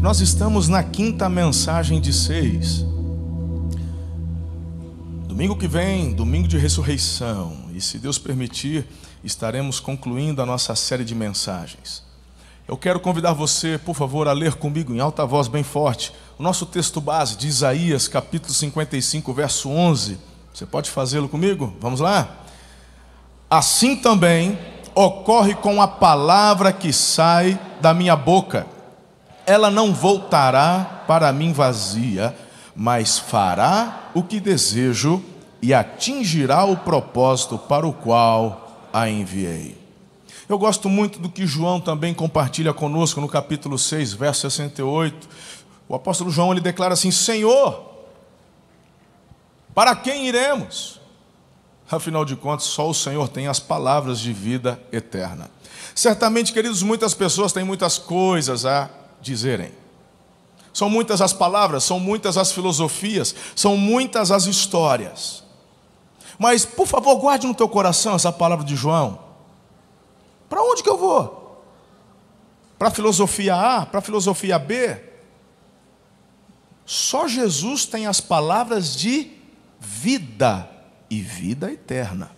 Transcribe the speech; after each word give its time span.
Nós 0.00 0.20
estamos 0.20 0.68
na 0.68 0.84
quinta 0.84 1.28
mensagem 1.28 2.00
de 2.00 2.12
seis. 2.12 2.84
Domingo 5.26 5.56
que 5.56 5.66
vem, 5.66 6.14
domingo 6.14 6.46
de 6.46 6.56
ressurreição, 6.56 7.64
e 7.74 7.80
se 7.80 7.98
Deus 7.98 8.16
permitir, 8.16 8.86
estaremos 9.24 9.80
concluindo 9.80 10.40
a 10.40 10.46
nossa 10.46 10.76
série 10.76 11.04
de 11.04 11.16
mensagens. 11.16 12.04
Eu 12.68 12.76
quero 12.76 13.00
convidar 13.00 13.32
você, 13.32 13.76
por 13.76 13.96
favor, 13.96 14.28
a 14.28 14.32
ler 14.32 14.54
comigo 14.54 14.94
em 14.94 15.00
alta 15.00 15.26
voz, 15.26 15.48
bem 15.48 15.64
forte, 15.64 16.12
o 16.38 16.44
nosso 16.44 16.64
texto 16.64 17.00
base 17.00 17.36
de 17.36 17.48
Isaías, 17.48 18.06
capítulo 18.06 18.54
55, 18.54 19.34
verso 19.34 19.68
11. 19.68 20.16
Você 20.54 20.64
pode 20.64 20.90
fazê-lo 20.90 21.28
comigo? 21.28 21.74
Vamos 21.80 21.98
lá? 21.98 22.44
Assim 23.50 23.96
também 23.96 24.56
ocorre 24.94 25.56
com 25.56 25.82
a 25.82 25.88
palavra 25.88 26.72
que 26.72 26.92
sai 26.92 27.58
da 27.80 27.92
minha 27.92 28.14
boca. 28.14 28.77
Ela 29.48 29.70
não 29.70 29.94
voltará 29.94 31.04
para 31.06 31.32
mim 31.32 31.54
vazia, 31.54 32.36
mas 32.76 33.18
fará 33.18 34.10
o 34.12 34.22
que 34.22 34.38
desejo 34.38 35.24
e 35.62 35.72
atingirá 35.72 36.66
o 36.66 36.76
propósito 36.76 37.56
para 37.56 37.86
o 37.86 37.92
qual 37.94 38.88
a 38.92 39.08
enviei. 39.08 39.78
Eu 40.46 40.58
gosto 40.58 40.90
muito 40.90 41.18
do 41.18 41.30
que 41.30 41.46
João 41.46 41.80
também 41.80 42.12
compartilha 42.12 42.74
conosco 42.74 43.22
no 43.22 43.28
capítulo 43.28 43.78
6, 43.78 44.12
verso 44.12 44.42
68. 44.42 45.26
O 45.88 45.94
apóstolo 45.94 46.30
João 46.30 46.52
ele 46.52 46.60
declara 46.60 46.92
assim: 46.92 47.10
Senhor, 47.10 47.90
para 49.74 49.96
quem 49.96 50.28
iremos? 50.28 51.00
Afinal 51.90 52.26
de 52.26 52.36
contas, 52.36 52.66
só 52.66 52.86
o 52.86 52.92
Senhor 52.92 53.30
tem 53.30 53.46
as 53.46 53.58
palavras 53.58 54.20
de 54.20 54.30
vida 54.30 54.78
eterna. 54.92 55.50
Certamente, 55.94 56.52
queridos, 56.52 56.82
muitas 56.82 57.14
pessoas 57.14 57.50
têm 57.50 57.64
muitas 57.64 57.96
coisas 57.96 58.66
a 58.66 58.90
dizerem. 59.20 59.72
São 60.72 60.88
muitas 60.88 61.20
as 61.20 61.32
palavras, 61.32 61.82
são 61.82 61.98
muitas 61.98 62.36
as 62.36 62.52
filosofias, 62.52 63.34
são 63.56 63.76
muitas 63.76 64.30
as 64.30 64.46
histórias. 64.46 65.42
Mas, 66.38 66.64
por 66.64 66.86
favor, 66.86 67.16
guarde 67.16 67.46
no 67.46 67.54
teu 67.54 67.68
coração 67.68 68.14
essa 68.14 68.30
palavra 68.30 68.64
de 68.64 68.76
João. 68.76 69.18
Para 70.48 70.62
onde 70.62 70.82
que 70.82 70.88
eu 70.88 70.96
vou? 70.96 71.64
Para 72.78 72.88
a 72.88 72.90
filosofia 72.92 73.56
A? 73.56 73.86
Para 73.86 73.98
a 73.98 74.02
filosofia 74.02 74.56
B? 74.56 75.02
Só 76.86 77.26
Jesus 77.26 77.84
tem 77.84 78.06
as 78.06 78.20
palavras 78.20 78.94
de 78.94 79.32
vida 79.80 80.70
e 81.10 81.20
vida 81.20 81.72
eterna. 81.72 82.30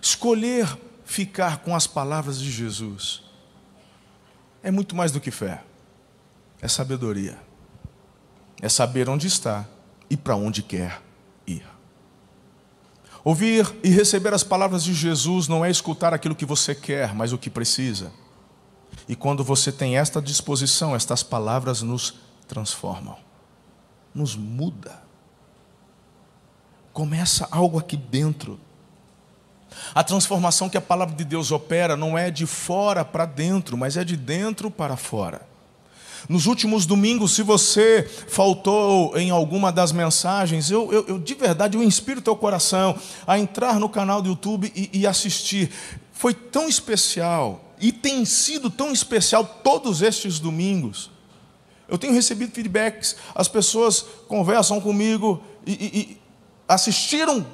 Escolher 0.00 0.78
ficar 1.04 1.58
com 1.58 1.76
as 1.76 1.86
palavras 1.86 2.40
de 2.40 2.50
Jesus 2.50 3.23
é 4.64 4.70
muito 4.70 4.96
mais 4.96 5.12
do 5.12 5.20
que 5.20 5.30
fé, 5.30 5.62
é 6.60 6.66
sabedoria, 6.66 7.38
é 8.62 8.68
saber 8.68 9.10
onde 9.10 9.26
está 9.26 9.66
e 10.08 10.16
para 10.16 10.34
onde 10.34 10.62
quer 10.62 11.02
ir. 11.46 11.66
Ouvir 13.22 13.76
e 13.84 13.90
receber 13.90 14.32
as 14.32 14.42
palavras 14.42 14.82
de 14.82 14.94
Jesus 14.94 15.48
não 15.48 15.62
é 15.62 15.70
escutar 15.70 16.14
aquilo 16.14 16.34
que 16.34 16.46
você 16.46 16.74
quer, 16.74 17.14
mas 17.14 17.30
o 17.30 17.38
que 17.38 17.50
precisa. 17.50 18.10
E 19.06 19.14
quando 19.14 19.44
você 19.44 19.70
tem 19.70 19.98
esta 19.98 20.20
disposição, 20.20 20.96
estas 20.96 21.22
palavras 21.22 21.82
nos 21.82 22.14
transformam, 22.48 23.18
nos 24.14 24.34
muda. 24.34 25.02
Começa 26.90 27.46
algo 27.50 27.78
aqui 27.78 27.98
dentro. 27.98 28.58
A 29.94 30.02
transformação 30.02 30.68
que 30.68 30.76
a 30.76 30.80
palavra 30.80 31.14
de 31.14 31.24
Deus 31.24 31.50
opera 31.50 31.96
não 31.96 32.16
é 32.16 32.30
de 32.30 32.46
fora 32.46 33.04
para 33.04 33.26
dentro, 33.26 33.76
mas 33.76 33.96
é 33.96 34.04
de 34.04 34.16
dentro 34.16 34.70
para 34.70 34.96
fora. 34.96 35.42
Nos 36.28 36.46
últimos 36.46 36.86
domingos, 36.86 37.34
se 37.34 37.42
você 37.42 38.08
faltou 38.28 39.16
em 39.16 39.30
alguma 39.30 39.70
das 39.70 39.92
mensagens, 39.92 40.70
eu, 40.70 40.90
eu, 40.90 41.04
eu 41.06 41.18
de 41.18 41.34
verdade 41.34 41.76
eu 41.76 41.82
inspiro 41.82 42.22
teu 42.22 42.34
coração 42.34 42.98
a 43.26 43.38
entrar 43.38 43.78
no 43.78 43.88
canal 43.88 44.22
do 44.22 44.30
YouTube 44.30 44.72
e, 44.74 44.90
e 44.92 45.06
assistir. 45.06 45.70
Foi 46.12 46.32
tão 46.32 46.66
especial 46.66 47.74
e 47.78 47.92
tem 47.92 48.24
sido 48.24 48.70
tão 48.70 48.92
especial 48.92 49.44
todos 49.62 50.00
estes 50.00 50.38
domingos. 50.38 51.10
Eu 51.86 51.98
tenho 51.98 52.14
recebido 52.14 52.52
feedbacks, 52.52 53.16
as 53.34 53.46
pessoas 53.46 54.06
conversam 54.26 54.80
comigo 54.80 55.42
e, 55.66 55.72
e, 55.72 55.98
e 55.98 56.18
assistiram 56.66 57.44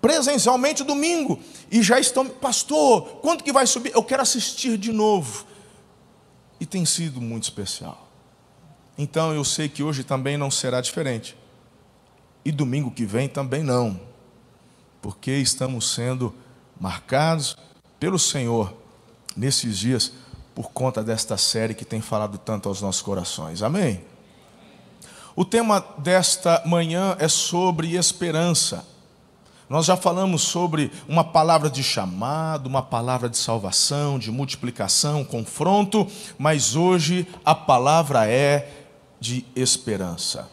presencialmente 0.00 0.84
domingo 0.84 1.40
e 1.70 1.82
já 1.82 1.98
estão, 1.98 2.26
pastor, 2.28 3.02
quando 3.20 3.42
que 3.42 3.52
vai 3.52 3.66
subir? 3.66 3.92
Eu 3.94 4.02
quero 4.02 4.22
assistir 4.22 4.76
de 4.78 4.92
novo 4.92 5.46
e 6.60 6.66
tem 6.66 6.84
sido 6.84 7.20
muito 7.20 7.44
especial. 7.44 8.08
Então 8.96 9.32
eu 9.32 9.44
sei 9.44 9.68
que 9.68 9.82
hoje 9.82 10.02
também 10.02 10.36
não 10.36 10.50
será 10.50 10.80
diferente. 10.80 11.36
E 12.44 12.50
domingo 12.50 12.90
que 12.90 13.04
vem 13.04 13.28
também 13.28 13.62
não. 13.62 14.00
Porque 15.00 15.30
estamos 15.32 15.92
sendo 15.92 16.34
marcados 16.80 17.56
pelo 18.00 18.18
Senhor 18.18 18.74
nesses 19.36 19.78
dias 19.78 20.12
por 20.54 20.72
conta 20.72 21.04
desta 21.04 21.36
série 21.36 21.74
que 21.74 21.84
tem 21.84 22.00
falado 22.00 22.36
tanto 22.38 22.68
aos 22.68 22.80
nossos 22.80 23.02
corações. 23.02 23.62
Amém? 23.62 24.02
O 25.36 25.44
tema 25.44 25.78
desta 25.98 26.60
manhã 26.66 27.16
é 27.20 27.28
sobre 27.28 27.96
esperança. 27.96 28.84
Nós 29.68 29.84
já 29.84 29.96
falamos 29.96 30.42
sobre 30.42 30.90
uma 31.06 31.22
palavra 31.22 31.68
de 31.68 31.82
chamado, 31.82 32.66
uma 32.66 32.80
palavra 32.80 33.28
de 33.28 33.36
salvação, 33.36 34.18
de 34.18 34.30
multiplicação, 34.30 35.24
confronto, 35.24 36.06
mas 36.38 36.74
hoje 36.74 37.26
a 37.44 37.54
palavra 37.54 38.26
é 38.26 38.70
de 39.20 39.44
esperança. 39.54 40.48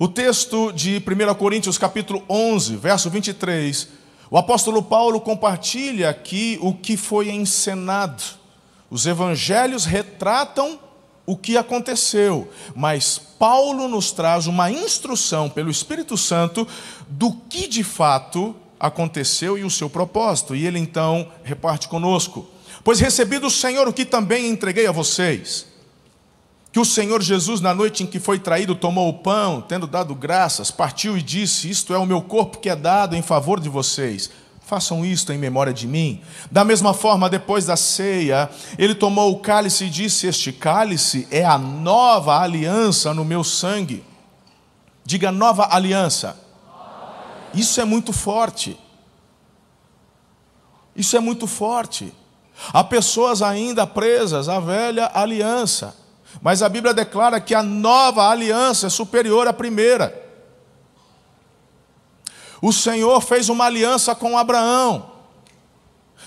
O 0.00 0.08
texto 0.08 0.72
de 0.72 0.96
1 0.96 1.34
Coríntios, 1.34 1.78
capítulo 1.78 2.24
11, 2.28 2.74
verso 2.76 3.08
23, 3.08 3.88
o 4.28 4.36
apóstolo 4.36 4.82
Paulo 4.82 5.20
compartilha 5.20 6.10
aqui 6.10 6.58
o 6.60 6.74
que 6.74 6.96
foi 6.96 7.30
encenado. 7.30 8.22
Os 8.90 9.06
evangelhos 9.06 9.84
retratam 9.84 10.80
o 11.26 11.36
que 11.36 11.56
aconteceu, 11.56 12.50
mas 12.74 13.18
Paulo 13.18 13.88
nos 13.88 14.12
traz 14.12 14.46
uma 14.46 14.70
instrução 14.70 15.48
pelo 15.48 15.70
Espírito 15.70 16.16
Santo 16.16 16.66
do 17.08 17.32
que 17.32 17.66
de 17.66 17.82
fato 17.82 18.54
aconteceu 18.78 19.56
e 19.56 19.64
o 19.64 19.70
seu 19.70 19.88
propósito. 19.88 20.54
E 20.54 20.66
ele 20.66 20.78
então 20.78 21.30
reparte 21.42 21.88
conosco: 21.88 22.46
Pois 22.82 23.00
recebi 23.00 23.38
do 23.38 23.50
Senhor 23.50 23.88
o 23.88 23.92
que 23.92 24.04
também 24.04 24.48
entreguei 24.48 24.86
a 24.86 24.92
vocês. 24.92 25.66
Que 26.70 26.80
o 26.80 26.84
Senhor 26.84 27.22
Jesus, 27.22 27.60
na 27.60 27.72
noite 27.72 28.02
em 28.02 28.06
que 28.06 28.18
foi 28.18 28.38
traído, 28.38 28.74
tomou 28.74 29.08
o 29.08 29.18
pão, 29.18 29.60
tendo 29.60 29.86
dado 29.86 30.14
graças, 30.14 30.70
partiu 30.70 31.16
e 31.16 31.22
disse: 31.22 31.70
Isto 31.70 31.94
é 31.94 31.98
o 31.98 32.04
meu 32.04 32.20
corpo 32.20 32.58
que 32.58 32.68
é 32.68 32.76
dado 32.76 33.16
em 33.16 33.22
favor 33.22 33.60
de 33.60 33.68
vocês. 33.68 34.30
Façam 34.74 35.06
isto 35.06 35.32
em 35.32 35.38
memória 35.38 35.72
de 35.72 35.86
mim. 35.86 36.20
Da 36.50 36.64
mesma 36.64 36.92
forma, 36.92 37.30
depois 37.30 37.64
da 37.64 37.76
ceia, 37.76 38.50
ele 38.76 38.92
tomou 38.92 39.30
o 39.30 39.38
cálice 39.38 39.84
e 39.84 39.88
disse: 39.88 40.26
Este 40.26 40.52
cálice 40.52 41.28
é 41.30 41.44
a 41.44 41.56
nova 41.56 42.40
aliança 42.40 43.14
no 43.14 43.24
meu 43.24 43.44
sangue. 43.44 44.02
Diga 45.04 45.30
nova 45.30 45.68
aliança. 45.70 46.36
Isso 47.54 47.80
é 47.80 47.84
muito 47.84 48.12
forte. 48.12 48.76
Isso 50.96 51.16
é 51.16 51.20
muito 51.20 51.46
forte. 51.46 52.12
Há 52.72 52.82
pessoas 52.82 53.42
ainda 53.42 53.86
presas 53.86 54.48
à 54.48 54.58
velha 54.58 55.08
aliança, 55.14 55.94
mas 56.42 56.62
a 56.62 56.68
Bíblia 56.68 56.92
declara 56.92 57.40
que 57.40 57.54
a 57.54 57.62
nova 57.62 58.28
aliança 58.28 58.88
é 58.88 58.90
superior 58.90 59.46
à 59.46 59.52
primeira. 59.52 60.23
O 62.64 62.72
Senhor 62.72 63.20
fez 63.20 63.50
uma 63.50 63.66
aliança 63.66 64.14
com 64.14 64.38
Abraão, 64.38 65.10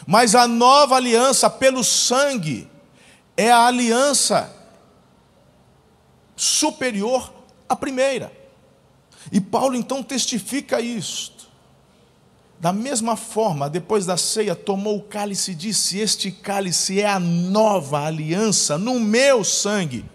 mas 0.06 0.36
a 0.36 0.48
nova 0.48 0.96
aliança 0.96 1.50
pelo 1.50 1.84
sangue 1.84 2.70
é 3.36 3.52
a 3.52 3.66
aliança 3.66 4.56
superior 6.36 7.34
à 7.68 7.75
primeira. 7.75 8.31
E 9.31 9.42
Paulo 9.42 9.75
então 9.75 10.04
testifica 10.04 10.80
isto. 10.80 11.50
Da 12.60 12.72
mesma 12.72 13.16
forma, 13.16 13.68
depois 13.68 14.06
da 14.06 14.16
ceia, 14.16 14.56
tomou 14.56 14.98
o 14.98 15.01
cálice 15.01 15.54
e 15.54 15.56
disse: 15.56 15.98
Este 15.98 16.31
cálice 16.31 17.01
é 17.01 17.07
a 17.07 17.19
nova 17.19 18.06
aliança 18.06 18.78
no 18.78 19.00
meu 19.00 19.44
sangue. 19.44 20.06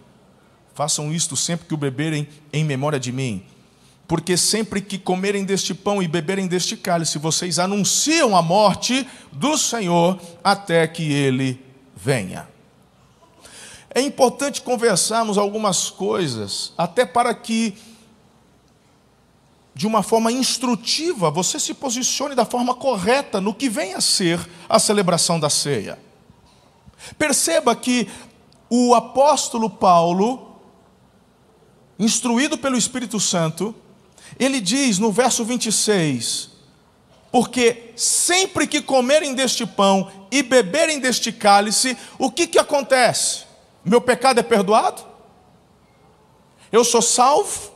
Façam 0.73 1.13
isto 1.13 1.37
sempre 1.37 1.67
que 1.67 1.75
o 1.75 1.77
beberem 1.77 2.29
em 2.53 2.63
memória 2.63 3.01
de 3.01 3.11
mim 3.11 3.45
porque 4.12 4.37
sempre 4.37 4.82
que 4.82 4.99
comerem 4.99 5.43
deste 5.43 5.73
pão 5.73 6.03
e 6.03 6.06
beberem 6.06 6.47
deste 6.47 6.76
cálice, 6.76 7.17
vocês 7.17 7.59
anunciam 7.59 8.37
a 8.37 8.43
morte 8.43 9.09
do 9.32 9.56
Senhor 9.56 10.20
até 10.44 10.87
que 10.87 11.11
ele 11.11 11.64
venha. 11.97 12.47
É 13.88 14.03
importante 14.03 14.61
conversarmos 14.61 15.38
algumas 15.38 15.88
coisas, 15.88 16.75
até 16.76 17.06
para 17.06 17.35
que, 17.35 17.75
de 19.75 19.87
uma 19.87 20.03
forma 20.03 20.31
instrutiva, 20.31 21.31
você 21.31 21.58
se 21.58 21.73
posicione 21.73 22.35
da 22.35 22.44
forma 22.44 22.75
correta 22.75 23.41
no 23.41 23.55
que 23.55 23.70
vem 23.70 23.94
a 23.94 24.00
ser 24.03 24.38
a 24.69 24.79
celebração 24.79 25.41
da 25.41 25.49
ceia. 25.49 25.99
Perceba 27.17 27.75
que 27.75 28.06
o 28.69 28.94
apóstolo 28.94 29.70
Paulo, 29.70 30.61
instruído 31.99 32.58
pelo 32.58 32.76
Espírito 32.76 33.19
Santo, 33.19 33.75
ele 34.38 34.61
diz 34.61 34.99
no 34.99 35.12
verso 35.12 35.44
26: 35.44 36.50
Porque 37.31 37.93
sempre 37.96 38.67
que 38.67 38.81
comerem 38.81 39.34
deste 39.34 39.67
pão 39.67 40.11
e 40.31 40.43
beberem 40.43 40.99
deste 40.99 41.32
cálice, 41.32 41.96
o 42.19 42.31
que, 42.31 42.46
que 42.46 42.58
acontece? 42.58 43.44
Meu 43.84 44.00
pecado 44.00 44.40
é 44.40 44.43
perdoado? 44.43 45.02
Eu 46.70 46.84
sou 46.84 47.02
salvo? 47.02 47.70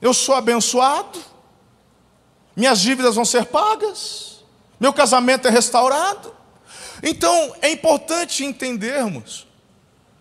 Eu 0.00 0.12
sou 0.12 0.34
abençoado? 0.34 1.18
Minhas 2.54 2.80
dívidas 2.80 3.14
vão 3.14 3.24
ser 3.24 3.46
pagas? 3.46 4.44
Meu 4.78 4.92
casamento 4.92 5.48
é 5.48 5.50
restaurado? 5.50 6.34
Então 7.02 7.54
é 7.62 7.70
importante 7.70 8.44
entendermos 8.44 9.46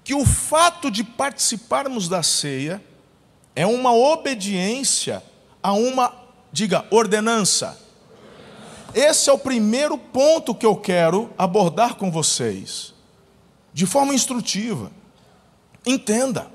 que 0.03 0.13
o 0.13 0.25
fato 0.25 0.89
de 0.89 1.03
participarmos 1.03 2.07
da 2.07 2.23
ceia 2.23 2.81
é 3.57 3.65
uma 3.65 3.91
obediência 3.91 5.23
a 5.63 5.73
uma, 5.73 6.13
diga, 6.51 6.85
ordenança. 6.91 7.75
Esse 8.93 9.31
é 9.31 9.33
o 9.33 9.39
primeiro 9.39 9.97
ponto 9.97 10.53
que 10.53 10.65
eu 10.65 10.75
quero 10.75 11.33
abordar 11.35 11.95
com 11.95 12.11
vocês, 12.11 12.93
de 13.73 13.87
forma 13.87 14.13
instrutiva. 14.13 14.91
Entenda, 15.83 16.51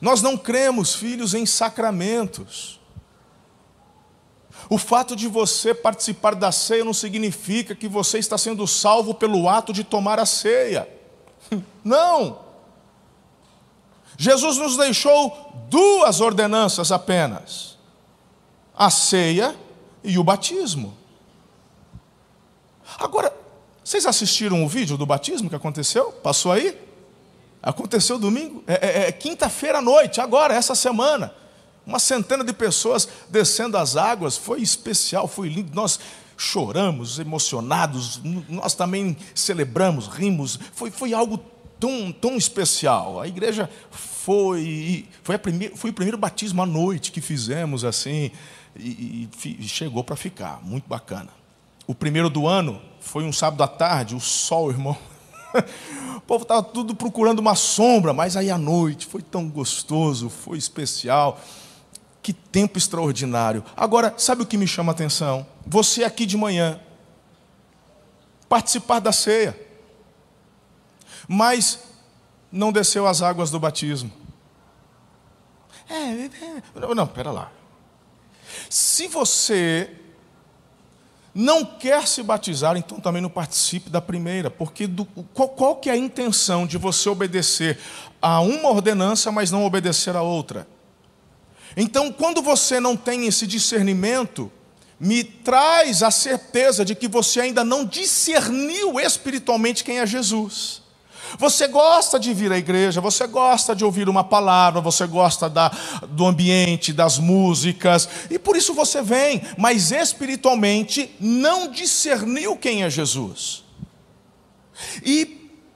nós 0.00 0.20
não 0.20 0.36
cremos, 0.36 0.92
filhos, 0.92 1.34
em 1.34 1.46
sacramentos. 1.46 2.80
O 4.68 4.78
fato 4.78 5.14
de 5.14 5.28
você 5.28 5.72
participar 5.72 6.34
da 6.34 6.50
ceia 6.50 6.84
não 6.84 6.92
significa 6.92 7.76
que 7.76 7.86
você 7.86 8.18
está 8.18 8.36
sendo 8.36 8.66
salvo 8.66 9.14
pelo 9.14 9.48
ato 9.48 9.72
de 9.72 9.84
tomar 9.84 10.18
a 10.18 10.26
ceia. 10.26 10.88
Não. 11.84 12.51
Jesus 14.22 14.56
nos 14.56 14.76
deixou 14.76 15.66
duas 15.68 16.20
ordenanças 16.20 16.92
apenas: 16.92 17.76
a 18.72 18.88
ceia 18.88 19.56
e 20.04 20.16
o 20.16 20.22
batismo. 20.22 20.96
Agora, 23.00 23.34
vocês 23.82 24.06
assistiram 24.06 24.64
o 24.64 24.68
vídeo 24.68 24.96
do 24.96 25.04
batismo 25.04 25.48
que 25.48 25.56
aconteceu? 25.56 26.12
Passou 26.12 26.52
aí? 26.52 26.78
Aconteceu 27.60 28.16
domingo? 28.16 28.62
É, 28.64 28.74
é, 28.74 29.08
é 29.08 29.12
quinta-feira 29.12 29.78
à 29.78 29.82
noite, 29.82 30.20
agora, 30.20 30.54
essa 30.54 30.76
semana. 30.76 31.34
Uma 31.84 31.98
centena 31.98 32.44
de 32.44 32.52
pessoas 32.52 33.08
descendo 33.28 33.76
as 33.76 33.96
águas, 33.96 34.36
foi 34.36 34.62
especial, 34.62 35.26
foi 35.26 35.48
lindo. 35.48 35.74
Nós 35.74 35.98
choramos, 36.36 37.18
emocionados, 37.18 38.20
nós 38.48 38.74
também 38.74 39.16
celebramos, 39.34 40.06
rimos. 40.06 40.60
Foi, 40.74 40.92
foi 40.92 41.12
algo 41.12 41.40
tão, 41.80 42.12
tão 42.12 42.36
especial. 42.36 43.20
A 43.20 43.26
igreja 43.26 43.68
foi, 44.24 45.08
foi, 45.24 45.34
a 45.34 45.38
primeir, 45.38 45.72
foi 45.74 45.90
o 45.90 45.92
primeiro 45.92 46.16
batismo 46.16 46.62
à 46.62 46.66
noite 46.66 47.10
que 47.10 47.20
fizemos 47.20 47.84
assim, 47.84 48.30
e, 48.76 49.28
e 49.44 49.68
chegou 49.68 50.04
para 50.04 50.14
ficar, 50.14 50.60
muito 50.62 50.88
bacana. 50.88 51.30
O 51.88 51.94
primeiro 51.94 52.30
do 52.30 52.46
ano 52.46 52.80
foi 53.00 53.24
um 53.24 53.32
sábado 53.32 53.64
à 53.64 53.66
tarde, 53.66 54.14
o 54.14 54.20
sol, 54.20 54.70
irmão. 54.70 54.96
O 56.14 56.24
povo 56.24 56.44
estava 56.44 56.62
tudo 56.62 56.94
procurando 56.94 57.40
uma 57.40 57.56
sombra, 57.56 58.12
mas 58.12 58.36
aí 58.36 58.48
à 58.48 58.56
noite 58.56 59.06
foi 59.06 59.20
tão 59.20 59.48
gostoso, 59.48 60.30
foi 60.30 60.56
especial. 60.56 61.40
Que 62.22 62.32
tempo 62.32 62.78
extraordinário. 62.78 63.64
Agora, 63.76 64.14
sabe 64.16 64.42
o 64.42 64.46
que 64.46 64.56
me 64.56 64.68
chama 64.68 64.92
a 64.92 64.94
atenção? 64.94 65.44
Você 65.66 66.04
aqui 66.04 66.24
de 66.24 66.36
manhã, 66.36 66.80
participar 68.48 69.00
da 69.00 69.10
ceia, 69.10 69.60
mas 71.26 71.91
não 72.52 72.70
desceu 72.70 73.06
as 73.06 73.22
águas 73.22 73.50
do 73.50 73.58
batismo. 73.58 74.12
É, 75.88 75.94
é, 75.94 76.30
é. 76.76 76.94
não, 76.94 77.06
pera 77.06 77.30
lá. 77.30 77.50
Se 78.68 79.08
você 79.08 79.90
não 81.34 81.64
quer 81.64 82.06
se 82.06 82.22
batizar, 82.22 82.76
então 82.76 83.00
também 83.00 83.22
não 83.22 83.30
participe 83.30 83.88
da 83.88 84.00
primeira, 84.00 84.50
porque 84.50 84.86
do, 84.86 85.06
qual, 85.32 85.48
qual 85.48 85.76
que 85.76 85.88
é 85.88 85.92
a 85.94 85.96
intenção 85.96 86.66
de 86.66 86.76
você 86.76 87.08
obedecer 87.08 87.78
a 88.20 88.40
uma 88.40 88.68
ordenança, 88.68 89.32
mas 89.32 89.50
não 89.50 89.64
obedecer 89.64 90.14
a 90.14 90.22
outra? 90.22 90.68
Então, 91.74 92.12
quando 92.12 92.42
você 92.42 92.78
não 92.78 92.96
tem 92.96 93.26
esse 93.26 93.46
discernimento, 93.46 94.52
me 95.00 95.24
traz 95.24 96.02
a 96.02 96.10
certeza 96.10 96.84
de 96.84 96.94
que 96.94 97.08
você 97.08 97.40
ainda 97.40 97.64
não 97.64 97.84
discerniu 97.84 99.00
espiritualmente 99.00 99.82
quem 99.82 99.98
é 99.98 100.06
Jesus. 100.06 100.81
Você 101.38 101.68
gosta 101.68 102.18
de 102.18 102.32
vir 102.32 102.52
à 102.52 102.58
igreja, 102.58 103.00
você 103.00 103.26
gosta 103.26 103.74
de 103.74 103.84
ouvir 103.84 104.08
uma 104.08 104.24
palavra, 104.24 104.80
você 104.80 105.06
gosta 105.06 105.48
da, 105.48 105.70
do 106.08 106.26
ambiente, 106.26 106.92
das 106.92 107.18
músicas, 107.18 108.08
e 108.30 108.38
por 108.38 108.56
isso 108.56 108.74
você 108.74 109.02
vem, 109.02 109.42
mas 109.56 109.90
espiritualmente 109.90 111.14
não 111.18 111.68
discerniu 111.68 112.56
quem 112.56 112.82
é 112.82 112.90
Jesus. 112.90 113.64
E 115.04 115.24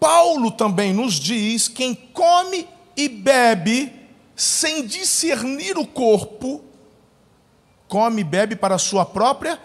Paulo 0.00 0.50
também 0.50 0.92
nos 0.92 1.14
diz: 1.14 1.68
quem 1.68 1.94
come 1.94 2.66
e 2.96 3.08
bebe 3.08 3.92
sem 4.34 4.86
discernir 4.86 5.78
o 5.78 5.86
corpo, 5.86 6.62
come 7.88 8.20
e 8.20 8.24
bebe 8.24 8.56
para 8.56 8.74
a 8.74 8.78
sua 8.78 9.04
própria 9.04 9.58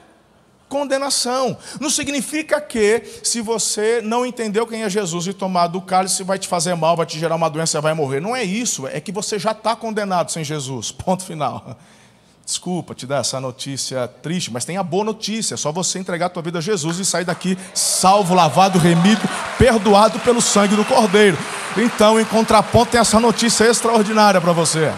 condenação. 0.71 1.57
Não 1.81 1.89
significa 1.89 2.61
que, 2.61 3.03
se 3.21 3.41
você 3.41 4.01
não 4.01 4.25
entendeu 4.25 4.65
quem 4.65 4.83
é 4.83 4.89
Jesus 4.89 5.27
e 5.27 5.33
tomar 5.33 5.67
do 5.67 5.81
cálice, 5.81 6.23
vai 6.23 6.39
te 6.39 6.47
fazer 6.47 6.73
mal, 6.75 6.95
vai 6.95 7.05
te 7.05 7.19
gerar 7.19 7.35
uma 7.35 7.49
doença, 7.49 7.81
vai 7.81 7.93
morrer. 7.93 8.21
Não 8.21 8.33
é 8.33 8.41
isso, 8.41 8.87
é 8.87 9.01
que 9.01 9.11
você 9.11 9.37
já 9.37 9.51
está 9.51 9.75
condenado 9.75 10.31
sem 10.31 10.45
Jesus. 10.45 10.89
Ponto 10.95 11.25
final. 11.25 11.77
Desculpa 12.45 12.95
te 12.95 13.05
dar 13.05 13.17
essa 13.17 13.39
notícia 13.39 14.07
triste, 14.07 14.51
mas 14.51 14.65
tem 14.65 14.77
a 14.77 14.83
boa 14.83 15.03
notícia: 15.03 15.53
é 15.55 15.57
só 15.57 15.71
você 15.71 15.99
entregar 15.99 16.27
a 16.27 16.29
tua 16.29 16.41
vida 16.41 16.59
a 16.59 16.61
Jesus 16.61 16.97
e 16.99 17.05
sair 17.05 17.25
daqui 17.25 17.57
salvo, 17.73 18.33
lavado, 18.33 18.79
remido, 18.79 19.21
perdoado 19.57 20.19
pelo 20.19 20.41
sangue 20.41 20.75
do 20.75 20.85
Cordeiro. 20.85 21.37
Então, 21.77 22.19
em 22.19 22.25
contraponto, 22.25 22.91
tem 22.91 22.99
essa 22.99 23.19
notícia 23.19 23.65
extraordinária 23.65 24.41
para 24.41 24.53
você. 24.53 24.91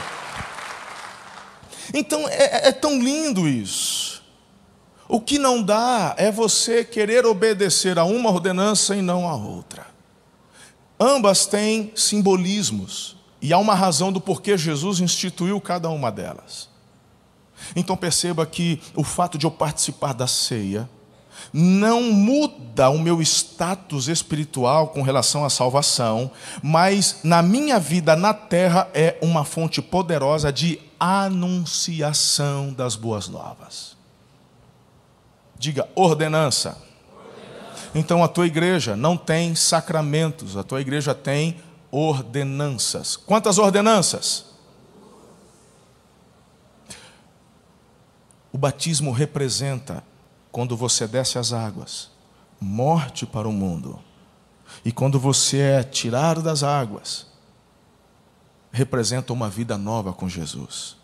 Então, 1.93 2.27
é, 2.27 2.67
é, 2.67 2.67
é 2.69 2.71
tão 2.71 2.99
lindo 2.99 3.47
isso. 3.47 3.92
O 5.07 5.19
que 5.19 5.37
não 5.37 5.61
dá 5.61 6.15
é 6.17 6.31
você 6.31 6.83
querer 6.83 7.25
obedecer 7.25 7.99
a 7.99 8.05
uma 8.05 8.29
ordenança 8.29 8.95
e 8.95 9.01
não 9.01 9.27
a 9.27 9.35
outra. 9.35 9.85
Ambas 10.99 11.45
têm 11.45 11.91
simbolismos, 11.95 13.17
e 13.41 13.51
há 13.51 13.57
uma 13.57 13.75
razão 13.75 14.11
do 14.11 14.21
porquê 14.21 14.57
Jesus 14.57 15.01
instituiu 15.01 15.59
cada 15.59 15.89
uma 15.89 16.09
delas. 16.09 16.69
Então 17.75 17.97
perceba 17.97 18.45
que 18.45 18.81
o 18.95 19.03
fato 19.03 19.37
de 19.37 19.45
eu 19.45 19.51
participar 19.51 20.13
da 20.13 20.27
ceia 20.27 20.89
não 21.51 22.01
muda 22.03 22.89
o 22.89 22.97
meu 22.97 23.21
status 23.21 24.07
espiritual 24.07 24.87
com 24.89 25.01
relação 25.01 25.43
à 25.43 25.49
salvação, 25.49 26.31
mas 26.61 27.19
na 27.23 27.41
minha 27.41 27.79
vida 27.79 28.15
na 28.15 28.33
terra 28.33 28.87
é 28.93 29.17
uma 29.21 29.43
fonte 29.43 29.81
poderosa 29.81 30.51
de 30.51 30.79
anunciação 30.99 32.71
das 32.71 32.95
boas 32.95 33.27
novas. 33.27 33.92
Diga 35.63 35.87
ordenança. 35.95 36.77
Então 37.95 38.21
a 38.21 38.27
tua 38.27 38.45
igreja 38.45 38.97
não 38.97 39.15
tem 39.15 39.55
sacramentos, 39.55 40.57
a 40.57 40.63
tua 40.63 40.81
igreja 40.81 41.15
tem 41.15 41.57
ordenanças. 41.89 43.15
Quantas 43.15 43.57
ordenanças? 43.57 44.43
O 48.51 48.57
batismo 48.57 49.13
representa, 49.13 50.03
quando 50.51 50.75
você 50.75 51.07
desce 51.07 51.37
as 51.37 51.53
águas, 51.53 52.11
morte 52.59 53.25
para 53.25 53.47
o 53.47 53.53
mundo. 53.53 53.97
E 54.83 54.91
quando 54.91 55.17
você 55.17 55.59
é 55.59 55.81
tirado 55.81 56.41
das 56.41 56.61
águas, 56.61 57.25
representa 58.69 59.31
uma 59.31 59.49
vida 59.49 59.77
nova 59.77 60.11
com 60.11 60.27
Jesus. 60.27 60.97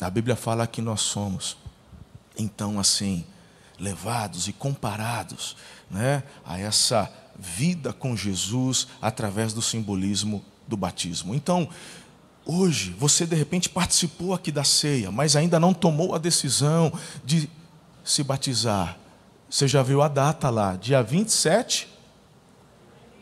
A 0.00 0.08
Bíblia 0.08 0.34
fala 0.34 0.66
que 0.66 0.80
nós 0.80 1.02
somos, 1.02 1.58
então, 2.38 2.80
assim, 2.80 3.26
levados 3.80 4.46
e 4.46 4.52
comparados 4.52 5.56
né, 5.90 6.22
a 6.44 6.58
essa 6.58 7.10
vida 7.38 7.92
com 7.92 8.14
Jesus 8.14 8.86
através 9.00 9.52
do 9.52 9.62
simbolismo 9.62 10.44
do 10.68 10.76
batismo. 10.76 11.34
Então, 11.34 11.68
Hoje, 12.52 12.90
você 12.98 13.26
de 13.26 13.36
repente 13.36 13.68
participou 13.68 14.34
aqui 14.34 14.50
da 14.50 14.64
ceia, 14.64 15.10
mas 15.10 15.36
ainda 15.36 15.60
não 15.60 15.74
tomou 15.74 16.14
a 16.14 16.18
decisão 16.18 16.92
de 17.24 17.48
se 18.02 18.24
batizar. 18.24 18.96
Você 19.48 19.68
já 19.68 19.82
viu 19.82 20.02
a 20.02 20.08
data 20.08 20.48
lá, 20.48 20.74
dia 20.74 21.02
27? 21.02 21.88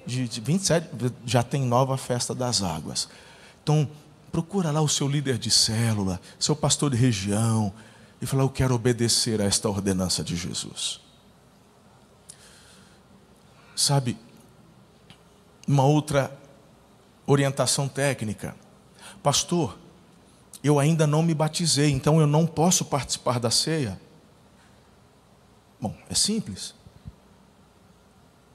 De 0.07 0.25
27 0.41 0.89
já 1.27 1.43
tem 1.43 1.63
nova 1.63 1.99
festa 1.99 2.35
das 2.35 2.63
águas. 2.63 3.09
Então, 3.63 3.89
procura 4.33 4.71
lá 4.71 4.81
o 4.81 4.89
seu 4.89 5.09
líder 5.09 5.37
de 5.37 5.51
célula, 5.51 6.21
seu 6.39 6.57
pastor 6.57 6.91
de 6.91 6.97
região, 6.97 7.73
e 8.21 8.27
fala: 8.27 8.43
Eu 8.43 8.51
quero 8.51 8.75
obedecer 8.75 9.41
a 9.41 9.45
esta 9.45 9.69
ordenança 9.69 10.23
de 10.23 10.37
Jesus. 10.37 11.01
Sabe, 13.75 14.19
Uma 15.67 15.85
outra 15.85 16.37
orientação 17.27 17.89
técnica. 17.89 18.57
Pastor, 19.23 19.79
eu 20.63 20.79
ainda 20.79 21.07
não 21.07 21.23
me 21.23 21.35
batizei, 21.35 21.91
então 21.91 22.21
eu 22.21 22.27
não 22.27 22.47
posso 22.47 22.85
participar 22.85 23.39
da 23.39 23.51
ceia. 23.51 24.01
Bom, 25.81 25.95
é 26.09 26.15
simples. 26.15 26.75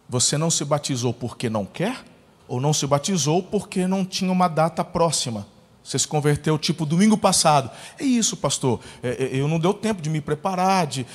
Você 0.10 0.38
não 0.38 0.52
se 0.52 0.66
batizou 0.66 1.14
porque 1.14 1.50
não 1.50 1.66
quer? 1.66 2.04
Ou 2.48 2.60
não 2.60 2.74
se 2.74 2.86
batizou 2.86 3.42
porque 3.42 3.88
não 3.88 4.04
tinha 4.04 4.32
uma 4.32 4.48
data 4.48 4.84
próxima? 4.84 5.48
Você 5.84 6.00
se 6.00 6.08
converteu 6.08 6.58
tipo 6.58 6.86
domingo 6.86 7.18
passado. 7.18 7.70
É 8.00 8.04
isso, 8.04 8.38
pastor. 8.38 8.80
É, 9.02 9.26
é, 9.26 9.30
eu 9.34 9.48
não 9.48 9.60
deu 9.60 9.74
tempo 9.74 10.02
de 10.02 10.10
me 10.10 10.22
preparar. 10.22 10.88
De... 10.88 11.06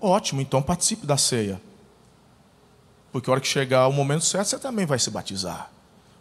Ótimo, 0.00 0.40
então 0.40 0.62
participe 0.62 1.06
da 1.06 1.16
ceia. 1.16 1.60
Porque 3.10 3.28
a 3.28 3.32
hora 3.32 3.40
que 3.40 3.48
chegar 3.48 3.88
o 3.88 3.92
momento 3.92 4.24
certo, 4.24 4.48
você 4.48 4.58
também 4.58 4.86
vai 4.86 4.98
se 4.98 5.10
batizar. 5.10 5.70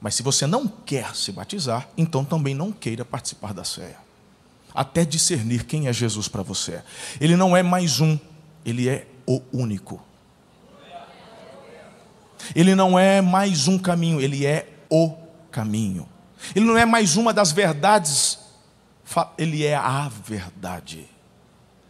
Mas 0.02 0.16
se 0.16 0.24
você 0.24 0.46
não 0.48 0.68
quer 0.68 1.16
se 1.16 1.32
batizar, 1.32 1.88
então 1.98 2.26
também 2.26 2.54
não 2.54 2.72
queira 2.72 3.06
participar 3.06 3.54
da 3.54 3.64
ceia. 3.64 3.98
Até 4.74 5.06
discernir 5.06 5.66
quem 5.66 5.88
é 5.88 5.94
Jesus 5.94 6.28
para 6.28 6.42
você. 6.42 6.82
Ele 7.22 7.38
não 7.38 7.56
é 7.56 7.62
mais 7.62 8.00
um, 8.00 8.18
ele 8.66 8.90
é 8.90 9.08
o 9.26 9.42
único. 9.54 10.02
Ele 12.56 12.76
não 12.76 12.98
é 13.00 13.22
mais 13.22 13.68
um 13.68 13.78
caminho, 13.78 14.20
ele 14.20 14.46
é 14.46 14.68
o 14.90 15.16
caminho. 15.50 16.08
Ele 16.56 16.66
não 16.66 16.78
é 16.78 16.86
mais 16.86 17.16
uma 17.16 17.34
das 17.34 17.52
verdades, 17.52 18.40
ele 19.38 19.66
é 19.66 19.76
a 19.76 20.10
verdade 20.10 21.08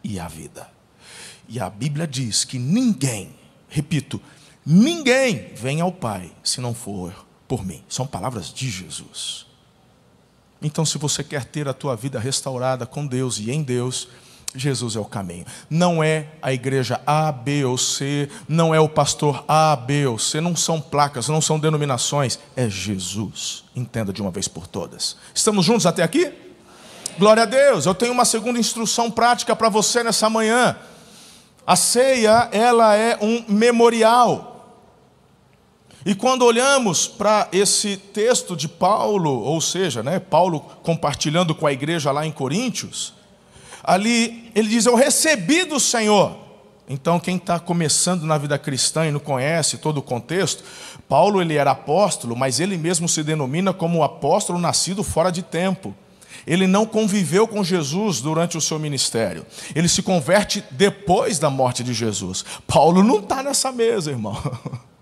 e 0.04 0.20
a 0.20 0.28
vida. 0.28 0.70
E 1.48 1.60
a 1.60 1.70
Bíblia 1.70 2.08
diz 2.08 2.44
que 2.44 2.58
ninguém, 2.58 3.36
repito, 3.68 4.22
ninguém 4.66 5.54
vem 5.56 5.82
ao 5.82 5.92
Pai 5.92 6.32
se 6.44 6.62
não 6.62 6.74
for 6.74 7.26
por 7.48 7.66
mim. 7.66 7.84
São 7.88 8.08
palavras 8.08 8.54
de 8.54 8.70
Jesus. 8.70 9.46
Então, 10.62 10.86
se 10.86 10.98
você 10.98 11.24
quer 11.24 11.44
ter 11.44 11.68
a 11.68 11.74
tua 11.74 11.96
vida 11.96 12.20
restaurada 12.20 12.86
com 12.86 13.06
Deus 13.06 13.38
e 13.38 13.52
em 13.52 13.62
Deus, 13.62 14.08
Jesus 14.56 14.96
é 14.96 15.00
o 15.00 15.06
caminho. 15.06 15.46
Não 15.70 16.04
é 16.04 16.28
a 16.42 16.54
igreja 16.54 17.02
A, 17.06 17.32
B 17.32 17.66
ou 17.66 17.78
C, 17.78 18.30
não 18.48 18.74
é 18.74 18.80
o 18.80 18.88
pastor 18.88 19.44
A, 19.48 19.76
B 19.76 20.06
ou 20.06 20.20
C, 20.20 20.40
não 20.40 20.56
são 20.56 20.80
placas, 20.80 21.28
não 21.28 21.42
são 21.42 21.60
denominações, 21.60 22.38
é 22.56 22.70
Jesus. 22.70 23.64
Entenda 23.76 24.14
de 24.14 24.22
uma 24.22 24.32
vez 24.32 24.48
por 24.48 24.68
todas. 24.68 25.18
Estamos 25.34 25.66
juntos 25.66 25.86
até 25.86 26.04
aqui? 26.04 26.32
Glória 27.18 27.44
a 27.44 27.48
Deus. 27.48 27.86
Eu 27.86 27.96
tenho 27.96 28.12
uma 28.12 28.26
segunda 28.26 28.60
instrução 28.60 29.10
prática 29.10 29.56
para 29.56 29.70
você 29.70 30.04
nessa 30.04 30.30
manhã. 30.30 30.76
A 31.66 31.76
ceia, 31.76 32.50
ela 32.52 32.96
é 32.96 33.18
um 33.22 33.46
memorial. 33.48 34.54
E 36.06 36.14
quando 36.14 36.44
olhamos 36.44 37.08
para 37.08 37.48
esse 37.52 37.96
texto 37.96 38.58
de 38.58 38.68
Paulo, 38.68 39.32
ou 39.32 39.62
seja, 39.62 40.04
né, 40.04 40.20
Paulo 40.20 40.60
compartilhando 40.84 41.56
com 41.56 41.66
a 41.66 41.72
igreja 41.72 42.12
lá 42.12 42.26
em 42.26 42.32
Coríntios, 42.32 43.14
ali 43.84 44.52
ele 44.56 44.70
diz: 44.70 44.86
Eu 44.86 44.96
recebi 44.96 45.66
do 45.66 45.80
Senhor. 45.80 46.44
Então, 46.88 47.20
quem 47.20 47.38
está 47.38 47.60
começando 47.60 48.24
na 48.24 48.38
vida 48.38 48.58
cristã 48.58 49.08
e 49.08 49.12
não 49.12 49.20
conhece 49.20 49.78
todo 49.78 49.98
o 49.98 50.02
contexto, 50.02 50.64
Paulo 51.08 51.42
ele 51.42 51.56
era 51.56 51.72
apóstolo, 51.72 52.36
mas 52.36 52.60
ele 52.60 52.78
mesmo 52.78 53.08
se 53.08 53.24
denomina 53.24 53.72
como 53.74 54.04
apóstolo 54.04 54.60
nascido 54.60 55.02
fora 55.02 55.32
de 55.32 55.42
tempo. 55.42 55.96
Ele 56.46 56.68
não 56.68 56.86
conviveu 56.86 57.48
com 57.48 57.64
Jesus 57.64 58.20
durante 58.20 58.58
o 58.58 58.62
seu 58.62 58.78
ministério. 58.78 59.46
Ele 59.74 59.88
se 59.88 60.02
converte 60.02 60.64
depois 60.72 61.40
da 61.40 61.50
morte 61.50 61.84
de 61.84 61.94
Jesus. 61.94 62.44
Paulo 62.68 63.02
não 63.02 63.20
está 63.20 63.42
nessa 63.42 63.72
mesa, 63.72 64.12
irmão. 64.12 64.38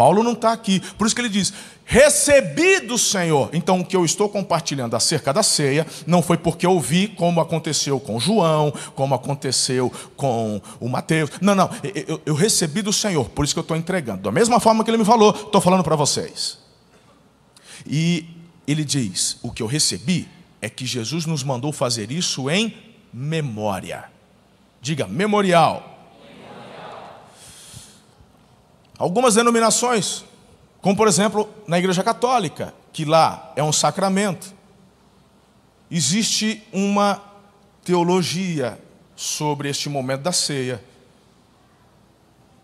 Paulo 0.00 0.22
não 0.22 0.32
está 0.32 0.50
aqui. 0.50 0.80
Por 0.96 1.06
isso 1.06 1.14
que 1.14 1.20
ele 1.20 1.28
diz: 1.28 1.52
recebi 1.84 2.80
do 2.80 2.96
Senhor. 2.96 3.50
Então, 3.52 3.80
o 3.80 3.84
que 3.84 3.94
eu 3.94 4.02
estou 4.02 4.30
compartilhando 4.30 4.96
acerca 4.96 5.30
da 5.30 5.42
ceia 5.42 5.86
não 6.06 6.22
foi 6.22 6.38
porque 6.38 6.64
eu 6.64 6.80
vi 6.80 7.06
como 7.06 7.38
aconteceu 7.38 8.00
com 8.00 8.18
João, 8.18 8.72
como 8.94 9.14
aconteceu 9.14 9.92
com 10.16 10.58
o 10.80 10.88
Mateus. 10.88 11.32
Não, 11.42 11.54
não. 11.54 11.68
Eu, 12.08 12.18
eu 12.24 12.34
recebi 12.34 12.80
do 12.80 12.94
Senhor. 12.94 13.28
Por 13.28 13.44
isso 13.44 13.54
que 13.54 13.58
eu 13.58 13.60
estou 13.60 13.76
entregando. 13.76 14.22
Da 14.22 14.32
mesma 14.32 14.58
forma 14.58 14.82
que 14.82 14.90
ele 14.90 14.96
me 14.96 15.04
falou, 15.04 15.32
estou 15.32 15.60
falando 15.60 15.84
para 15.84 15.96
vocês. 15.96 16.56
E 17.86 18.24
ele 18.66 18.86
diz: 18.86 19.36
o 19.42 19.52
que 19.52 19.62
eu 19.62 19.66
recebi 19.66 20.26
é 20.62 20.70
que 20.70 20.86
Jesus 20.86 21.26
nos 21.26 21.42
mandou 21.42 21.72
fazer 21.72 22.10
isso 22.10 22.48
em 22.48 22.74
memória. 23.12 24.04
Diga, 24.80 25.06
memorial. 25.06 25.89
Algumas 29.00 29.34
denominações, 29.34 30.26
como 30.82 30.94
por 30.94 31.08
exemplo 31.08 31.48
na 31.66 31.78
Igreja 31.78 32.04
Católica, 32.04 32.74
que 32.92 33.06
lá 33.06 33.50
é 33.56 33.62
um 33.62 33.72
sacramento, 33.72 34.52
existe 35.90 36.62
uma 36.70 37.18
teologia 37.82 38.78
sobre 39.16 39.70
este 39.70 39.88
momento 39.88 40.20
da 40.20 40.32
ceia, 40.32 40.84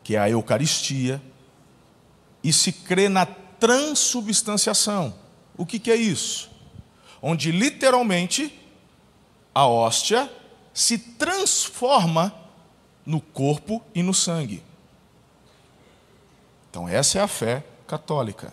que 0.05 0.15
é 0.15 0.19
a 0.19 0.29
Eucaristia, 0.29 1.23
e 2.45 2.53
se 2.53 2.71
crê 2.71 3.09
na 3.09 3.25
transubstanciação. 3.25 5.15
O 5.57 5.65
que, 5.65 5.79
que 5.79 5.91
é 5.91 5.97
isso? 5.97 6.51
Onde 7.23 7.51
literalmente 7.51 8.53
a 9.55 9.67
hóstia 9.67 10.31
se 10.75 10.99
transforma 10.99 12.31
no 13.07 13.23
corpo 13.23 13.83
e 13.95 14.03
no 14.03 14.13
sangue. 14.13 14.66
Então, 16.77 16.87
essa 16.87 17.19
é 17.19 17.23
a 17.23 17.27
fé 17.27 17.65
católica. 17.87 18.53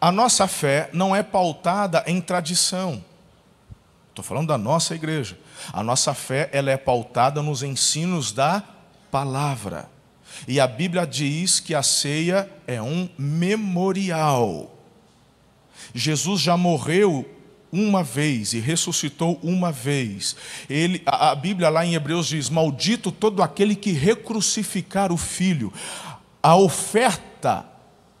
A 0.00 0.10
nossa 0.10 0.48
fé 0.48 0.88
não 0.90 1.14
é 1.14 1.22
pautada 1.22 2.02
em 2.06 2.18
tradição. 2.18 3.04
Estou 4.08 4.24
falando 4.24 4.48
da 4.48 4.56
nossa 4.56 4.94
igreja. 4.94 5.38
A 5.70 5.82
nossa 5.82 6.14
fé 6.14 6.48
ela 6.50 6.70
é 6.70 6.78
pautada 6.78 7.42
nos 7.42 7.62
ensinos 7.62 8.32
da 8.32 8.62
palavra. 9.10 9.86
E 10.48 10.58
a 10.58 10.66
Bíblia 10.66 11.06
diz 11.06 11.60
que 11.60 11.74
a 11.74 11.82
ceia 11.82 12.50
é 12.66 12.80
um 12.80 13.06
memorial. 13.18 14.74
Jesus 15.94 16.40
já 16.40 16.56
morreu 16.56 17.28
uma 17.70 18.02
vez 18.02 18.54
e 18.54 18.60
ressuscitou 18.60 19.38
uma 19.42 19.70
vez. 19.70 20.36
Ele, 20.70 21.02
a, 21.04 21.32
a 21.32 21.34
Bíblia 21.34 21.68
lá 21.68 21.84
em 21.84 21.94
Hebreus 21.94 22.28
diz: 22.28 22.48
Maldito 22.48 23.12
todo 23.12 23.42
aquele 23.42 23.76
que 23.76 23.92
recrucificar 23.92 25.12
o 25.12 25.18
filho. 25.18 25.70
A 26.42 26.56
oferta 26.56 27.64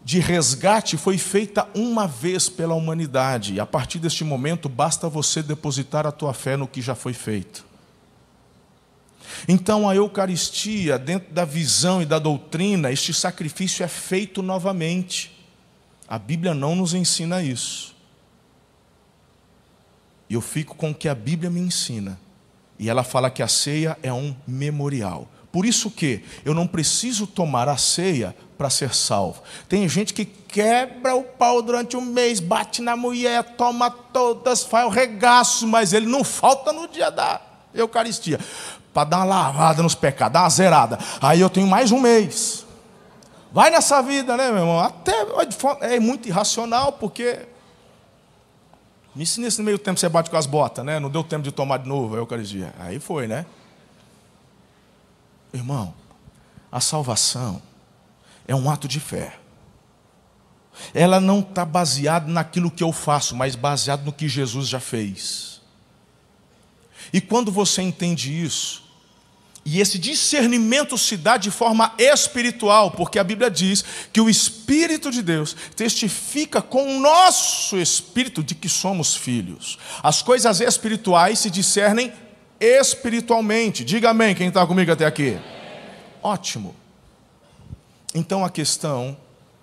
de 0.04 0.18
resgate 0.18 0.96
foi 0.96 1.18
feita 1.18 1.68
uma 1.74 2.06
vez 2.06 2.48
pela 2.48 2.74
humanidade. 2.74 3.54
E 3.54 3.60
a 3.60 3.66
partir 3.66 3.98
deste 3.98 4.24
momento, 4.24 4.68
basta 4.68 5.08
você 5.08 5.42
depositar 5.42 6.06
a 6.06 6.12
tua 6.12 6.32
fé 6.32 6.56
no 6.56 6.68
que 6.68 6.80
já 6.80 6.94
foi 6.94 7.12
feito. 7.12 7.64
Então, 9.48 9.88
a 9.88 9.94
Eucaristia, 9.94 10.98
dentro 10.98 11.32
da 11.32 11.44
visão 11.44 12.02
e 12.02 12.06
da 12.06 12.18
doutrina, 12.18 12.90
este 12.92 13.14
sacrifício 13.14 13.84
é 13.84 13.88
feito 13.88 14.42
novamente. 14.42 15.32
A 16.06 16.18
Bíblia 16.18 16.52
não 16.54 16.76
nos 16.76 16.94
ensina 16.94 17.42
isso. 17.42 17.94
E 20.28 20.34
eu 20.34 20.40
fico 20.40 20.74
com 20.74 20.90
o 20.90 20.94
que 20.94 21.08
a 21.08 21.14
Bíblia 21.14 21.50
me 21.50 21.60
ensina. 21.60 22.18
E 22.78 22.88
ela 22.88 23.04
fala 23.04 23.30
que 23.30 23.42
a 23.42 23.48
ceia 23.48 23.96
é 24.02 24.12
um 24.12 24.34
memorial. 24.46 25.28
Por 25.52 25.66
isso 25.66 25.90
que 25.90 26.24
eu 26.46 26.54
não 26.54 26.66
preciso 26.66 27.26
tomar 27.26 27.68
a 27.68 27.76
ceia 27.76 28.34
para 28.56 28.70
ser 28.70 28.94
salvo. 28.94 29.42
Tem 29.68 29.86
gente 29.86 30.14
que 30.14 30.24
quebra 30.24 31.14
o 31.14 31.22
pau 31.22 31.60
durante 31.60 31.94
um 31.94 32.00
mês, 32.00 32.40
bate 32.40 32.80
na 32.80 32.96
mulher, 32.96 33.42
toma 33.56 33.90
todas, 33.90 34.64
faz 34.64 34.86
o 34.86 34.88
regaço, 34.88 35.68
mas 35.68 35.92
ele 35.92 36.06
não 36.06 36.24
falta 36.24 36.72
no 36.72 36.88
dia 36.88 37.10
da 37.10 37.38
Eucaristia. 37.74 38.40
Para 38.94 39.04
dar 39.04 39.16
uma 39.18 39.24
lavada 39.24 39.82
nos 39.82 39.94
pecados, 39.94 40.32
dar 40.32 40.42
uma 40.42 40.50
zerada. 40.50 40.98
Aí 41.20 41.40
eu 41.40 41.50
tenho 41.50 41.66
mais 41.66 41.92
um 41.92 42.00
mês. 42.00 42.64
Vai 43.52 43.70
nessa 43.70 44.00
vida, 44.00 44.34
né, 44.36 44.50
meu 44.50 44.60
irmão? 44.60 44.80
Até 44.80 45.26
é 45.82 46.00
muito 46.00 46.26
irracional, 46.28 46.92
porque. 46.92 47.40
Me 49.14 49.26
se 49.26 49.40
nesse 49.40 49.62
meio 49.62 49.78
tempo 49.78 50.00
você 50.00 50.08
bate 50.08 50.30
com 50.30 50.36
as 50.38 50.46
botas, 50.46 50.82
né? 50.82 50.98
Não 50.98 51.10
deu 51.10 51.22
tempo 51.22 51.42
de 51.42 51.52
tomar 51.52 51.78
de 51.78 51.86
novo 51.86 52.14
a 52.14 52.18
Eucaristia. 52.18 52.72
Aí 52.78 52.98
foi, 52.98 53.26
né? 53.26 53.44
Irmão, 55.52 55.94
a 56.70 56.80
salvação 56.80 57.60
é 58.46 58.54
um 58.54 58.70
ato 58.70 58.88
de 58.88 58.98
fé. 58.98 59.38
Ela 60.94 61.20
não 61.20 61.40
está 61.40 61.64
baseada 61.64 62.30
naquilo 62.30 62.70
que 62.70 62.82
eu 62.82 62.92
faço, 62.92 63.36
mas 63.36 63.54
baseada 63.54 64.02
no 64.02 64.12
que 64.12 64.28
Jesus 64.28 64.68
já 64.68 64.80
fez. 64.80 65.60
E 67.12 67.20
quando 67.20 67.52
você 67.52 67.82
entende 67.82 68.42
isso, 68.42 68.82
e 69.64 69.80
esse 69.80 69.96
discernimento 69.98 70.98
se 70.98 71.16
dá 71.16 71.36
de 71.36 71.50
forma 71.50 71.94
espiritual, 71.96 72.90
porque 72.90 73.18
a 73.18 73.24
Bíblia 73.24 73.48
diz 73.50 73.84
que 74.12 74.20
o 74.20 74.28
Espírito 74.28 75.10
de 75.10 75.22
Deus 75.22 75.54
testifica 75.76 76.60
com 76.60 76.96
o 76.96 77.00
nosso 77.00 77.78
espírito 77.78 78.42
de 78.42 78.56
que 78.56 78.68
somos 78.68 79.14
filhos. 79.14 79.78
As 80.02 80.20
coisas 80.20 80.60
espirituais 80.60 81.38
se 81.38 81.48
discernem 81.48 82.12
espiritualmente. 82.62 83.84
Diga 83.84 84.10
amém, 84.10 84.34
quem 84.34 84.48
está 84.48 84.64
comigo 84.64 84.92
até 84.92 85.04
aqui. 85.04 85.36
Ótimo. 86.22 86.74
Então 88.14 88.44
a 88.44 88.50
questão 88.50 89.16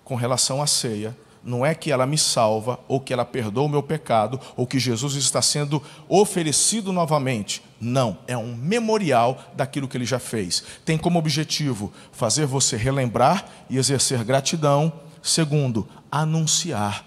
com 0.04 0.14
relação 0.14 0.60
à 0.60 0.66
ceia 0.66 1.16
não 1.42 1.64
é 1.64 1.74
que 1.74 1.90
ela 1.90 2.06
me 2.06 2.18
salva, 2.18 2.78
ou 2.86 3.00
que 3.00 3.12
ela 3.12 3.24
perdoa 3.24 3.64
o 3.64 3.68
meu 3.68 3.82
pecado, 3.82 4.38
ou 4.56 4.66
que 4.66 4.78
Jesus 4.78 5.14
está 5.14 5.40
sendo 5.40 5.82
oferecido 6.08 6.92
novamente. 6.92 7.62
Não, 7.80 8.18
é 8.26 8.36
um 8.36 8.54
memorial 8.54 9.42
daquilo 9.54 9.88
que 9.88 9.96
ele 9.96 10.04
já 10.04 10.18
fez. 10.18 10.62
Tem 10.84 10.98
como 10.98 11.18
objetivo 11.18 11.90
fazer 12.12 12.44
você 12.44 12.76
relembrar 12.76 13.46
e 13.70 13.78
exercer 13.78 14.22
gratidão. 14.22 14.92
Segundo, 15.22 15.88
anunciar 16.10 17.06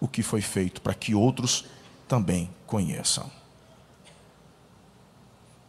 o 0.00 0.08
que 0.08 0.22
foi 0.22 0.40
feito, 0.40 0.80
para 0.80 0.94
que 0.94 1.14
outros 1.14 1.66
também 2.08 2.50
conheçam. 2.66 3.39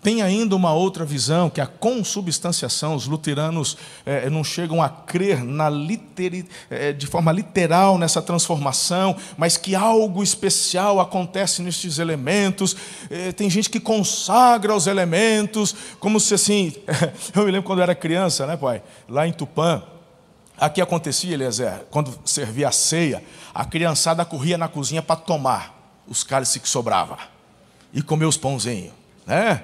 Tem 0.01 0.23
ainda 0.23 0.55
uma 0.55 0.73
outra 0.73 1.05
visão, 1.05 1.47
que 1.47 1.61
é 1.61 1.63
a 1.63 1.67
consubstanciação. 1.67 2.95
Os 2.95 3.05
luteranos 3.05 3.77
é, 4.03 4.27
não 4.31 4.43
chegam 4.43 4.81
a 4.81 4.89
crer 4.89 5.43
na 5.43 5.69
literi, 5.69 6.47
é, 6.71 6.91
de 6.91 7.05
forma 7.05 7.31
literal 7.31 7.99
nessa 7.99 8.19
transformação, 8.19 9.15
mas 9.37 9.57
que 9.57 9.75
algo 9.75 10.23
especial 10.23 10.99
acontece 10.99 11.61
nestes 11.61 11.99
elementos. 11.99 12.75
É, 13.11 13.31
tem 13.31 13.47
gente 13.47 13.69
que 13.69 13.79
consagra 13.79 14.75
os 14.75 14.87
elementos, 14.87 15.75
como 15.99 16.19
se 16.19 16.33
assim. 16.33 16.73
eu 17.35 17.45
me 17.45 17.51
lembro 17.51 17.67
quando 17.67 17.79
eu 17.79 17.83
era 17.83 17.93
criança, 17.93 18.47
né, 18.47 18.57
pai? 18.57 18.81
Lá 19.07 19.27
em 19.27 19.33
Tupã. 19.33 19.83
Aqui 20.57 20.81
acontecia, 20.81 21.33
Eliezer, 21.33 21.85
quando 21.91 22.19
servia 22.25 22.69
a 22.69 22.71
ceia, 22.71 23.23
a 23.53 23.65
criançada 23.65 24.25
corria 24.25 24.57
na 24.57 24.67
cozinha 24.67 25.01
para 25.01 25.15
tomar 25.15 26.03
os 26.07 26.23
cálices 26.23 26.61
que 26.61 26.69
sobrava 26.69 27.17
e 27.93 28.01
comer 28.01 28.25
os 28.25 28.37
pãozinhos. 28.37 28.93
Né? 29.25 29.63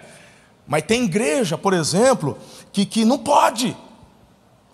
Mas 0.68 0.84
tem 0.84 1.06
igreja, 1.06 1.58
por 1.58 1.74
exemplo, 1.74 2.38
que, 2.74 2.86
que 2.86 3.06
não 3.06 3.18
pode. 3.18 3.76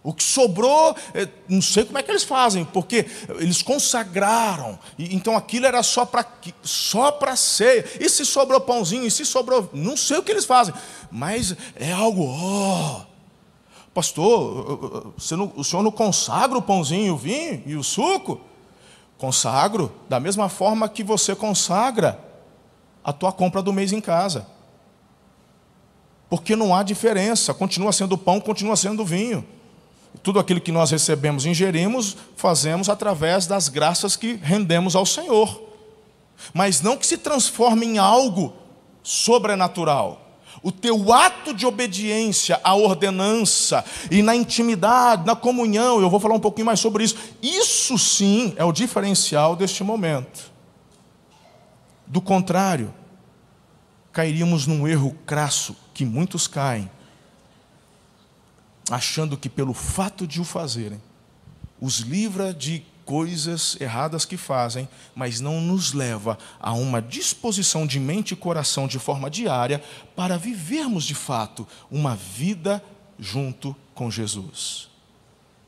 O 0.04 0.14
que 0.14 0.24
sobrou, 0.24 0.94
é, 1.14 1.30
não 1.48 1.62
sei 1.62 1.86
como 1.86 1.98
é 1.98 2.04
que 2.04 2.12
eles 2.12 2.24
fazem, 2.24 2.66
porque 2.66 3.06
eles 3.40 3.62
consagraram. 3.62 4.78
então 5.00 5.38
aquilo 5.38 5.66
era 5.66 5.82
só 5.82 6.06
para 6.06 6.26
só 6.62 7.10
para 7.12 7.38
ceia. 7.38 7.86
E 8.02 8.10
se 8.10 8.26
sobrou 8.26 8.60
pãozinho, 8.60 9.06
e 9.06 9.12
se 9.12 9.26
sobrou, 9.26 9.70
não 9.72 9.96
sei 9.96 10.18
o 10.18 10.24
que 10.24 10.32
eles 10.32 10.44
fazem, 10.44 10.74
mas 11.10 11.56
é 11.76 11.94
algo, 11.94 12.26
oh, 12.26 13.02
pastor, 13.94 15.14
não, 15.32 15.54
o 15.56 15.64
senhor 15.64 15.84
não 15.84 15.92
consagra 15.92 16.58
o 16.58 16.62
pãozinho, 16.62 17.14
o 17.14 17.18
vinho 17.18 17.64
e 17.66 17.76
o 17.76 17.84
suco? 17.84 18.42
Consagro 19.18 19.90
da 20.10 20.20
mesma 20.20 20.50
forma 20.50 20.90
que 20.90 21.02
você 21.02 21.34
consagra 21.34 22.20
a 23.02 23.14
tua 23.14 23.32
compra 23.32 23.62
do 23.62 23.72
mês 23.72 23.94
em 23.94 24.02
casa 24.02 24.53
porque 26.34 26.56
não 26.56 26.74
há 26.74 26.82
diferença, 26.82 27.54
continua 27.54 27.94
sendo 27.94 28.18
pão, 28.18 28.40
continua 28.42 28.76
sendo 28.76 29.06
vinho. 29.06 29.46
Tudo 30.24 30.40
aquilo 30.40 30.60
que 30.60 30.72
nós 30.72 30.90
recebemos 30.90 31.46
ingerimos, 31.46 32.18
fazemos 32.36 32.90
através 32.90 33.46
das 33.46 33.70
graças 33.70 34.16
que 34.16 34.34
rendemos 34.42 34.96
ao 34.96 35.06
Senhor. 35.06 35.62
Mas 36.52 36.82
não 36.82 36.98
que 36.98 37.06
se 37.06 37.20
transforme 37.20 37.86
em 37.86 37.98
algo 38.00 38.52
sobrenatural. 39.04 40.40
O 40.64 40.72
teu 40.72 41.14
ato 41.14 41.54
de 41.54 41.68
obediência 41.68 42.60
à 42.64 42.74
ordenança 42.74 43.86
e 44.10 44.24
na 44.24 44.36
intimidade, 44.36 45.28
na 45.28 45.36
comunhão, 45.36 46.02
eu 46.02 46.10
vou 46.10 46.20
falar 46.20 46.34
um 46.34 46.40
pouquinho 46.40 46.66
mais 46.66 46.80
sobre 46.80 47.04
isso. 47.04 47.16
Isso 47.44 47.96
sim 48.00 48.56
é 48.58 48.66
o 48.66 48.72
diferencial 48.72 49.56
deste 49.56 49.84
momento. 49.84 50.52
Do 52.08 52.20
contrário, 52.20 52.92
cairíamos 54.14 54.68
num 54.68 54.88
erro 54.88 55.12
crasso 55.26 55.76
que 55.94 56.06
muitos 56.06 56.48
caem, 56.48 56.90
achando 58.90 59.36
que 59.36 59.50
pelo 59.50 59.74
fato 59.74 60.28
de 60.28 60.40
o 60.40 60.44
fazerem, 60.44 61.02
os 61.82 61.98
livra 61.98 62.54
de 62.54 62.86
coisas 63.04 63.76
erradas 63.82 64.24
que 64.24 64.38
fazem, 64.38 64.88
mas 65.14 65.42
não 65.42 65.60
nos 65.60 65.92
leva 65.92 66.38
a 66.60 66.72
uma 66.72 67.02
disposição 67.02 67.86
de 67.86 68.00
mente 68.00 68.34
e 68.34 68.38
coração 68.38 68.88
de 68.88 69.00
forma 69.00 69.30
diária 69.30 69.84
para 70.16 70.38
vivermos 70.38 71.04
de 71.04 71.16
fato 71.16 71.68
uma 71.92 72.16
vida 72.16 72.82
junto 73.20 73.76
com 73.94 74.10
Jesus. 74.10 74.90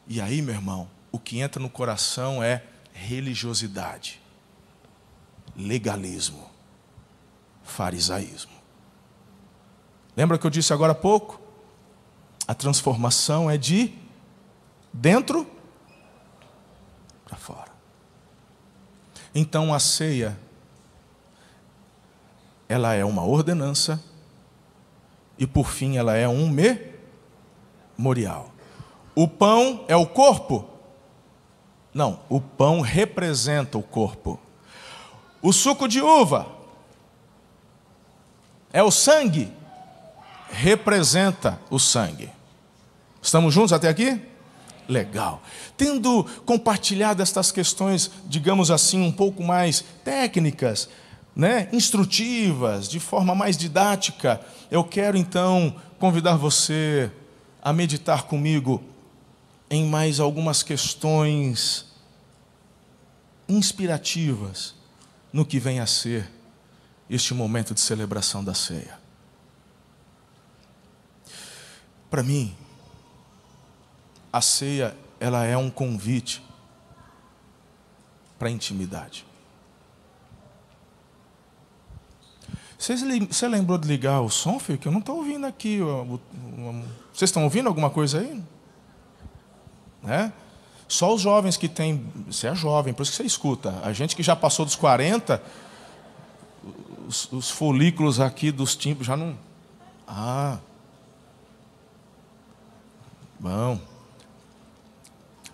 E 0.07 0.21
aí, 0.21 0.41
meu 0.41 0.53
irmão, 0.53 0.89
o 1.11 1.19
que 1.19 1.39
entra 1.39 1.61
no 1.61 1.69
coração 1.69 2.41
é 2.43 2.63
religiosidade, 2.93 4.21
legalismo, 5.57 6.54
farisaísmo. 7.65 8.53
Lembra 10.15 10.37
que 10.37 10.47
eu 10.47 10.51
disse 10.51 10.71
agora 10.71 10.93
há 10.93 10.95
pouco? 10.95 11.41
A 12.47 12.53
transformação 12.53 13.49
é 13.49 13.57
de 13.57 13.93
dentro 14.93 15.45
para 17.25 17.35
fora. 17.35 17.71
Então 19.33 19.73
a 19.73 19.79
ceia 19.79 20.39
ela 22.69 22.93
é 22.93 23.03
uma 23.03 23.25
ordenança 23.25 24.01
e 25.37 25.45
por 25.45 25.67
fim 25.67 25.97
ela 25.97 26.15
é 26.15 26.27
um 26.27 26.49
memorial. 27.97 28.51
O 29.13 29.27
pão 29.27 29.83
é 29.87 29.95
o 29.95 30.05
corpo? 30.05 30.69
Não, 31.93 32.19
o 32.29 32.39
pão 32.39 32.81
representa 32.81 33.77
o 33.77 33.83
corpo. 33.83 34.39
O 35.41 35.51
suco 35.51 35.87
de 35.87 36.01
uva 36.01 36.55
é 38.75 38.83
o 38.83 38.91
sangue? 38.91 39.51
representa 40.55 41.59
o 41.69 41.79
sangue. 41.79 42.29
Estamos 43.21 43.53
juntos 43.53 43.73
até 43.73 43.89
aqui? 43.89 44.21
Legal. 44.87 45.41
Tendo 45.75 46.23
compartilhado 46.45 47.21
estas 47.21 47.51
questões, 47.51 48.11
digamos 48.27 48.69
assim, 48.69 49.01
um 49.01 49.11
pouco 49.11 49.43
mais 49.43 49.83
técnicas, 50.03 50.89
né, 51.35 51.67
instrutivas, 51.73 52.87
de 52.87 52.99
forma 52.99 53.35
mais 53.35 53.57
didática, 53.57 54.39
eu 54.71 54.83
quero 54.83 55.17
então 55.17 55.75
convidar 55.99 56.37
você 56.37 57.11
a 57.61 57.73
meditar 57.73 58.23
comigo 58.23 58.81
em 59.69 59.85
mais 59.85 60.19
algumas 60.19 60.61
questões 60.63 61.87
inspirativas 63.49 64.75
no 65.33 65.45
que 65.45 65.59
vem 65.59 65.79
a 65.79 65.85
ser 65.85 66.34
este 67.09 67.33
momento 67.33 67.73
de 67.73 67.79
celebração 67.79 68.43
da 68.43 68.53
ceia. 68.53 68.99
Para 72.09 72.23
mim, 72.23 72.55
a 74.31 74.41
ceia 74.41 74.95
ela 75.19 75.45
é 75.45 75.57
um 75.57 75.69
convite 75.69 76.43
para 78.37 78.47
a 78.47 78.51
intimidade. 78.51 79.25
Você 82.77 83.47
lembrou 83.47 83.77
de 83.77 83.87
ligar 83.87 84.21
o 84.21 84.29
som, 84.29 84.59
filho? 84.59 84.77
Que 84.77 84.87
eu 84.87 84.91
não 84.91 84.99
estou 84.99 85.17
ouvindo 85.17 85.45
aqui. 85.45 85.79
Vocês 87.11 87.29
estão 87.29 87.43
ouvindo 87.43 87.67
alguma 87.67 87.89
coisa 87.89 88.19
aí? 88.19 88.43
É? 90.07 90.31
Só 90.87 91.15
os 91.15 91.21
jovens 91.21 91.57
que 91.57 91.67
têm. 91.67 92.05
Você 92.27 92.47
é 92.47 92.53
jovem, 92.53 92.93
por 92.93 93.01
isso 93.03 93.11
que 93.11 93.17
você 93.17 93.23
escuta. 93.23 93.79
A 93.81 93.91
gente 93.91 94.15
que 94.15 94.21
já 94.21 94.35
passou 94.35 94.65
dos 94.65 94.75
40, 94.75 95.41
os, 97.07 97.31
os 97.31 97.49
folículos 97.49 98.19
aqui 98.19 98.51
dos 98.51 98.75
timbres 98.75 99.07
já 99.07 99.15
não. 99.15 99.37
Ah. 100.07 100.57
Bom. 103.39 103.79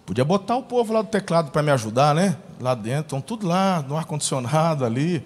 Podia 0.06 0.26
botar 0.26 0.58
o 0.58 0.64
povo 0.64 0.94
lá 0.94 1.02
do 1.02 1.08
teclado 1.08 1.52
para 1.52 1.64
me 1.64 1.72
ajudar, 1.72 2.14
né? 2.14 2.38
Lá 2.60 2.76
dentro, 2.76 3.04
estão 3.04 3.22
tudo 3.22 3.48
lá, 3.48 3.82
no 3.82 3.96
ar-condicionado 3.96 4.84
ali. 4.84 5.26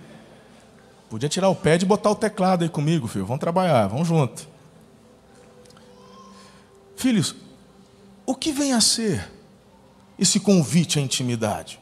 Podia 1.09 1.29
tirar 1.29 1.49
o 1.49 1.55
pé 1.55 1.75
e 1.75 1.85
botar 1.85 2.11
o 2.11 2.15
teclado 2.15 2.63
aí 2.63 2.69
comigo, 2.69 3.07
filho. 3.07 3.25
Vamos 3.25 3.39
trabalhar, 3.39 3.87
vamos 3.87 4.07
junto. 4.07 4.47
Filhos, 6.95 7.35
o 8.25 8.35
que 8.35 8.51
vem 8.51 8.73
a 8.73 8.81
ser 8.81 9.31
esse 10.17 10.39
convite 10.39 10.97
à 10.97 11.01
intimidade? 11.01 11.79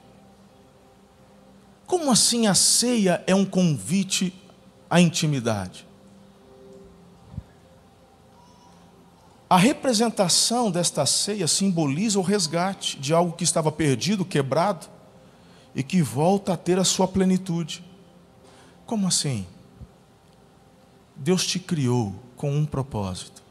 Como 1.93 2.09
assim 2.09 2.47
a 2.47 2.55
ceia 2.55 3.23
é 3.27 3.35
um 3.35 3.45
convite 3.45 4.33
à 4.89 4.99
intimidade? 4.99 5.85
A 9.47 9.57
representação 9.57 10.71
desta 10.71 11.05
ceia 11.05 11.47
simboliza 11.47 12.17
o 12.17 12.23
resgate 12.23 12.99
de 12.99 13.13
algo 13.13 13.33
que 13.33 13.43
estava 13.43 13.71
perdido, 13.71 14.25
quebrado, 14.25 14.87
e 15.75 15.83
que 15.83 16.01
volta 16.01 16.53
a 16.53 16.57
ter 16.57 16.79
a 16.79 16.83
sua 16.83 17.07
plenitude. 17.07 17.85
Como 18.87 19.05
assim? 19.05 19.45
Deus 21.15 21.45
te 21.45 21.59
criou 21.59 22.15
com 22.35 22.51
um 22.55 22.65
propósito. 22.65 23.43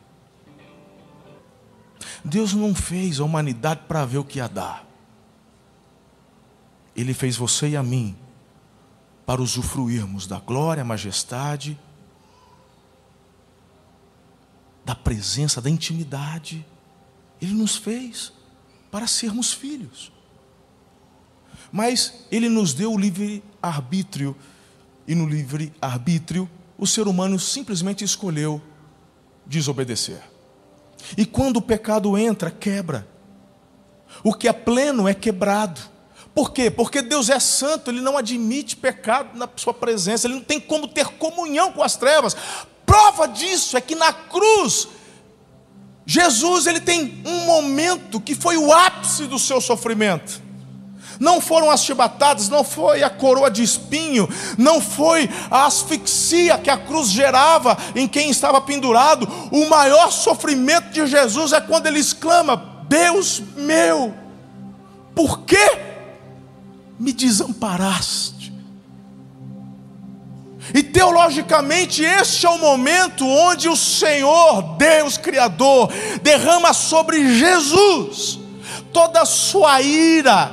Deus 2.25 2.55
não 2.55 2.75
fez 2.75 3.21
a 3.21 3.25
humanidade 3.25 3.83
para 3.87 4.05
ver 4.05 4.19
o 4.19 4.25
que 4.25 4.39
ia 4.41 4.49
dar. 4.49 4.85
Ele 6.97 7.15
fez 7.15 7.37
você 7.37 7.69
e 7.69 7.77
a 7.77 7.85
mim 7.85 8.17
para 9.25 9.43
usufruirmos 9.43 10.27
da 10.27 10.39
glória, 10.39 10.85
majestade 10.85 11.79
da 14.85 14.95
presença, 14.95 15.61
da 15.61 15.71
intimidade. 15.71 16.65
Ele 17.41 17.55
nos 17.55 17.77
fez 17.77 18.33
para 18.91 19.07
sermos 19.07 19.53
filhos. 19.53 20.13
Mas 21.71 22.25
ele 22.31 22.49
nos 22.49 22.75
deu 22.75 22.93
o 22.93 22.99
livre 22.99 23.43
arbítrio, 23.63 24.37
e 25.07 25.15
no 25.15 25.27
livre 25.27 25.73
arbítrio 25.81 26.49
o 26.77 26.87
ser 26.87 27.07
humano 27.07 27.39
simplesmente 27.39 28.05
escolheu 28.05 28.61
desobedecer. 29.47 30.21
E 31.17 31.25
quando 31.25 31.57
o 31.57 31.63
pecado 31.63 32.17
entra, 32.17 32.51
quebra. 32.51 33.09
O 34.23 34.35
que 34.35 34.47
é 34.47 34.53
pleno 34.53 35.09
é 35.09 35.15
quebrado. 35.15 35.81
Por 36.35 36.53
quê? 36.53 36.71
Porque 36.71 37.03
Deus 37.03 37.29
é 37.29 37.39
santo, 37.39 37.91
Ele 37.91 38.01
não 38.01 38.17
admite 38.17 38.77
pecado 38.77 39.37
na 39.37 39.49
Sua 39.57 39.75
presença, 39.75 40.27
Ele 40.27 40.35
não 40.35 40.43
tem 40.43 40.59
como 40.59 40.89
ter 40.89 41.07
comunhão 41.07 41.73
com 41.73 41.83
as 41.83 41.97
trevas. 41.97 42.37
Prova 42.87 43.27
disso 43.29 43.77
é 43.77 43.81
que 43.81 43.95
na 43.95 44.13
cruz, 44.13 44.89
Jesus 46.05 46.67
ele 46.67 46.81
tem 46.81 47.23
um 47.25 47.47
momento 47.47 48.21
que 48.21 48.35
foi 48.35 48.57
o 48.57 48.73
ápice 48.73 49.27
do 49.27 49.39
seu 49.39 49.61
sofrimento. 49.61 50.43
Não 51.21 51.41
foram 51.41 51.71
as 51.71 51.85
chibatadas, 51.85 52.49
não 52.49 52.65
foi 52.65 53.03
a 53.03 53.11
coroa 53.11 53.51
de 53.51 53.63
espinho, 53.63 54.29
não 54.59 54.81
foi 54.81 55.31
a 55.51 55.67
asfixia 55.67 56.59
que 56.59 56.69
a 56.69 56.77
cruz 56.77 57.09
gerava 57.09 57.79
em 57.95 58.09
quem 58.09 58.29
estava 58.29 58.61
pendurado. 58.61 59.29
O 59.53 59.69
maior 59.69 60.11
sofrimento 60.11 60.91
de 60.91 61.07
Jesus 61.07 61.53
é 61.53 61.61
quando 61.61 61.87
ele 61.87 62.01
exclama: 62.01 62.85
Deus 62.89 63.41
meu, 63.57 64.13
por 65.15 65.41
que 65.41 65.92
me 67.03 67.13
desamparaste? 67.13 68.53
E 70.73 70.83
teologicamente, 70.83 72.05
este 72.05 72.47
é 72.47 72.49
o 72.49 72.59
momento 72.59 73.27
onde 73.27 73.69
o 73.69 73.77
Senhor, 73.77 74.77
Deus 74.79 75.19
Criador, 75.19 75.93
derrama 76.23 76.73
sobre 76.73 77.37
Jesus 77.37 78.39
toda 78.93 79.23
a 79.23 79.27
sua 79.27 79.83
ira 79.83 80.53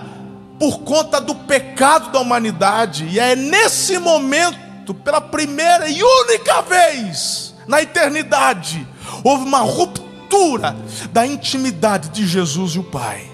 por 0.57 0.79
conta 0.79 1.21
do 1.21 1.35
pecado 1.35 2.12
da 2.12 2.19
humanidade, 2.19 3.05
e 3.05 3.19
é 3.19 3.35
nesse 3.35 3.97
momento, 3.97 4.93
pela 4.93 5.21
primeira 5.21 5.88
e 5.88 6.03
única 6.03 6.62
vez 6.63 7.53
na 7.67 7.81
eternidade, 7.81 8.85
houve 9.23 9.45
uma 9.45 9.59
ruptura 9.59 10.75
da 11.13 11.25
intimidade 11.25 12.09
de 12.09 12.27
Jesus 12.27 12.73
e 12.73 12.79
o 12.79 12.83
Pai. 12.83 13.28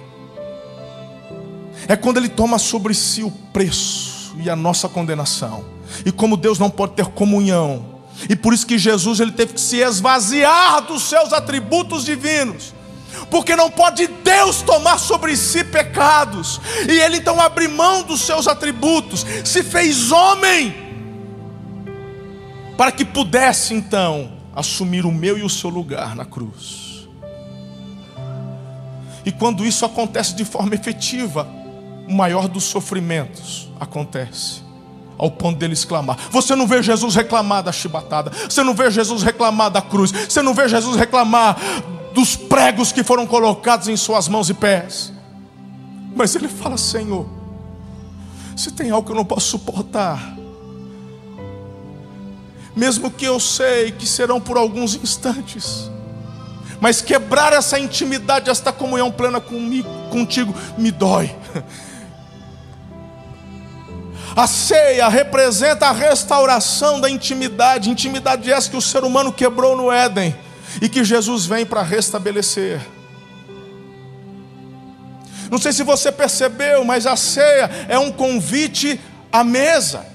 É 1.88 1.96
quando 1.96 2.18
ele 2.18 2.30
toma 2.30 2.58
sobre 2.58 2.94
si 2.94 3.24
o 3.24 3.32
preço 3.32 4.36
e 4.40 4.50
a 4.50 4.56
nossa 4.56 4.90
condenação. 4.90 5.66
E 6.06 6.12
como 6.12 6.36
Deus 6.36 6.60
não 6.60 6.70
pode 6.70 6.94
ter 6.94 7.06
comunhão, 7.08 7.96
e 8.30 8.36
por 8.36 8.54
isso 8.54 8.66
que 8.66 8.78
Jesus 8.78 9.20
ele 9.20 9.32
teve 9.32 9.54
que 9.54 9.62
se 9.62 9.78
esvaziar 9.78 10.82
dos 10.82 11.04
seus 11.04 11.34
atributos 11.34 12.06
divinos. 12.06 12.74
Porque 13.30 13.56
não 13.56 13.70
pode 13.70 14.08
Deus 14.08 14.62
tomar 14.62 14.98
sobre 14.98 15.36
si 15.38 15.64
pecados, 15.64 16.60
e 16.88 17.00
ele 17.00 17.18
então 17.18 17.40
abre 17.40 17.68
mão 17.68 18.04
dos 18.04 18.22
seus 18.22 18.48
atributos, 18.48 19.26
se 19.44 19.64
fez 19.64 20.12
homem, 20.12 20.76
para 22.78 22.92
que 22.92 23.06
pudesse 23.06 23.74
então 23.74 24.34
assumir 24.54 25.06
o 25.06 25.12
meu 25.12 25.38
e 25.38 25.44
o 25.44 25.50
seu 25.50 25.70
lugar 25.70 26.16
na 26.16 26.26
cruz. 26.26 27.08
E 29.26 29.32
quando 29.32 29.66
isso 29.66 29.86
acontece 29.86 30.36
de 30.36 30.46
forma 30.46 30.76
efetiva, 30.76 31.48
o 32.08 32.14
maior 32.14 32.48
dos 32.48 32.64
sofrimentos 32.66 33.70
acontece 33.80 34.64
ao 35.18 35.32
ponto 35.32 35.58
dele 35.58 35.74
exclamar. 35.74 36.18
Você 36.30 36.56
não 36.56 36.68
vê 36.68 36.82
Jesus 36.84 37.16
reclamar 37.16 37.64
da 37.64 37.72
chibatada, 37.72 38.32
você 38.50 38.64
não 38.64 38.74
vê 38.74 38.92
Jesus 38.92 39.24
reclamar 39.24 39.70
da 39.70 39.82
cruz, 39.82 40.12
você 40.12 40.42
não 40.42 40.54
vê 40.54 40.68
Jesus 40.68 40.98
reclamar 40.98 41.58
dos 42.14 42.36
pregos 42.36 42.92
que 42.92 43.04
foram 43.04 43.26
colocados 43.26 43.88
em 43.88 43.98
suas 43.98 44.28
mãos 44.28 44.50
e 44.50 44.54
pés. 44.54 45.14
Mas 46.16 46.36
ele 46.36 46.48
fala: 46.48 46.78
Senhor, 46.78 47.28
se 48.56 48.72
tem 48.72 48.92
algo 48.92 49.06
que 49.06 49.12
eu 49.12 49.16
não 49.16 49.26
posso 49.26 49.48
suportar, 49.48 50.36
mesmo 52.76 53.10
que 53.10 53.26
eu 53.26 53.40
sei 53.40 53.92
que 53.92 54.06
serão 54.08 54.40
por 54.40 54.58
alguns 54.58 54.96
instantes, 54.96 55.90
mas 56.80 57.02
quebrar 57.02 57.54
essa 57.54 57.80
intimidade, 57.80 58.50
esta 58.50 58.72
comunhão 58.72 59.12
plena 59.12 59.40
comigo, 59.40 59.90
contigo, 60.10 60.54
me 60.78 60.92
dói. 60.92 61.34
A 64.36 64.48
ceia 64.48 65.08
representa 65.08 65.88
a 65.88 65.94
restauração 65.94 67.00
da 67.00 67.10
intimidade, 67.10 67.90
intimidade 67.90 68.52
essa 68.52 68.70
que 68.70 68.76
o 68.76 68.82
ser 68.82 69.06
humano 69.06 69.32
quebrou 69.32 69.78
no 69.78 69.90
Éden 69.90 70.36
e 70.82 70.90
que 70.90 71.06
Jesus 71.06 71.46
vem 71.46 71.66
para 71.66 71.82
restabelecer. 71.82 72.82
Não 75.50 75.58
sei 75.58 75.72
se 75.72 75.84
você 75.84 76.12
percebeu, 76.12 76.84
mas 76.84 77.06
a 77.06 77.16
ceia 77.16 77.70
é 77.88 77.98
um 77.98 78.12
convite 78.12 79.00
à 79.32 79.42
mesa. 79.42 80.06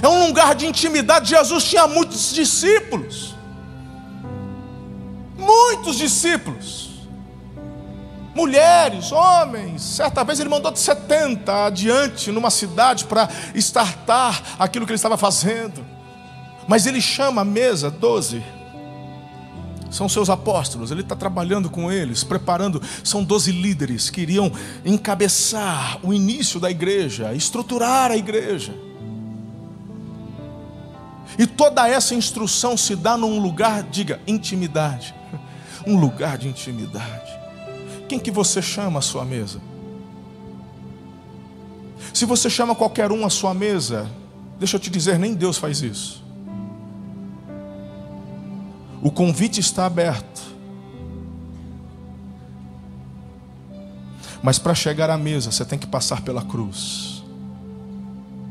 É 0.00 0.08
um 0.08 0.28
lugar 0.28 0.54
de 0.54 0.66
intimidade. 0.66 1.28
Jesus 1.28 1.64
tinha 1.64 1.86
muitos 1.86 2.32
discípulos. 2.32 3.34
Muitos 5.36 5.98
discípulos 5.98 6.81
mulheres, 8.34 9.12
homens. 9.12 9.82
Certa 9.82 10.24
vez 10.24 10.40
ele 10.40 10.48
mandou 10.48 10.70
de 10.70 10.78
70 10.78 11.66
adiante 11.66 12.30
numa 12.30 12.50
cidade 12.50 13.04
para 13.04 13.28
estartar 13.54 14.56
aquilo 14.58 14.86
que 14.86 14.92
ele 14.92 14.96
estava 14.96 15.16
fazendo. 15.16 15.84
Mas 16.66 16.86
ele 16.86 17.00
chama 17.00 17.42
a 17.42 17.44
mesa 17.44 17.90
12. 17.90 18.42
São 19.90 20.08
seus 20.08 20.30
apóstolos, 20.30 20.90
ele 20.90 21.02
está 21.02 21.14
trabalhando 21.14 21.68
com 21.68 21.92
eles, 21.92 22.24
preparando. 22.24 22.80
São 23.04 23.22
12 23.22 23.52
líderes 23.52 24.08
que 24.08 24.22
iriam 24.22 24.50
encabeçar 24.84 25.98
o 26.02 26.14
início 26.14 26.58
da 26.58 26.70
igreja, 26.70 27.34
estruturar 27.34 28.10
a 28.10 28.16
igreja. 28.16 28.74
E 31.38 31.46
toda 31.46 31.88
essa 31.88 32.14
instrução 32.14 32.76
se 32.76 32.96
dá 32.96 33.16
num 33.16 33.38
lugar, 33.38 33.82
diga, 33.82 34.20
intimidade. 34.26 35.14
Um 35.84 35.98
lugar 35.98 36.38
de 36.38 36.46
intimidade. 36.46 37.21
Quem 38.08 38.18
que 38.18 38.30
você 38.30 38.60
chama 38.60 38.98
à 38.98 39.02
sua 39.02 39.24
mesa? 39.24 39.60
Se 42.12 42.26
você 42.26 42.50
chama 42.50 42.74
qualquer 42.74 43.10
um 43.10 43.24
à 43.24 43.30
sua 43.30 43.54
mesa, 43.54 44.10
deixa 44.58 44.76
eu 44.76 44.80
te 44.80 44.90
dizer, 44.90 45.18
nem 45.18 45.34
Deus 45.34 45.56
faz 45.56 45.80
isso. 45.82 46.22
O 49.02 49.10
convite 49.10 49.60
está 49.60 49.86
aberto. 49.86 50.42
Mas 54.42 54.58
para 54.58 54.74
chegar 54.74 55.08
à 55.08 55.16
mesa, 55.16 55.50
você 55.50 55.64
tem 55.64 55.78
que 55.78 55.86
passar 55.86 56.22
pela 56.22 56.42
cruz. 56.42 57.22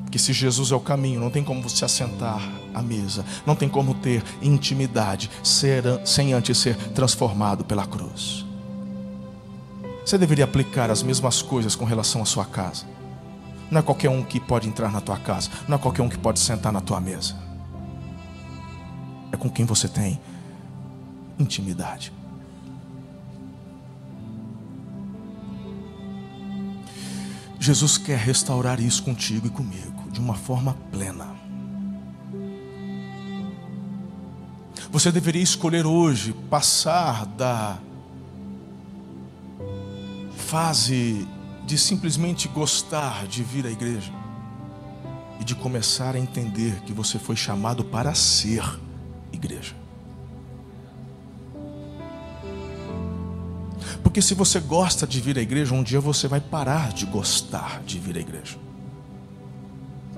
Que 0.10 0.20
se 0.20 0.34
Jesus 0.34 0.72
é 0.72 0.76
o 0.76 0.80
caminho, 0.80 1.22
não 1.22 1.30
tem 1.30 1.44
como 1.44 1.62
você 1.62 1.86
assentar 1.86 2.42
à 2.74 2.82
mesa, 2.82 3.24
não 3.46 3.56
tem 3.56 3.70
como 3.70 3.94
ter 3.94 4.24
intimidade 4.42 5.30
ser, 5.42 5.84
sem 6.06 6.34
antes 6.34 6.58
ser 6.58 6.76
transformado 6.76 7.64
pela 7.64 7.86
cruz. 7.86 8.46
Você 10.06 10.18
deveria 10.18 10.46
aplicar 10.46 10.90
as 10.90 11.04
mesmas 11.04 11.42
coisas 11.42 11.76
com 11.76 11.86
relação 11.86 12.22
à 12.22 12.26
sua 12.26 12.46
casa. 12.46 12.86
Não 13.70 13.80
é 13.80 13.82
qualquer 13.82 14.10
um 14.10 14.24
que 14.24 14.40
pode 14.40 14.68
entrar 14.68 14.92
na 14.92 15.00
tua 15.00 15.18
casa, 15.18 15.50
não 15.68 15.78
é 15.78 15.80
qualquer 15.80 16.02
um 16.02 16.10
que 16.10 16.18
pode 16.18 16.40
sentar 16.40 16.74
na 16.74 16.82
tua 16.82 17.00
mesa. 17.00 17.36
É 19.32 19.38
com 19.38 19.50
quem 19.50 19.66
você 19.66 19.88
tem 19.88 20.20
intimidade. 21.40 22.12
Jesus 27.60 27.98
quer 27.98 28.18
restaurar 28.18 28.80
isso 28.80 29.04
contigo 29.04 29.48
e 29.48 29.50
comigo 29.50 30.10
de 30.12 30.20
uma 30.20 30.34
forma 30.34 30.76
plena. 30.92 31.28
Você 34.92 35.12
deveria 35.12 35.44
escolher 35.44 35.86
hoje 35.86 36.34
passar 36.50 37.26
da 37.26 37.78
fase 40.52 41.26
de 41.66 41.78
simplesmente 41.78 42.50
gostar 42.50 43.26
de 43.26 43.42
vir 43.42 43.66
à 43.66 43.72
igreja 43.72 44.12
e 45.40 45.46
de 45.46 45.56
começar 45.56 46.14
a 46.14 46.20
entender 46.20 46.82
que 46.82 46.92
você 46.92 47.18
foi 47.18 47.38
chamado 47.38 47.86
para 47.86 48.14
ser 48.14 48.62
igreja. 49.32 49.74
Porque 54.04 54.22
se 54.22 54.34
você 54.34 54.60
gosta 54.60 55.08
de 55.08 55.22
vir 55.22 55.38
à 55.38 55.42
igreja, 55.42 55.74
um 55.74 55.82
dia 55.82 56.02
você 56.02 56.28
vai 56.28 56.42
parar 56.42 56.92
de 56.92 57.06
gostar 57.06 57.82
de 57.84 57.98
vir 57.98 58.18
à 58.18 58.20
igreja. 58.20 58.58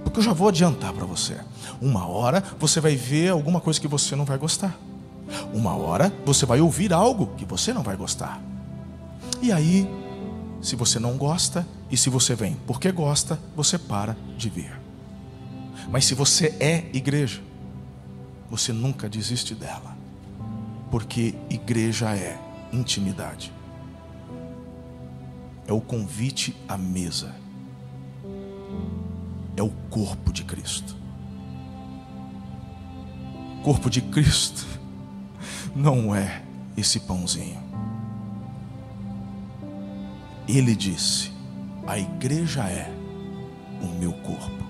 Porque 0.03 0.17
eu 0.17 0.23
já 0.23 0.33
vou 0.33 0.47
adiantar 0.47 0.93
para 0.93 1.05
você. 1.05 1.37
Uma 1.79 2.07
hora 2.07 2.43
você 2.59 2.79
vai 2.79 2.95
ver 2.95 3.29
alguma 3.29 3.61
coisa 3.61 3.79
que 3.79 3.87
você 3.87 4.15
não 4.15 4.25
vai 4.25 4.39
gostar. 4.39 4.75
Uma 5.53 5.75
hora 5.75 6.11
você 6.25 6.43
vai 6.43 6.59
ouvir 6.59 6.91
algo 6.91 7.35
que 7.37 7.45
você 7.45 7.71
não 7.71 7.83
vai 7.83 7.95
gostar. 7.95 8.41
E 9.39 9.51
aí 9.51 9.87
se 10.63 10.75
você 10.75 10.97
não 10.97 11.17
gosta 11.17 11.67
e 11.91 11.97
se 11.97 12.09
você 12.09 12.33
vem 12.33 12.57
porque 12.65 12.91
gosta, 12.91 13.39
você 13.55 13.77
para 13.77 14.17
de 14.37 14.49
vir. 14.49 14.79
Mas 15.91 16.05
se 16.05 16.15
você 16.15 16.55
é 16.59 16.89
igreja, 16.93 17.41
você 18.49 18.71
nunca 18.71 19.09
desiste 19.09 19.53
dela, 19.53 19.95
porque 20.89 21.35
igreja 21.49 22.15
é 22.15 22.39
intimidade. 22.71 23.51
é 25.65 25.71
o 25.71 25.79
convite 25.79 26.55
à 26.67 26.77
mesa, 26.77 27.33
é 29.55 29.63
o 29.63 29.69
corpo 29.89 30.33
de 30.33 30.43
Cristo. 30.43 30.95
O 33.59 33.63
corpo 33.63 33.89
de 33.89 34.01
Cristo 34.01 34.65
não 35.73 36.13
é 36.13 36.43
esse 36.75 36.99
pãozinho. 36.99 37.62
Ele 40.47 40.75
disse: 40.75 41.31
A 41.87 41.97
igreja 41.97 42.63
é 42.63 42.91
o 43.81 43.99
meu 43.99 44.13
corpo, 44.13 44.63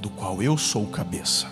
do 0.00 0.10
qual 0.10 0.42
eu 0.42 0.56
sou 0.58 0.84
o 0.84 0.88
cabeça. 0.88 1.46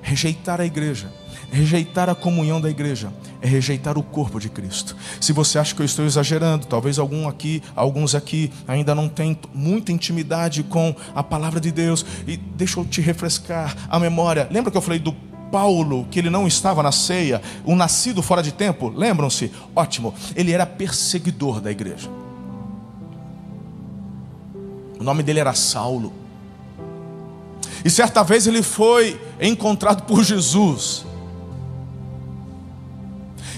Rejeitar 0.00 0.58
a 0.58 0.64
igreja, 0.64 1.12
rejeitar 1.52 2.08
a 2.08 2.14
comunhão 2.14 2.58
da 2.58 2.70
igreja, 2.70 3.12
é 3.42 3.46
rejeitar 3.46 3.98
o 3.98 4.02
corpo 4.02 4.40
de 4.40 4.48
Cristo. 4.48 4.96
Se 5.20 5.34
você 5.34 5.58
acha 5.58 5.74
que 5.74 5.82
eu 5.82 5.86
estou 5.86 6.06
exagerando, 6.06 6.66
talvez 6.66 6.98
algum 6.98 7.28
aqui, 7.28 7.62
alguns 7.76 8.14
aqui 8.14 8.50
ainda 8.66 8.94
não 8.94 9.08
têm 9.08 9.38
muita 9.52 9.92
intimidade 9.92 10.62
com 10.62 10.94
a 11.14 11.22
palavra 11.22 11.60
de 11.60 11.70
Deus. 11.70 12.06
E 12.26 12.38
deixa 12.38 12.80
eu 12.80 12.84
te 12.86 13.02
refrescar 13.02 13.76
a 13.90 13.98
memória. 13.98 14.48
Lembra 14.50 14.70
que 14.70 14.78
eu 14.78 14.82
falei 14.82 14.98
do 14.98 15.12
Paulo, 15.50 16.06
que 16.10 16.18
ele 16.18 16.30
não 16.30 16.46
estava 16.46 16.82
na 16.82 16.92
ceia, 16.92 17.42
um 17.66 17.74
nascido 17.74 18.22
fora 18.22 18.42
de 18.42 18.52
tempo? 18.52 18.88
Lembram-se? 18.88 19.52
Ótimo. 19.74 20.14
Ele 20.34 20.52
era 20.52 20.66
perseguidor 20.66 21.60
da 21.60 21.70
igreja. 21.70 22.08
O 24.98 25.04
nome 25.04 25.22
dele 25.22 25.40
era 25.40 25.54
Saulo. 25.54 26.12
E 27.84 27.90
certa 27.90 28.22
vez 28.22 28.46
ele 28.46 28.62
foi 28.62 29.20
encontrado 29.40 30.02
por 30.02 30.24
Jesus. 30.24 31.06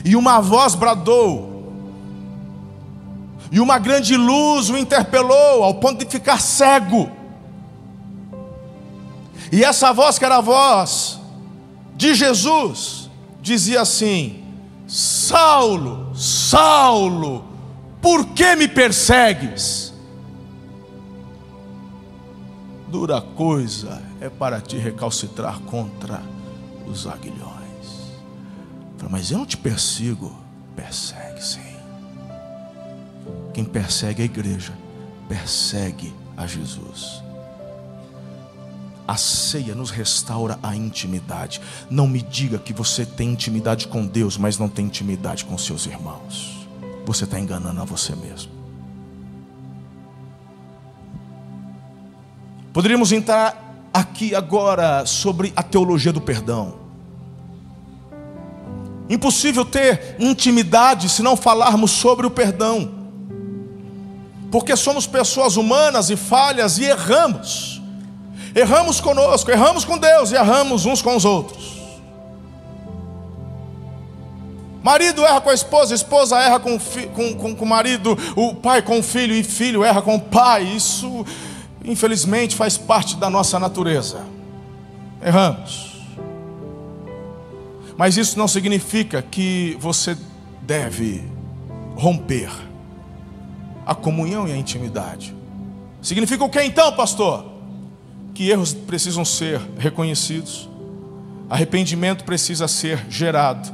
E 0.05 0.17
uma 0.17 0.41
voz 0.41 0.75
bradou. 0.75 1.49
E 3.53 3.59
uma 3.59 3.79
grande 3.79 4.17
luz 4.17 4.71
o 4.71 4.79
interpelou 4.79 5.65
ao 5.65 5.75
ponto 5.75 6.05
de 6.05 6.11
ficar 6.11 6.41
cego. 6.41 7.11
E 9.51 9.65
essa 9.65 9.93
voz, 9.93 10.19
que 10.19 10.25
era 10.25 10.37
a 10.37 10.41
voz 10.41 11.20
de 12.01 12.15
Jesus, 12.15 13.11
dizia 13.43 13.83
assim: 13.83 14.43
Saulo, 14.89 16.17
Saulo, 16.17 17.45
por 18.01 18.29
que 18.29 18.57
me 18.57 18.67
persegues? 18.67 19.93
Dura 22.89 23.21
coisa 23.21 24.03
é 24.19 24.31
para 24.31 24.63
te 24.63 24.79
recalcitrar 24.79 25.61
contra 25.61 26.23
os 26.87 27.07
aguilhões. 27.07 27.61
Mas 29.11 29.31
eu 29.31 29.39
não 29.39 29.47
te 29.47 29.59
persigo. 29.59 30.35
Persegue 30.75 31.45
sim. 31.45 31.77
Quem 33.53 33.65
persegue 33.65 34.23
a 34.23 34.25
igreja, 34.25 34.73
persegue 35.29 36.15
a 36.37 36.47
Jesus. 36.47 37.23
A 39.11 39.17
ceia 39.17 39.75
nos 39.75 39.91
restaura 39.91 40.57
a 40.63 40.77
intimidade. 40.77 41.61
Não 41.91 42.07
me 42.07 42.23
diga 42.23 42.61
que 42.61 42.73
você 42.73 43.05
tem 43.05 43.31
intimidade 43.31 43.89
com 43.89 44.07
Deus, 44.07 44.39
mas 44.39 44.57
não 44.57 44.69
tem 44.69 44.85
intimidade 44.85 45.45
com 45.45 45.59
seus 45.59 45.85
irmãos. 45.85 46.69
Você 47.07 47.25
está 47.25 47.37
enganando 47.41 47.83
a 47.83 47.85
você 47.85 48.15
mesmo. 48.15 48.53
Poderíamos 52.73 53.11
entrar 53.11 53.91
aqui 53.93 54.33
agora 54.33 55.05
sobre 55.05 55.53
a 55.57 55.63
teologia 55.65 56.13
do 56.13 56.21
perdão. 56.21 56.77
Impossível 59.09 59.65
ter 59.65 60.15
intimidade 60.21 61.09
se 61.09 61.21
não 61.21 61.37
falarmos 61.37 61.91
sobre 61.91 62.29
o 62.29 62.31
perdão, 62.31 62.89
porque 64.53 64.77
somos 64.77 65.05
pessoas 65.05 65.57
humanas 65.57 66.11
e 66.11 66.17
falhas 66.17 66.79
e 66.79 66.85
erramos, 66.85 67.80
erramos 68.55 69.01
conosco, 69.01 69.51
erramos 69.51 69.85
com 69.85 69.99
Deus 69.99 70.33
e 70.33 70.35
erramos 70.35 70.87
uns 70.87 71.03
com 71.03 71.17
os 71.17 71.25
outros. 71.25 71.81
Marido 74.83 75.25
erra 75.25 75.41
com 75.41 75.51
a 75.51 75.55
esposa, 75.55 75.93
a 75.93 75.97
esposa 75.97 76.39
erra 76.39 76.59
com, 76.59 76.79
com, 76.79 77.35
com, 77.35 77.55
com 77.55 77.65
o 77.65 77.69
marido, 77.69 78.17
o 78.35 78.55
pai 78.55 78.81
com 78.81 78.99
o 78.99 79.03
filho 79.03 79.35
e 79.35 79.45
filho 79.45 79.85
erra 79.85 80.01
com 80.01 80.17
o 80.17 80.21
pai. 80.21 80.65
Isso 80.65 81.27
infelizmente 81.85 82.57
faz 82.57 82.79
parte 82.79 83.17
da 83.17 83.29
nossa 83.29 83.59
natureza. 83.59 84.25
Erramos. 85.23 85.91
Mas 87.97 88.17
isso 88.17 88.39
não 88.39 88.49
significa 88.49 89.21
que 89.21 89.77
você 89.79 90.17
deve 90.63 91.23
romper 91.97 92.51
a 93.85 93.95
comunhão 93.95 94.49
e 94.49 94.53
a 94.53 94.57
intimidade. 94.57 95.37
Significa 96.01 96.43
o 96.43 96.49
que 96.49 96.63
então, 96.63 96.93
pastor? 96.93 97.50
Que 98.41 98.49
erros 98.49 98.73
precisam 98.73 99.23
ser 99.23 99.61
reconhecidos, 99.77 100.67
arrependimento 101.51 102.25
precisa 102.25 102.67
ser 102.67 103.05
gerado 103.11 103.71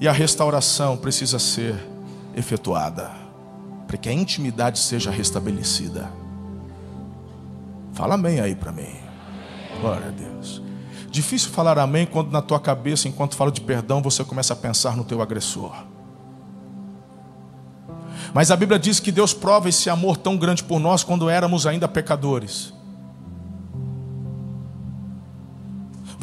e 0.00 0.06
a 0.06 0.12
restauração 0.12 0.96
precisa 0.96 1.36
ser 1.40 1.74
efetuada, 2.36 3.10
para 3.88 3.96
que 3.96 4.08
a 4.08 4.12
intimidade 4.12 4.78
seja 4.78 5.10
restabelecida. 5.10 6.08
Fala 7.92 8.14
amém 8.14 8.38
aí 8.38 8.54
para 8.54 8.70
mim. 8.70 8.94
Glória 9.80 10.06
a 10.06 10.10
Deus. 10.12 10.62
Difícil 11.10 11.50
falar 11.50 11.76
amém 11.76 12.06
quando 12.06 12.30
na 12.30 12.40
tua 12.40 12.60
cabeça, 12.60 13.08
enquanto 13.08 13.34
fala 13.34 13.50
de 13.50 13.62
perdão, 13.62 14.00
você 14.00 14.22
começa 14.22 14.52
a 14.52 14.56
pensar 14.56 14.96
no 14.96 15.02
teu 15.02 15.20
agressor. 15.22 15.74
Mas 18.32 18.52
a 18.52 18.56
Bíblia 18.56 18.78
diz 18.78 19.00
que 19.00 19.10
Deus 19.10 19.34
prova 19.34 19.68
esse 19.68 19.90
amor 19.90 20.16
tão 20.16 20.36
grande 20.36 20.62
por 20.62 20.78
nós 20.78 21.02
quando 21.02 21.28
éramos 21.28 21.66
ainda 21.66 21.88
pecadores. 21.88 22.72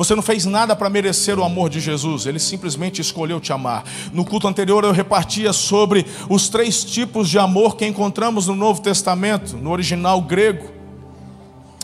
Você 0.02 0.16
não 0.16 0.24
fez 0.24 0.48
nada 0.48 0.76
para 0.76 0.90
merecer 0.90 1.38
o 1.38 1.44
amor 1.44 1.70
de 1.70 1.80
Jesus, 1.80 2.26
ele 2.26 2.40
simplesmente 2.40 3.00
escolheu 3.00 3.40
te 3.40 3.54
amar. 3.54 3.84
No 4.12 4.26
culto 4.26 4.48
anterior 4.48 4.84
eu 4.84 4.92
repartia 4.92 5.54
sobre 5.54 6.08
os 6.28 6.50
três 6.50 6.84
tipos 6.84 7.30
de 7.30 7.38
amor 7.38 7.76
que 7.76 7.86
encontramos 7.86 8.48
no 8.48 8.56
Novo 8.56 8.82
Testamento, 8.82 9.56
no 9.58 9.70
original 9.70 10.20
grego. 10.20 10.72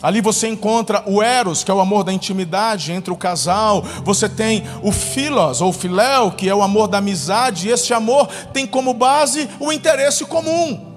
Ali 0.02 0.20
você 0.20 0.48
encontra 0.48 1.04
o 1.06 1.22
eros, 1.22 1.62
que 1.62 1.70
é 1.70 1.74
o 1.74 1.78
amor 1.78 2.02
da 2.02 2.12
intimidade 2.12 2.90
entre 2.90 3.12
o 3.12 3.16
casal. 3.16 3.84
Você 4.02 4.28
tem 4.28 4.64
o 4.82 4.90
filos 4.90 5.60
ou 5.60 5.72
filéu, 5.72 6.32
que 6.32 6.48
é 6.48 6.54
o 6.54 6.62
amor 6.62 6.88
da 6.88 6.98
amizade. 6.98 7.68
E 7.68 7.70
esse 7.70 7.94
amor 7.94 8.26
tem 8.52 8.66
como 8.66 8.92
base 8.94 9.48
o 9.60 9.70
interesse 9.72 10.24
comum. 10.24 10.87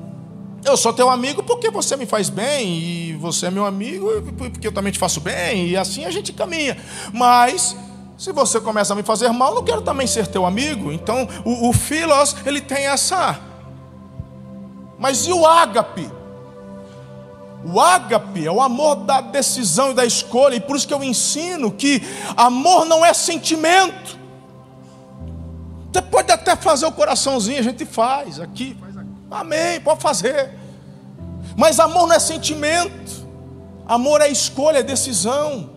Eu 0.64 0.78
sou 0.78 0.94
teu 0.94 1.10
amigo 1.10 1.42
porque 1.42 1.72
você 1.72 1.98
me 1.98 2.06
faz 2.06 2.30
bem 2.30 2.78
e 2.78 3.14
você 3.14 3.48
é 3.48 3.52
meu 3.52 3.66
amigo 3.66 4.08
porque 4.38 4.68
eu 4.68 4.72
também 4.72 4.92
te 4.92 5.00
faço 5.00 5.20
bem 5.20 5.68
e 5.70 5.78
assim 5.78 6.06
a 6.06 6.12
gente 6.12 6.32
caminha. 6.32 6.78
Mas 7.12 7.76
se 8.18 8.32
você 8.32 8.60
começa 8.60 8.94
a 8.94 8.96
me 8.96 9.02
fazer 9.02 9.30
mal, 9.30 9.56
não 9.56 9.64
quero 9.64 9.82
também 9.82 10.06
ser 10.06 10.28
teu 10.28 10.46
amigo. 10.46 10.92
Então 10.92 11.28
o, 11.44 11.70
o 11.70 11.74
filos 11.74 12.36
ele 12.46 12.62
tem 12.62 12.86
essa. 12.86 13.40
Mas 15.00 15.26
e 15.26 15.34
o 15.34 15.48
ágape? 15.48 16.08
O 17.66 17.80
ágape 17.80 18.46
é 18.46 18.52
o 18.52 18.62
amor 18.62 18.98
da 18.98 19.22
decisão 19.22 19.92
e 19.92 19.94
da 19.94 20.06
escolha, 20.06 20.56
e 20.56 20.60
por 20.60 20.76
isso 20.76 20.88
que 20.88 20.94
eu 20.94 21.04
ensino 21.04 21.72
que 21.72 22.02
amor 22.36 22.86
não 22.86 23.06
é 23.06 23.14
sentimento. 23.14 24.20
Você 25.92 26.02
pode 26.02 26.32
até 26.32 26.56
fazer 26.56 26.86
o 26.86 26.92
coraçãozinho, 26.92 27.60
a 27.60 27.64
gente 27.64 27.86
faz 27.86 28.40
aqui, 28.40 28.76
faz. 28.80 28.91
Amém, 29.32 29.80
pode 29.80 30.02
fazer. 30.02 30.52
Mas 31.56 31.80
amor 31.80 32.08
não 32.08 32.16
é 32.16 32.20
sentimento. 32.20 33.26
Amor 33.88 34.22
é 34.22 34.28
escolha, 34.28 34.80
é 34.80 34.84
decisão. 34.84 35.72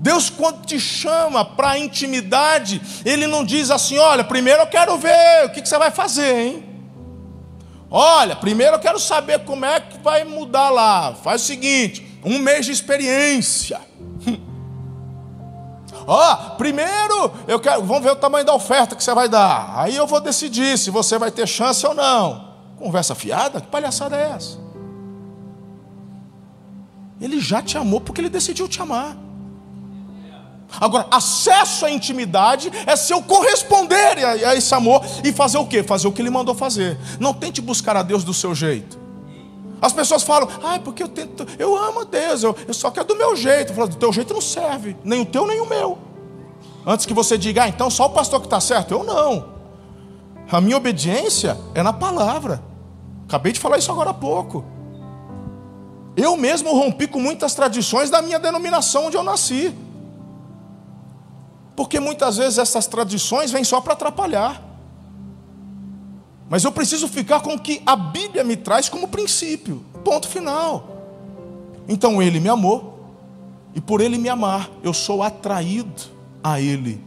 Deus, 0.00 0.30
quando 0.30 0.64
te 0.64 0.80
chama 0.80 1.44
para 1.44 1.70
a 1.70 1.78
intimidade, 1.78 2.80
Ele 3.04 3.26
não 3.26 3.44
diz 3.44 3.70
assim: 3.70 3.98
olha, 3.98 4.24
primeiro 4.24 4.62
eu 4.62 4.66
quero 4.66 4.96
ver 4.96 5.44
o 5.44 5.50
que, 5.50 5.60
que 5.60 5.68
você 5.68 5.78
vai 5.78 5.90
fazer, 5.90 6.38
hein? 6.38 6.64
Olha, 7.90 8.34
primeiro 8.34 8.76
eu 8.76 8.80
quero 8.80 8.98
saber 8.98 9.40
como 9.40 9.64
é 9.64 9.78
que 9.78 9.98
vai 9.98 10.24
mudar 10.24 10.70
lá. 10.70 11.14
Faz 11.14 11.42
o 11.42 11.44
seguinte: 11.44 12.18
um 12.24 12.38
mês 12.38 12.66
de 12.66 12.72
experiência. 12.72 13.80
Ó, 16.06 16.32
oh, 16.32 16.56
primeiro 16.56 17.32
eu 17.46 17.60
quero, 17.60 17.82
vamos 17.84 18.02
ver 18.02 18.10
o 18.10 18.16
tamanho 18.16 18.44
da 18.44 18.54
oferta 18.54 18.96
que 18.96 19.02
você 19.02 19.14
vai 19.14 19.28
dar. 19.28 19.72
Aí 19.76 19.96
eu 19.96 20.06
vou 20.06 20.20
decidir 20.20 20.78
se 20.78 20.90
você 20.90 21.18
vai 21.18 21.30
ter 21.30 21.46
chance 21.46 21.86
ou 21.86 21.94
não. 21.94 22.52
Conversa 22.78 23.14
fiada? 23.14 23.60
Que 23.60 23.68
palhaçada 23.68 24.16
é 24.16 24.32
essa? 24.34 24.58
Ele 27.20 27.40
já 27.40 27.62
te 27.62 27.78
amou 27.78 28.00
porque 28.00 28.20
ele 28.20 28.28
decidiu 28.28 28.68
te 28.68 28.82
amar. 28.82 29.16
Agora, 30.80 31.06
acesso 31.10 31.84
à 31.84 31.90
intimidade 31.90 32.72
é 32.86 32.96
se 32.96 33.12
eu 33.12 33.22
corresponder 33.22 34.24
a, 34.24 34.56
esse 34.56 34.74
amor 34.74 35.04
e 35.22 35.32
fazer 35.32 35.58
o 35.58 35.66
quê? 35.66 35.82
Fazer 35.82 36.08
o 36.08 36.12
que 36.12 36.22
ele 36.22 36.30
mandou 36.30 36.54
fazer. 36.54 36.98
Não 37.20 37.34
tente 37.34 37.60
buscar 37.60 37.96
a 37.96 38.02
Deus 38.02 38.24
do 38.24 38.32
seu 38.32 38.54
jeito. 38.54 39.01
As 39.82 39.92
pessoas 39.92 40.22
falam, 40.22 40.48
ah, 40.62 40.78
porque 40.78 41.02
eu 41.02 41.08
tento, 41.08 41.44
eu 41.58 41.76
amo 41.76 42.02
a 42.02 42.04
Deus, 42.04 42.44
eu, 42.44 42.54
eu 42.68 42.72
só 42.72 42.88
quero 42.88 43.08
do 43.08 43.16
meu 43.16 43.34
jeito. 43.34 43.72
Eu 43.72 43.74
falo, 43.74 43.88
do 43.88 43.96
teu 43.96 44.12
jeito 44.12 44.32
não 44.32 44.40
serve, 44.40 44.96
nem 45.02 45.22
o 45.22 45.26
teu 45.26 45.44
nem 45.44 45.60
o 45.60 45.66
meu. 45.68 45.98
Antes 46.86 47.04
que 47.04 47.12
você 47.12 47.36
diga, 47.36 47.64
ah, 47.64 47.68
então 47.68 47.90
só 47.90 48.06
o 48.06 48.10
pastor 48.10 48.38
que 48.38 48.46
está 48.46 48.60
certo. 48.60 48.92
Eu 48.92 49.02
não. 49.02 49.52
A 50.48 50.60
minha 50.60 50.76
obediência 50.76 51.58
é 51.74 51.82
na 51.82 51.92
palavra. 51.92 52.62
Acabei 53.26 53.50
de 53.50 53.58
falar 53.58 53.78
isso 53.78 53.90
agora 53.90 54.10
há 54.10 54.14
pouco. 54.14 54.64
Eu 56.16 56.36
mesmo 56.36 56.72
rompi 56.72 57.08
com 57.08 57.18
muitas 57.18 57.54
tradições 57.54 58.08
da 58.08 58.22
minha 58.22 58.38
denominação 58.38 59.06
onde 59.06 59.16
eu 59.16 59.24
nasci. 59.24 59.74
Porque 61.74 61.98
muitas 61.98 62.36
vezes 62.36 62.58
essas 62.58 62.86
tradições 62.86 63.50
vêm 63.50 63.64
só 63.64 63.80
para 63.80 63.94
atrapalhar. 63.94 64.62
Mas 66.52 66.64
eu 66.64 66.70
preciso 66.70 67.08
ficar 67.08 67.40
com 67.40 67.54
o 67.54 67.58
que 67.58 67.80
a 67.86 67.96
Bíblia 67.96 68.44
me 68.44 68.58
traz 68.58 68.86
como 68.86 69.08
princípio. 69.08 69.82
Ponto 70.04 70.28
final. 70.28 70.86
Então 71.88 72.20
ele 72.20 72.38
me 72.38 72.50
amou, 72.50 73.16
e 73.74 73.80
por 73.80 74.02
ele 74.02 74.18
me 74.18 74.28
amar, 74.28 74.70
eu 74.82 74.92
sou 74.92 75.22
atraído 75.22 76.02
a 76.44 76.60
ele. 76.60 77.02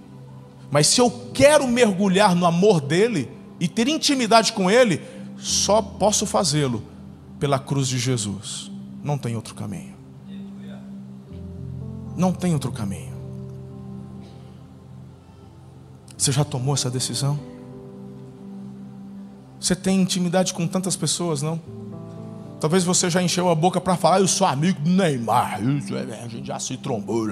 Mas 0.71 0.88
se 0.88 0.99
eu 0.99 1.12
quero 1.31 1.67
mergulhar 1.67 2.36
no 2.36 2.43
amor 2.43 2.81
dele 2.81 3.29
e 3.60 3.67
ter 3.67 3.88
intimidade 3.88 4.51
com 4.51 4.67
ele, 4.67 4.99
só 5.38 5.79
posso 5.79 6.25
fazê-lo 6.25 6.81
pela 7.39 7.60
cruz 7.60 7.88
de 7.88 7.99
Jesus. 7.99 8.71
Não 9.03 9.15
tem 9.15 9.36
outro 9.36 9.53
caminho. 9.53 9.93
Não 12.17 12.34
tem 12.34 12.51
outro 12.51 12.71
caminho. 12.71 13.13
Você 16.17 16.31
já 16.31 16.43
tomou 16.43 16.73
essa 16.73 16.89
decisão? 16.89 17.54
Você 19.59 19.75
tem 19.75 20.01
intimidade 20.01 20.53
com 20.53 20.67
tantas 20.67 20.95
pessoas, 20.95 21.41
não? 21.41 21.59
Talvez 22.59 22.83
você 22.83 23.09
já 23.09 23.21
encheu 23.21 23.49
a 23.49 23.55
boca 23.55 23.81
para 23.81 23.95
falar, 23.95 24.19
eu 24.19 24.27
sou 24.27 24.47
amigo 24.47 24.79
do 24.81 24.89
Neymar, 24.89 25.59
é, 25.59 26.23
a 26.23 26.27
gente 26.27 26.47
já 26.47 26.57
se 26.59 26.77
trombou. 26.77 27.27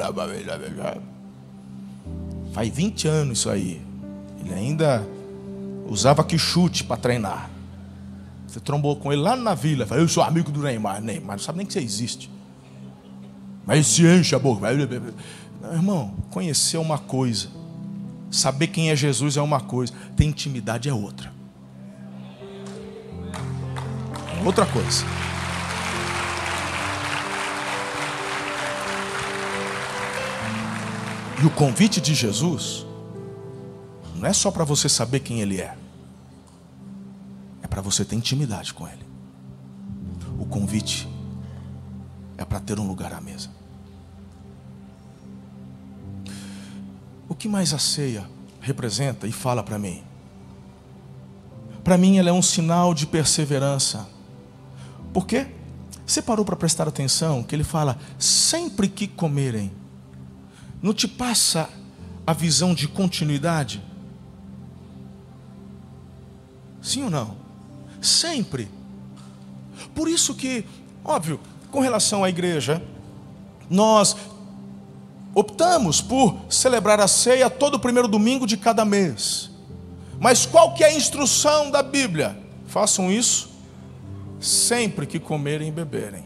Faz 2.51 2.69
20 2.69 3.07
anos 3.07 3.39
isso 3.39 3.49
aí. 3.49 3.81
Ele 4.39 4.53
ainda 4.53 5.05
usava 5.87 6.23
que 6.23 6.37
chute 6.37 6.83
para 6.83 6.97
treinar. 6.97 7.49
Você 8.47 8.59
trombou 8.59 8.95
com 8.95 9.11
ele 9.11 9.21
lá 9.21 9.35
na 9.35 9.55
vila, 9.55 9.85
falou, 9.87 10.03
eu 10.03 10.07
sou 10.07 10.21
amigo 10.21 10.51
do 10.51 10.61
Neymar. 10.61 11.01
Neymar 11.01 11.37
não 11.37 11.43
sabe 11.43 11.57
nem 11.57 11.65
que 11.65 11.73
você 11.73 11.79
existe. 11.79 12.29
Mas 13.65 13.87
se 13.87 14.05
enche 14.05 14.35
a 14.35 14.39
boca. 14.39 14.67
Não, 14.71 15.73
irmão, 15.73 16.13
conhecer 16.29 16.77
uma 16.77 16.99
coisa, 16.99 17.47
saber 18.29 18.67
quem 18.67 18.91
é 18.91 18.95
Jesus 18.95 19.37
é 19.37 19.41
uma 19.41 19.61
coisa, 19.61 19.93
ter 20.15 20.25
intimidade 20.25 20.89
é 20.89 20.93
outra. 20.93 21.33
Outra 24.45 24.65
coisa. 24.65 25.05
E 31.41 31.45
o 31.45 31.49
convite 31.49 31.99
de 31.99 32.13
Jesus 32.13 32.85
não 34.15 34.27
é 34.27 34.33
só 34.33 34.49
para 34.49 34.63
você 34.63 34.87
saber 34.87 35.19
quem 35.19 35.41
Ele 35.41 35.59
é, 35.59 35.75
é 37.61 37.67
para 37.67 37.81
você 37.81 38.05
ter 38.05 38.15
intimidade 38.15 38.73
com 38.73 38.87
Ele. 38.87 39.03
O 40.39 40.45
convite 40.45 41.07
é 42.37 42.45
para 42.45 42.59
ter 42.59 42.79
um 42.79 42.87
lugar 42.87 43.13
à 43.13 43.19
mesa. 43.19 43.49
O 47.27 47.35
que 47.35 47.47
mais 47.47 47.73
a 47.73 47.79
ceia 47.79 48.29
representa 48.61 49.27
e 49.27 49.31
fala 49.31 49.63
para 49.63 49.77
mim? 49.79 50.03
Para 51.83 51.97
mim, 51.97 52.17
ela 52.17 52.29
é 52.29 52.33
um 52.33 52.41
sinal 52.41 52.93
de 52.93 53.05
perseverança 53.05 54.07
por 55.13 55.27
quê? 55.27 55.47
Você 56.05 56.21
parou 56.21 56.43
para 56.43 56.55
prestar 56.55 56.87
atenção 56.87 57.43
que 57.43 57.55
ele 57.55 57.63
fala: 57.63 57.97
sempre 58.17 58.89
que 58.89 59.07
comerem, 59.07 59.71
não 60.81 60.93
te 60.93 61.07
passa 61.07 61.69
a 62.25 62.33
visão 62.33 62.73
de 62.73 62.87
continuidade? 62.87 63.81
Sim 66.81 67.03
ou 67.03 67.09
não? 67.09 67.37
Sempre. 68.01 68.69
Por 69.95 70.09
isso 70.09 70.35
que, 70.35 70.65
óbvio, 71.05 71.39
com 71.71 71.79
relação 71.79 72.23
à 72.23 72.29
igreja, 72.29 72.83
nós 73.69 74.15
optamos 75.33 76.01
por 76.01 76.37
celebrar 76.49 76.99
a 76.99 77.07
ceia 77.07 77.49
todo 77.49 77.79
primeiro 77.79 78.07
domingo 78.07 78.45
de 78.45 78.57
cada 78.57 78.83
mês. 78.83 79.49
Mas 80.19 80.45
qual 80.45 80.73
que 80.73 80.83
é 80.83 80.87
a 80.87 80.93
instrução 80.93 81.71
da 81.71 81.81
Bíblia? 81.81 82.37
Façam 82.67 83.11
isso 83.11 83.52
sempre 84.43 85.05
que 85.05 85.19
comerem 85.19 85.69
e 85.69 85.71
beberem. 85.71 86.25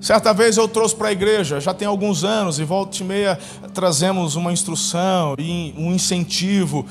Certa 0.00 0.32
vez 0.32 0.56
eu 0.56 0.66
trouxe 0.66 0.96
para 0.96 1.08
a 1.08 1.12
igreja, 1.12 1.60
já 1.60 1.74
tem 1.74 1.86
alguns 1.86 2.24
anos, 2.24 2.58
e 2.58 2.64
volta 2.64 2.96
e 2.98 3.04
meia 3.04 3.38
trazemos 3.74 4.34
uma 4.34 4.50
instrução 4.50 5.34
e 5.38 5.74
um 5.76 5.92
incentivo. 5.92 6.86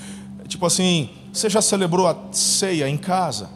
Tipo 0.48 0.68
assim, 0.68 1.10
você 1.34 1.50
já 1.50 1.62
celebrou 1.62 2.08
a 2.08 2.16
ceia 2.32 2.88
em 2.88 2.98
casa? 2.98 3.50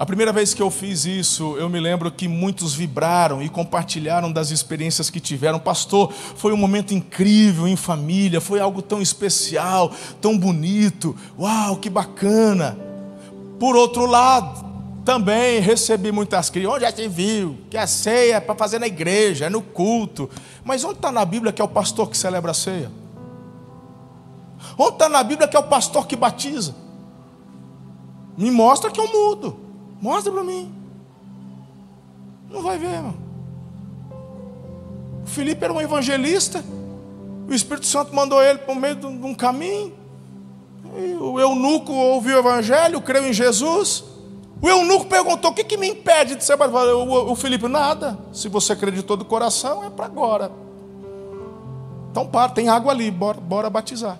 A 0.00 0.06
primeira 0.06 0.32
vez 0.32 0.54
que 0.54 0.62
eu 0.62 0.70
fiz 0.70 1.04
isso, 1.04 1.58
eu 1.58 1.68
me 1.68 1.78
lembro 1.78 2.10
que 2.10 2.26
muitos 2.26 2.72
vibraram 2.74 3.42
e 3.42 3.50
compartilharam 3.50 4.32
das 4.32 4.50
experiências 4.50 5.10
que 5.10 5.20
tiveram. 5.20 5.58
Pastor, 5.58 6.10
foi 6.10 6.54
um 6.54 6.56
momento 6.56 6.94
incrível 6.94 7.68
em 7.68 7.76
família, 7.76 8.40
foi 8.40 8.60
algo 8.60 8.80
tão 8.80 9.02
especial, 9.02 9.92
tão 10.18 10.38
bonito. 10.38 11.14
Uau, 11.38 11.76
que 11.76 11.90
bacana. 11.90 12.78
Por 13.58 13.76
outro 13.76 14.06
lado, 14.06 14.64
também 15.04 15.60
recebi 15.60 16.10
muitas 16.10 16.48
críticas. 16.48 16.76
Onde 16.76 16.86
já 16.86 16.96
se 16.96 17.06
viu 17.06 17.58
que 17.68 17.76
a 17.76 17.86
ceia 17.86 18.36
é 18.36 18.40
para 18.40 18.54
fazer 18.54 18.78
na 18.78 18.86
igreja, 18.86 19.44
é 19.44 19.50
no 19.50 19.60
culto. 19.60 20.30
Mas 20.64 20.82
onde 20.82 20.94
está 20.94 21.12
na 21.12 21.26
Bíblia 21.26 21.52
que 21.52 21.60
é 21.60 21.64
o 21.64 21.68
pastor 21.68 22.08
que 22.08 22.16
celebra 22.16 22.52
a 22.52 22.54
ceia? 22.54 22.90
Onde 24.78 24.94
está 24.94 25.10
na 25.10 25.22
Bíblia 25.22 25.46
que 25.46 25.58
é 25.58 25.60
o 25.60 25.64
pastor 25.64 26.06
que 26.06 26.16
batiza? 26.16 26.74
Me 28.34 28.50
mostra 28.50 28.90
que 28.90 28.98
eu 28.98 29.06
mudo. 29.06 29.68
Mostra 30.00 30.32
para 30.32 30.42
mim. 30.42 30.72
Não 32.48 32.62
vai 32.62 32.78
ver, 32.78 32.94
irmão. 32.94 33.14
O 35.22 35.26
Felipe 35.26 35.62
era 35.64 35.72
um 35.72 35.80
evangelista. 35.80 36.64
O 37.48 37.54
Espírito 37.54 37.86
Santo 37.86 38.14
mandou 38.14 38.42
ele 38.42 38.58
para 38.58 38.72
o 38.72 38.76
meio 38.76 38.96
de 38.96 39.06
um 39.06 39.34
caminho. 39.34 39.92
E 40.96 41.12
o 41.14 41.38
eunuco 41.38 41.92
ouviu 41.92 42.36
o 42.36 42.38
evangelho, 42.40 43.00
creu 43.00 43.26
em 43.26 43.32
Jesus. 43.32 44.04
O 44.62 44.68
eunuco 44.68 45.06
perguntou: 45.06 45.50
O 45.50 45.54
que, 45.54 45.64
que 45.64 45.76
me 45.76 45.88
impede 45.88 46.34
de 46.34 46.44
ser 46.44 46.56
batizado? 46.56 46.98
O, 46.98 47.32
o 47.32 47.36
Felipe, 47.36 47.68
nada. 47.68 48.18
Se 48.32 48.48
você 48.48 48.72
acreditou 48.72 49.16
do 49.16 49.24
coração, 49.24 49.84
é 49.84 49.90
para 49.90 50.06
agora. 50.06 50.50
Então, 52.10 52.26
para, 52.26 52.50
tem 52.50 52.68
água 52.68 52.92
ali, 52.92 53.10
bora, 53.10 53.40
bora 53.40 53.70
batizar. 53.70 54.18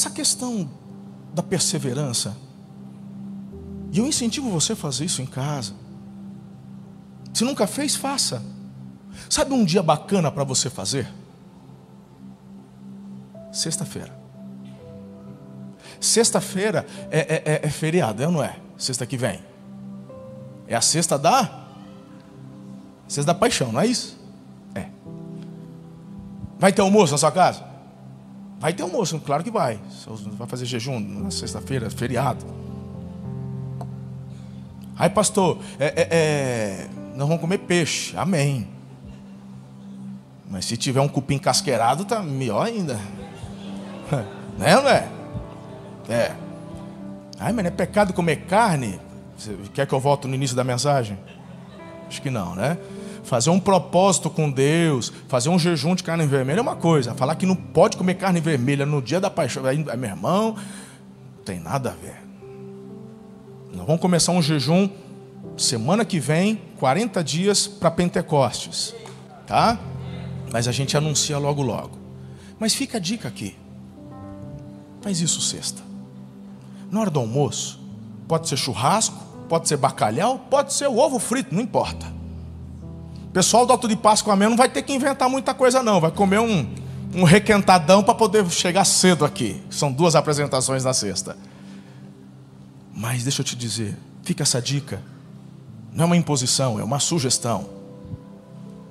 Essa 0.00 0.08
questão 0.08 0.66
da 1.34 1.42
perseverança, 1.42 2.34
e 3.92 3.98
eu 3.98 4.06
incentivo 4.06 4.48
você 4.48 4.72
a 4.72 4.76
fazer 4.76 5.04
isso 5.04 5.20
em 5.20 5.26
casa. 5.26 5.74
Se 7.34 7.44
nunca 7.44 7.66
fez, 7.66 7.96
faça. 7.96 8.42
Sabe 9.28 9.52
um 9.52 9.62
dia 9.62 9.82
bacana 9.82 10.32
para 10.32 10.42
você 10.42 10.70
fazer? 10.70 11.06
Sexta-feira. 13.52 14.18
Sexta-feira 16.00 16.86
é, 17.10 17.18
é, 17.18 17.42
é, 17.44 17.60
é, 17.66 17.68
feriado, 17.68 18.22
é 18.22 18.26
ou 18.26 18.32
não 18.32 18.42
é? 18.42 18.56
Sexta 18.78 19.04
que 19.04 19.18
vem. 19.18 19.44
É 20.66 20.74
a 20.74 20.80
sexta 20.80 21.18
da. 21.18 21.66
Sexta 23.06 23.34
da 23.34 23.38
paixão, 23.38 23.70
não 23.70 23.82
é 23.82 23.86
isso? 23.86 24.18
É. 24.74 24.86
Vai 26.58 26.72
ter 26.72 26.80
almoço 26.80 27.12
na 27.12 27.18
sua 27.18 27.30
casa? 27.30 27.68
Vai 28.60 28.74
ter 28.74 28.82
almoço, 28.82 29.18
claro 29.20 29.42
que 29.42 29.50
vai. 29.50 29.80
Vai 30.32 30.46
fazer 30.46 30.66
jejum 30.66 31.00
na 31.00 31.30
sexta-feira, 31.30 31.88
feriado. 31.88 32.44
Aí, 34.98 35.08
pastor, 35.08 35.58
é, 35.78 35.86
é, 35.86 36.08
é, 36.10 36.88
nós 37.16 37.26
vamos 37.26 37.40
comer 37.40 37.56
peixe. 37.56 38.14
Amém. 38.18 38.68
Mas 40.50 40.66
se 40.66 40.76
tiver 40.76 41.00
um 41.00 41.08
cupim 41.08 41.38
casqueirado, 41.38 42.04
tá 42.04 42.22
melhor 42.22 42.66
ainda. 42.66 43.00
né, 44.58 44.74
não 44.74 44.88
é? 44.90 45.08
É. 46.06 46.36
Ai, 47.38 47.54
mas 47.54 47.64
é 47.64 47.70
pecado 47.70 48.12
comer 48.12 48.44
carne? 48.44 49.00
Você 49.38 49.56
quer 49.72 49.86
que 49.86 49.94
eu 49.94 50.00
volte 50.00 50.28
no 50.28 50.34
início 50.34 50.54
da 50.54 50.62
mensagem? 50.62 51.18
Acho 52.06 52.20
que 52.20 52.28
não, 52.28 52.54
né? 52.54 52.76
Fazer 53.30 53.50
um 53.50 53.60
propósito 53.60 54.28
com 54.28 54.50
Deus, 54.50 55.12
fazer 55.28 55.50
um 55.50 55.56
jejum 55.56 55.94
de 55.94 56.02
carne 56.02 56.26
vermelha 56.26 56.58
é 56.58 56.62
uma 56.62 56.74
coisa. 56.74 57.14
Falar 57.14 57.36
que 57.36 57.46
não 57.46 57.54
pode 57.54 57.96
comer 57.96 58.14
carne 58.14 58.40
vermelha 58.40 58.84
no 58.84 59.00
dia 59.00 59.20
da 59.20 59.30
paixão, 59.30 59.64
aí, 59.64 59.78
meu 59.78 60.10
irmão, 60.10 60.56
não 61.36 61.44
tem 61.44 61.60
nada 61.60 61.90
a 61.90 61.92
ver. 61.92 62.20
Nós 63.72 63.86
vamos 63.86 64.00
começar 64.00 64.32
um 64.32 64.42
jejum 64.42 64.90
semana 65.56 66.04
que 66.04 66.18
vem, 66.18 66.60
40 66.80 67.22
dias 67.22 67.68
para 67.68 67.88
Pentecostes, 67.92 68.96
tá? 69.46 69.78
Mas 70.52 70.66
a 70.66 70.72
gente 70.72 70.96
anuncia 70.96 71.38
logo 71.38 71.62
logo. 71.62 71.96
Mas 72.58 72.74
fica 72.74 72.98
a 72.98 73.00
dica 73.00 73.28
aqui. 73.28 73.56
Faz 75.02 75.20
isso 75.20 75.40
sexta. 75.40 75.80
na 76.90 76.98
hora 76.98 77.10
do 77.10 77.20
almoço, 77.20 77.78
pode 78.26 78.48
ser 78.48 78.56
churrasco, 78.56 79.24
pode 79.48 79.68
ser 79.68 79.76
bacalhau, 79.76 80.36
pode 80.50 80.72
ser 80.72 80.88
ovo 80.88 81.20
frito, 81.20 81.54
não 81.54 81.62
importa. 81.62 82.18
O 83.30 83.32
pessoal 83.32 83.64
do 83.64 83.70
Alto 83.70 83.86
de 83.86 83.94
Páscoa 83.94 84.34
mesmo 84.34 84.50
não 84.50 84.56
vai 84.56 84.68
ter 84.68 84.82
que 84.82 84.92
inventar 84.92 85.30
muita 85.30 85.54
coisa, 85.54 85.84
não. 85.84 86.00
Vai 86.00 86.10
comer 86.10 86.40
um, 86.40 86.68
um 87.14 87.22
requentadão 87.22 88.02
para 88.02 88.12
poder 88.12 88.44
chegar 88.50 88.84
cedo 88.84 89.24
aqui. 89.24 89.62
São 89.70 89.92
duas 89.92 90.16
apresentações 90.16 90.82
na 90.82 90.92
sexta. 90.92 91.38
Mas 92.92 93.22
deixa 93.22 93.42
eu 93.42 93.44
te 93.44 93.54
dizer, 93.54 93.96
fica 94.24 94.42
essa 94.42 94.60
dica. 94.60 95.00
Não 95.92 96.02
é 96.02 96.06
uma 96.06 96.16
imposição, 96.16 96.80
é 96.80 96.82
uma 96.82 96.98
sugestão. 96.98 97.70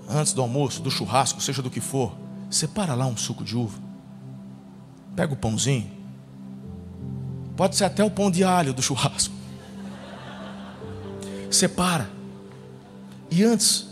Antes 0.08 0.32
do 0.32 0.42
almoço, 0.42 0.82
do 0.82 0.90
churrasco, 0.90 1.42
seja 1.42 1.62
do 1.62 1.70
que 1.70 1.82
for, 1.82 2.16
separa 2.50 2.96
lá 2.96 3.06
um 3.06 3.18
suco 3.18 3.44
de 3.44 3.58
uva. 3.58 3.78
Pega 5.18 5.34
o 5.34 5.36
pãozinho. 5.36 5.92
Pode 7.58 7.76
ser 7.76 7.84
até 7.84 8.06
o 8.06 8.10
pão 8.10 8.32
de 8.32 8.42
alho 8.42 8.74
do 8.74 8.82
churrasco. 8.82 9.36
Separa. 11.52 12.10
E 13.30 13.44
antes 13.44 13.89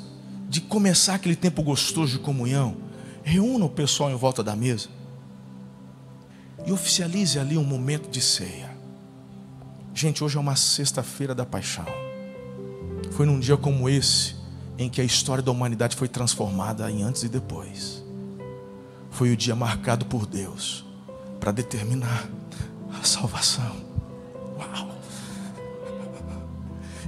de 0.48 0.62
começar 0.62 1.16
aquele 1.16 1.36
tempo 1.36 1.62
gostoso 1.62 2.14
de 2.14 2.20
comunhão, 2.20 2.78
reúna 3.24 3.66
o 3.66 3.70
pessoal 3.70 4.10
em 4.10 4.16
volta 4.16 4.44
da 4.44 4.56
mesa 4.56 4.90
e 6.66 6.72
oficialize 6.72 7.38
ali 7.38 7.58
um 7.58 7.64
momento 7.64 8.10
de 8.10 8.22
ceia. 8.22 8.76
Gente, 9.94 10.24
hoje 10.24 10.38
é 10.38 10.40
uma 10.40 10.56
sexta-feira 10.56 11.34
da 11.36 11.46
paixão. 11.46 11.86
Foi 13.12 13.26
num 13.26 13.40
dia 13.40 13.58
como 13.58 13.90
esse 13.90 14.36
em 14.78 14.90
que 14.90 15.02
a 15.02 15.04
história 15.04 15.44
da 15.44 15.52
humanidade 15.52 15.96
foi 15.96 16.08
transformada 16.08 16.90
em 16.90 17.04
antes 17.04 17.24
e 17.24 17.30
depois. 17.30 18.04
Foi 19.10 19.32
o 19.32 19.38
dia 19.38 19.56
marcado 19.56 20.06
por 20.06 20.26
Deus 20.26 20.86
para 21.40 21.52
determinar 21.52 22.30
a 23.00 23.04
salvação. 23.04 23.76
Uau! 24.58 24.96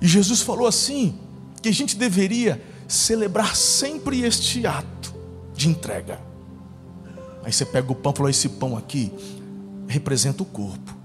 E 0.01 0.07
Jesus 0.07 0.41
falou 0.41 0.65
assim: 0.65 1.19
que 1.61 1.69
a 1.69 1.73
gente 1.73 1.95
deveria 1.95 2.61
celebrar 2.89 3.55
sempre 3.55 4.21
este 4.23 4.65
ato 4.65 5.13
de 5.55 5.69
entrega. 5.69 6.19
Aí 7.43 7.53
você 7.53 7.63
pega 7.63 7.91
o 7.91 7.95
pão 7.95 8.11
e 8.11 8.15
falou: 8.15 8.29
esse 8.29 8.49
pão 8.49 8.75
aqui 8.75 9.13
representa 9.87 10.41
o 10.41 10.45
corpo. 10.45 10.97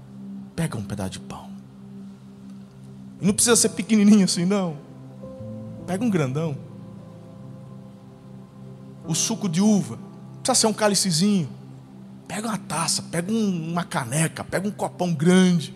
Pega 0.55 0.77
um 0.77 0.83
pedaço 0.83 1.11
de 1.11 1.19
pão. 1.19 1.49
E 3.21 3.25
não 3.25 3.33
precisa 3.33 3.55
ser 3.55 3.69
pequenininho 3.69 4.25
assim, 4.25 4.45
não. 4.45 4.77
Pega 5.85 6.03
um 6.03 6.09
grandão. 6.09 6.57
O 9.07 9.13
suco 9.13 9.47
de 9.47 9.61
uva. 9.61 9.99
Precisa 10.41 10.55
ser 10.61 10.67
um 10.67 10.73
cálicezinho. 10.73 11.49
Pega 12.27 12.47
uma 12.47 12.57
taça, 12.57 13.03
pega 13.03 13.31
um, 13.31 13.71
uma 13.71 13.83
caneca, 13.83 14.43
pega 14.43 14.67
um 14.67 14.71
copão 14.71 15.13
grande. 15.13 15.75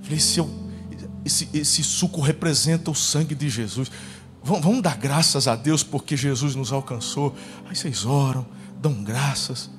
Falei, 0.00 0.16
esse, 0.16 0.40
esse, 1.24 1.48
esse 1.52 1.84
suco 1.84 2.20
representa 2.22 2.90
o 2.90 2.94
sangue 2.94 3.34
de 3.34 3.48
Jesus. 3.50 3.90
Vamos, 4.42 4.82
dar 4.82 4.96
graças 4.96 5.46
a 5.46 5.54
Deus 5.54 5.82
porque 5.82 6.16
Jesus 6.16 6.54
nos 6.54 6.72
alcançou. 6.72 7.34
Aí 7.68 7.76
vocês 7.76 8.06
oram, 8.06 8.46
dão 8.80 8.92
graças. 9.04 9.70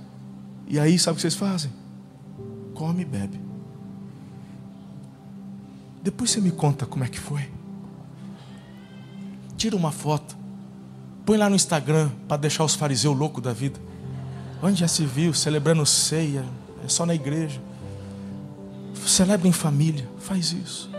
E 0.67 0.79
aí, 0.79 0.97
sabe 0.99 1.13
o 1.13 1.15
que 1.15 1.21
vocês 1.21 1.35
fazem? 1.35 1.71
Come 2.75 3.01
e 3.01 3.05
bebe. 3.05 3.39
Depois 6.01 6.31
você 6.31 6.39
me 6.39 6.51
conta 6.51 6.85
como 6.85 7.03
é 7.03 7.07
que 7.07 7.19
foi. 7.19 7.49
Tira 9.57 9.75
uma 9.75 9.91
foto. 9.91 10.37
Põe 11.25 11.37
lá 11.37 11.49
no 11.49 11.55
Instagram 11.55 12.09
para 12.27 12.37
deixar 12.37 12.63
os 12.63 12.75
fariseus 12.75 13.17
loucos 13.17 13.43
da 13.43 13.53
vida. 13.53 13.79
Onde 14.61 14.79
já 14.79 14.87
se 14.87 15.05
viu 15.05 15.33
celebrando 15.33 15.85
ceia? 15.85 16.45
É 16.83 16.87
só 16.87 17.05
na 17.05 17.13
igreja. 17.13 17.61
Celebra 19.05 19.47
em 19.47 19.51
família. 19.51 20.07
Faz 20.19 20.51
isso. 20.51 20.89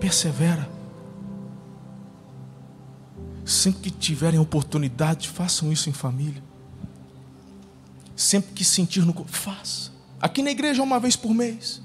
Persevera. 0.00 0.77
Sempre 3.48 3.80
que 3.84 3.90
tiverem 3.90 4.38
oportunidade, 4.38 5.26
façam 5.26 5.72
isso 5.72 5.88
em 5.88 5.92
família. 5.92 6.42
Sempre 8.14 8.52
que 8.52 8.62
sentir 8.62 9.06
no 9.06 9.14
corpo, 9.14 9.32
faça. 9.32 9.90
Aqui 10.20 10.42
na 10.42 10.50
igreja 10.50 10.82
uma 10.82 11.00
vez 11.00 11.16
por 11.16 11.32
mês. 11.32 11.80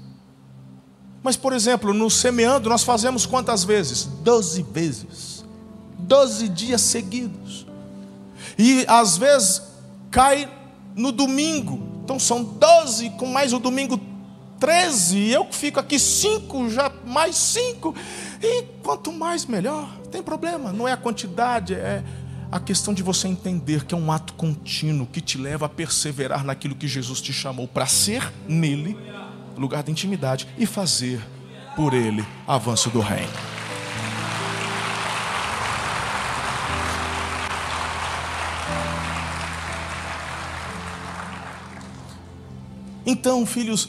Mas, 1.22 1.38
por 1.38 1.54
exemplo, 1.54 1.94
no 1.94 2.10
semeando, 2.10 2.68
nós 2.68 2.82
fazemos 2.82 3.24
quantas 3.24 3.64
vezes? 3.64 4.04
Doze 4.04 4.62
vezes. 4.62 5.42
Doze 6.00 6.50
dias 6.50 6.82
seguidos. 6.82 7.66
E 8.58 8.84
às 8.86 9.16
vezes 9.16 9.62
cai 10.10 10.52
no 10.94 11.10
domingo. 11.10 11.82
Então 12.04 12.18
são 12.18 12.44
doze, 12.44 13.08
com 13.08 13.24
mais 13.24 13.54
o 13.54 13.58
domingo 13.58 13.98
treze. 14.60 15.30
Eu 15.30 15.46
que 15.46 15.56
fico 15.56 15.80
aqui 15.80 15.98
cinco, 15.98 16.68
já 16.68 16.92
mais 17.06 17.36
cinco. 17.36 17.94
E 18.42 18.64
quanto 18.82 19.10
mais, 19.10 19.46
melhor. 19.46 20.03
Tem 20.14 20.22
problema. 20.22 20.72
Não 20.72 20.86
é 20.86 20.92
a 20.92 20.96
quantidade, 20.96 21.74
é 21.74 22.00
a 22.48 22.60
questão 22.60 22.94
de 22.94 23.02
você 23.02 23.26
entender 23.26 23.84
que 23.84 23.96
é 23.96 23.98
um 23.98 24.12
ato 24.12 24.34
contínuo 24.34 25.08
que 25.08 25.20
te 25.20 25.36
leva 25.36 25.66
a 25.66 25.68
perseverar 25.68 26.44
naquilo 26.44 26.76
que 26.76 26.86
Jesus 26.86 27.20
te 27.20 27.32
chamou 27.32 27.66
para 27.66 27.84
ser 27.84 28.32
nele 28.46 28.96
lugar 29.56 29.82
de 29.82 29.90
intimidade 29.90 30.46
e 30.56 30.66
fazer 30.66 31.20
por 31.74 31.92
ele 31.92 32.24
avanço 32.46 32.90
do 32.90 33.00
reino. 33.00 33.28
Então, 43.04 43.44
filhos, 43.44 43.88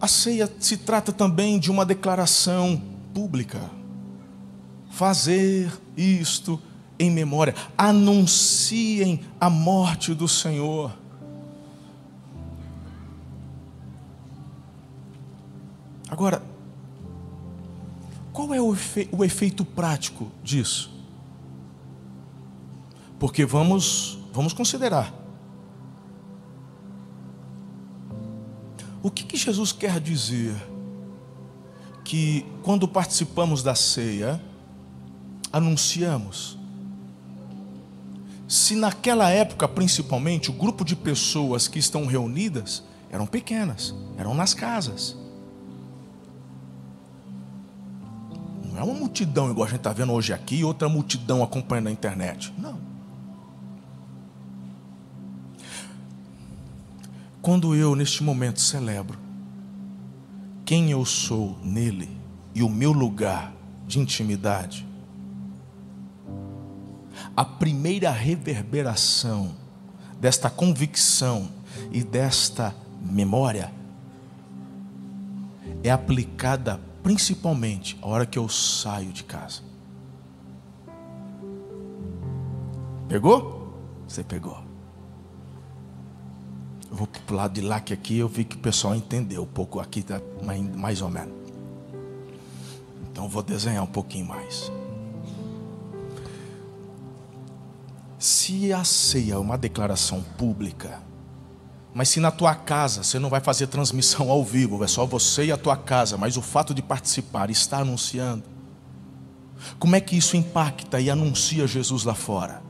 a 0.00 0.08
ceia 0.08 0.50
se 0.58 0.78
trata 0.78 1.12
também 1.12 1.60
de 1.60 1.70
uma 1.70 1.86
declaração 1.86 2.82
pública. 3.14 3.78
Fazer 5.00 5.72
isto 5.96 6.60
em 6.98 7.10
memória, 7.10 7.54
anunciem 7.74 9.24
a 9.40 9.48
morte 9.48 10.12
do 10.12 10.28
Senhor. 10.28 10.94
Agora, 16.10 16.42
qual 18.30 18.52
é 18.52 18.60
o, 18.60 18.74
efe, 18.74 19.08
o 19.10 19.24
efeito 19.24 19.64
prático 19.64 20.30
disso? 20.44 20.92
Porque 23.18 23.46
vamos, 23.46 24.18
vamos 24.34 24.52
considerar. 24.52 25.14
O 29.02 29.10
que, 29.10 29.24
que 29.24 29.38
Jesus 29.38 29.72
quer 29.72 29.98
dizer? 29.98 30.54
Que 32.04 32.44
quando 32.62 32.86
participamos 32.86 33.62
da 33.62 33.74
ceia, 33.74 34.49
anunciamos. 35.52 36.58
Se 38.48 38.74
naquela 38.74 39.30
época, 39.30 39.68
principalmente, 39.68 40.50
o 40.50 40.52
grupo 40.52 40.84
de 40.84 40.96
pessoas 40.96 41.68
que 41.68 41.78
estão 41.78 42.06
reunidas 42.06 42.82
eram 43.10 43.26
pequenas, 43.26 43.94
eram 44.16 44.34
nas 44.34 44.54
casas. 44.54 45.16
é 48.80 48.82
uma 48.82 48.94
multidão 48.94 49.50
igual 49.50 49.66
a 49.66 49.68
gente 49.68 49.80
está 49.80 49.92
vendo 49.92 50.10
hoje 50.10 50.32
aqui 50.32 50.56
e 50.56 50.64
outra 50.64 50.88
multidão 50.88 51.42
acompanhando 51.42 51.84
na 51.84 51.90
internet. 51.90 52.50
Não. 52.56 52.78
Quando 57.42 57.74
eu, 57.74 57.94
neste 57.94 58.22
momento, 58.22 58.58
celebro 58.58 59.18
quem 60.64 60.90
eu 60.90 61.04
sou 61.04 61.58
nele 61.62 62.08
e 62.54 62.62
o 62.62 62.70
meu 62.70 62.92
lugar 62.92 63.52
de 63.86 63.98
intimidade, 63.98 64.86
a 67.40 67.44
primeira 67.46 68.10
reverberação 68.10 69.56
desta 70.20 70.50
convicção 70.50 71.48
e 71.90 72.04
desta 72.04 72.76
memória 73.00 73.72
é 75.82 75.90
aplicada 75.90 76.78
principalmente 77.02 77.98
a 78.02 78.06
hora 78.06 78.26
que 78.26 78.38
eu 78.38 78.46
saio 78.46 79.10
de 79.10 79.24
casa. 79.24 79.62
Pegou? 83.08 83.72
Você 84.06 84.22
pegou. 84.22 84.62
Eu 86.90 86.96
vou 86.98 87.06
para 87.06 87.32
o 87.32 87.36
lado 87.38 87.54
de 87.54 87.62
lá 87.62 87.80
que 87.80 87.94
aqui 87.94 88.18
eu 88.18 88.28
vi 88.28 88.44
que 88.44 88.56
o 88.56 88.60
pessoal 88.60 88.94
entendeu 88.94 89.44
um 89.44 89.46
pouco 89.46 89.80
aqui, 89.80 90.02
tá 90.02 90.20
mais 90.76 91.00
ou 91.00 91.08
menos. 91.08 91.32
Então 93.10 93.26
vou 93.30 93.42
desenhar 93.42 93.82
um 93.82 93.86
pouquinho 93.86 94.26
mais. 94.26 94.70
Se 98.50 98.72
a 98.72 98.82
ceia 98.82 99.34
é 99.34 99.38
uma 99.38 99.56
declaração 99.56 100.24
pública, 100.36 101.00
mas 101.94 102.08
se 102.08 102.18
na 102.18 102.32
tua 102.32 102.52
casa 102.52 103.04
você 103.04 103.16
não 103.16 103.30
vai 103.30 103.40
fazer 103.40 103.68
transmissão 103.68 104.28
ao 104.28 104.44
vivo, 104.44 104.82
é 104.82 104.88
só 104.88 105.06
você 105.06 105.44
e 105.44 105.52
a 105.52 105.56
tua 105.56 105.76
casa, 105.76 106.16
mas 106.16 106.36
o 106.36 106.42
fato 106.42 106.74
de 106.74 106.82
participar, 106.82 107.48
estar 107.48 107.82
anunciando, 107.82 108.42
como 109.78 109.94
é 109.94 110.00
que 110.00 110.16
isso 110.16 110.36
impacta 110.36 111.00
e 111.00 111.08
anuncia 111.08 111.64
Jesus 111.64 112.02
lá 112.02 112.12
fora? 112.12 112.60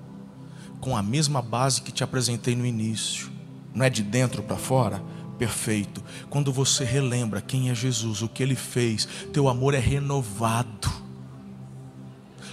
Com 0.83 0.95
a 0.95 1.03
mesma 1.03 1.41
base 1.41 1.81
que 1.81 1.91
te 1.91 2.05
apresentei 2.05 2.55
no 2.55 2.67
início, 2.67 3.31
não 3.75 3.83
é 3.83 3.89
de 3.89 4.03
dentro 4.03 4.43
para 4.43 4.59
fora, 4.59 5.03
perfeito. 5.39 6.05
Quando 6.29 6.53
você 6.53 6.85
relembra 6.85 7.41
quem 7.41 7.71
é 7.71 7.75
Jesus, 7.75 8.21
o 8.21 8.29
que 8.29 8.43
ele 8.43 8.55
fez, 8.55 9.09
teu 9.33 9.49
amor 9.49 9.73
é 9.73 9.79
renovado. 9.79 10.91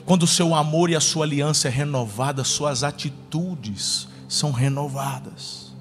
Quando 0.07 0.23
o 0.23 0.27
seu 0.27 0.55
amor 0.55 0.89
e 0.89 0.95
a 0.95 1.01
sua 1.01 1.25
aliança 1.25 1.67
é 1.67 1.71
renovada, 1.71 2.41
suas 2.45 2.81
atitudes 2.81 4.07
são 4.25 4.53
renovadas. 4.53 5.75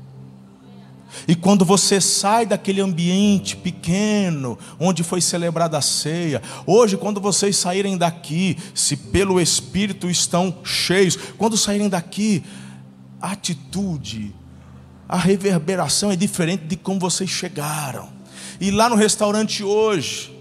E 1.28 1.36
quando 1.36 1.64
você 1.64 2.00
sai 2.00 2.44
daquele 2.44 2.80
ambiente 2.80 3.56
pequeno, 3.56 4.58
onde 4.80 5.04
foi 5.04 5.20
celebrada 5.20 5.78
a 5.78 5.80
ceia, 5.80 6.42
hoje, 6.66 6.96
quando 6.96 7.20
vocês 7.20 7.56
saírem 7.56 7.96
daqui, 7.96 8.58
se 8.74 8.96
pelo 8.96 9.40
Espírito 9.40 10.10
estão 10.10 10.58
cheios, 10.64 11.16
quando 11.38 11.56
saírem 11.56 11.88
daqui, 11.88 12.42
a 13.22 13.30
atitude, 13.30 14.34
a 15.08 15.16
reverberação 15.16 16.10
é 16.10 16.16
diferente 16.16 16.64
de 16.64 16.74
como 16.74 16.98
vocês 16.98 17.30
chegaram. 17.30 18.08
E 18.60 18.72
lá 18.72 18.88
no 18.88 18.96
restaurante 18.96 19.62
hoje, 19.62 20.35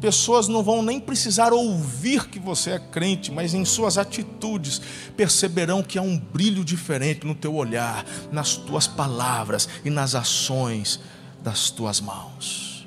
pessoas 0.00 0.48
não 0.48 0.62
vão 0.62 0.82
nem 0.82 1.00
precisar 1.00 1.52
ouvir 1.52 2.28
que 2.28 2.38
você 2.38 2.70
é 2.70 2.78
crente, 2.78 3.32
mas 3.32 3.54
em 3.54 3.64
suas 3.64 3.98
atitudes 3.98 4.80
perceberão 5.16 5.82
que 5.82 5.98
há 5.98 6.02
um 6.02 6.18
brilho 6.18 6.64
diferente 6.64 7.26
no 7.26 7.34
teu 7.34 7.54
olhar, 7.54 8.04
nas 8.30 8.56
tuas 8.56 8.86
palavras 8.86 9.68
e 9.84 9.90
nas 9.90 10.14
ações 10.14 11.00
das 11.42 11.70
tuas 11.70 12.00
mãos. 12.00 12.86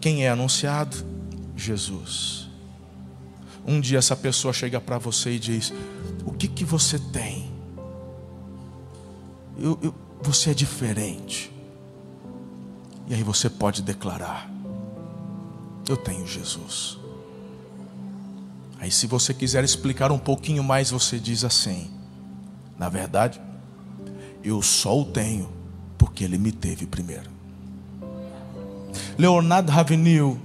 Quem 0.00 0.24
é 0.24 0.30
anunciado? 0.30 0.96
Jesus. 1.56 2.48
Um 3.66 3.80
dia 3.80 3.98
essa 3.98 4.16
pessoa 4.16 4.52
chega 4.52 4.80
para 4.80 4.98
você 4.98 5.32
e 5.32 5.38
diz: 5.38 5.72
O 6.24 6.32
que 6.32 6.48
que 6.48 6.64
você 6.64 6.98
tem? 6.98 7.58
eu, 9.58 9.78
eu, 9.82 9.94
você 10.22 10.50
é 10.50 10.54
diferente. 10.54 11.52
E 13.08 13.14
aí 13.14 13.22
você 13.22 13.50
pode 13.50 13.82
declarar: 13.82 14.48
Eu 15.88 15.96
tenho 15.96 16.26
Jesus. 16.26 16.98
Aí, 18.78 18.90
se 18.90 19.06
você 19.06 19.34
quiser 19.34 19.64
explicar 19.64 20.12
um 20.12 20.18
pouquinho 20.18 20.62
mais, 20.62 20.90
você 20.90 21.18
diz 21.18 21.44
assim: 21.44 21.90
Na 22.78 22.88
verdade, 22.88 23.40
eu 24.44 24.60
só 24.62 24.98
o 24.98 25.04
tenho 25.04 25.48
porque 25.96 26.22
ele 26.22 26.38
me 26.38 26.52
teve 26.52 26.86
primeiro. 26.86 27.30
Leonardo 29.16 29.72
Ravenil, 29.72 30.38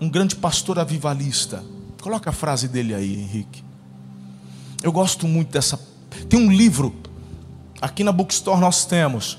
um 0.00 0.08
grande 0.08 0.34
pastor 0.34 0.78
avivalista, 0.78 1.62
coloca 2.00 2.30
a 2.30 2.32
frase 2.32 2.66
dele 2.66 2.94
aí, 2.94 3.14
Henrique. 3.14 3.62
Eu 4.82 4.90
gosto 4.90 5.28
muito 5.28 5.52
dessa. 5.52 5.78
Tem 6.28 6.40
um 6.40 6.50
livro 6.50 6.92
Aqui 7.80 8.02
na 8.02 8.10
Bookstore 8.10 8.60
nós 8.60 8.84
temos 8.84 9.38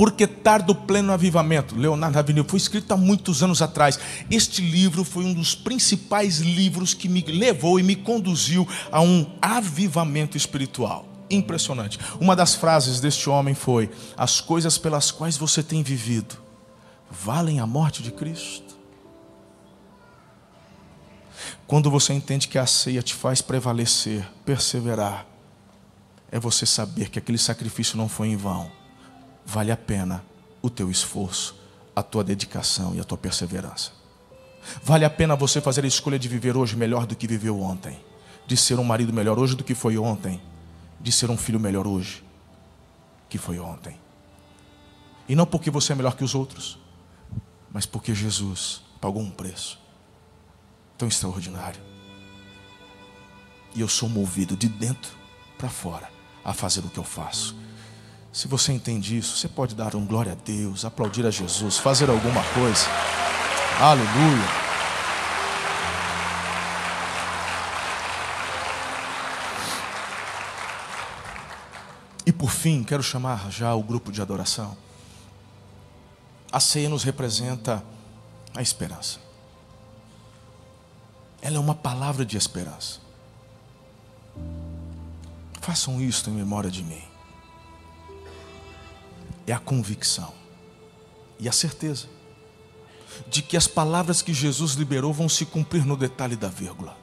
Porque 0.00 0.26
Tardo 0.26 0.74
Pleno 0.74 1.12
Avivamento, 1.12 1.76
Leonardo 1.76 2.16
Ravenil, 2.16 2.46
foi 2.48 2.56
escrito 2.56 2.90
há 2.94 2.96
muitos 2.96 3.42
anos 3.42 3.60
atrás. 3.60 3.98
Este 4.30 4.62
livro 4.62 5.04
foi 5.04 5.26
um 5.26 5.34
dos 5.34 5.54
principais 5.54 6.38
livros 6.38 6.94
que 6.94 7.06
me 7.06 7.20
levou 7.20 7.78
e 7.78 7.82
me 7.82 7.94
conduziu 7.94 8.66
a 8.90 9.02
um 9.02 9.30
avivamento 9.42 10.38
espiritual. 10.38 11.06
Impressionante. 11.30 11.98
Uma 12.18 12.34
das 12.34 12.54
frases 12.54 12.98
deste 12.98 13.28
homem 13.28 13.54
foi: 13.54 13.90
As 14.16 14.40
coisas 14.40 14.78
pelas 14.78 15.10
quais 15.10 15.36
você 15.36 15.62
tem 15.62 15.82
vivido 15.82 16.34
valem 17.10 17.60
a 17.60 17.66
morte 17.66 18.02
de 18.02 18.10
Cristo. 18.10 18.78
Quando 21.66 21.90
você 21.90 22.14
entende 22.14 22.48
que 22.48 22.56
a 22.56 22.64
ceia 22.64 23.02
te 23.02 23.12
faz 23.14 23.42
prevalecer, 23.42 24.26
perseverar, 24.46 25.26
é 26.32 26.40
você 26.40 26.64
saber 26.64 27.10
que 27.10 27.18
aquele 27.18 27.36
sacrifício 27.36 27.98
não 27.98 28.08
foi 28.08 28.28
em 28.28 28.36
vão. 28.36 28.79
Vale 29.52 29.72
a 29.72 29.76
pena 29.76 30.24
o 30.62 30.70
teu 30.70 30.88
esforço, 30.92 31.56
a 31.96 32.04
tua 32.04 32.22
dedicação 32.22 32.94
e 32.94 33.00
a 33.00 33.04
tua 33.04 33.18
perseverança. 33.18 33.90
Vale 34.80 35.04
a 35.04 35.10
pena 35.10 35.34
você 35.34 35.60
fazer 35.60 35.84
a 35.84 35.88
escolha 35.88 36.16
de 36.20 36.28
viver 36.28 36.56
hoje 36.56 36.76
melhor 36.76 37.04
do 37.04 37.16
que 37.16 37.26
viveu 37.26 37.60
ontem, 37.60 37.98
de 38.46 38.56
ser 38.56 38.78
um 38.78 38.84
marido 38.84 39.12
melhor 39.12 39.40
hoje 39.40 39.56
do 39.56 39.64
que 39.64 39.74
foi 39.74 39.98
ontem, 39.98 40.40
de 41.00 41.10
ser 41.10 41.30
um 41.30 41.36
filho 41.36 41.58
melhor 41.58 41.84
hoje 41.84 42.22
que 43.28 43.38
foi 43.38 43.58
ontem. 43.58 43.98
E 45.28 45.34
não 45.34 45.44
porque 45.44 45.68
você 45.68 45.94
é 45.94 45.96
melhor 45.96 46.14
que 46.14 46.22
os 46.22 46.32
outros, 46.32 46.78
mas 47.72 47.84
porque 47.84 48.14
Jesus 48.14 48.82
pagou 49.00 49.20
um 49.20 49.32
preço 49.32 49.80
tão 50.96 51.08
extraordinário. 51.08 51.80
E 53.74 53.80
eu 53.80 53.88
sou 53.88 54.08
movido 54.08 54.56
de 54.56 54.68
dentro 54.68 55.10
para 55.58 55.68
fora 55.68 56.08
a 56.44 56.52
fazer 56.52 56.84
o 56.84 56.88
que 56.88 56.98
eu 56.98 57.04
faço. 57.04 57.56
Se 58.32 58.46
você 58.46 58.72
entende 58.72 59.18
isso, 59.18 59.36
você 59.36 59.48
pode 59.48 59.74
dar 59.74 59.96
um 59.96 60.06
glória 60.06 60.32
a 60.32 60.36
Deus, 60.36 60.84
aplaudir 60.84 61.26
a 61.26 61.30
Jesus, 61.30 61.78
fazer 61.78 62.08
alguma 62.08 62.42
coisa. 62.54 62.86
Aleluia. 63.80 64.70
E 72.24 72.32
por 72.32 72.50
fim, 72.50 72.84
quero 72.84 73.02
chamar 73.02 73.50
já 73.50 73.74
o 73.74 73.82
grupo 73.82 74.12
de 74.12 74.22
adoração. 74.22 74.76
A 76.52 76.60
ceia 76.60 76.88
nos 76.88 77.02
representa 77.02 77.82
a 78.54 78.62
esperança. 78.62 79.18
Ela 81.42 81.56
é 81.56 81.58
uma 81.58 81.74
palavra 81.74 82.24
de 82.24 82.36
esperança. 82.36 83.00
Façam 85.60 86.00
isto 86.00 86.30
em 86.30 86.34
memória 86.34 86.70
de 86.70 86.84
mim. 86.84 87.09
É 89.50 89.52
a 89.52 89.58
convicção 89.58 90.32
e 91.40 91.48
a 91.48 91.52
certeza 91.52 92.06
de 93.28 93.42
que 93.42 93.56
as 93.56 93.66
palavras 93.66 94.22
que 94.22 94.32
Jesus 94.32 94.74
liberou 94.74 95.12
vão 95.12 95.28
se 95.28 95.44
cumprir 95.44 95.84
no 95.84 95.96
detalhe 95.96 96.36
da 96.36 96.46
vírgula. 96.46 96.96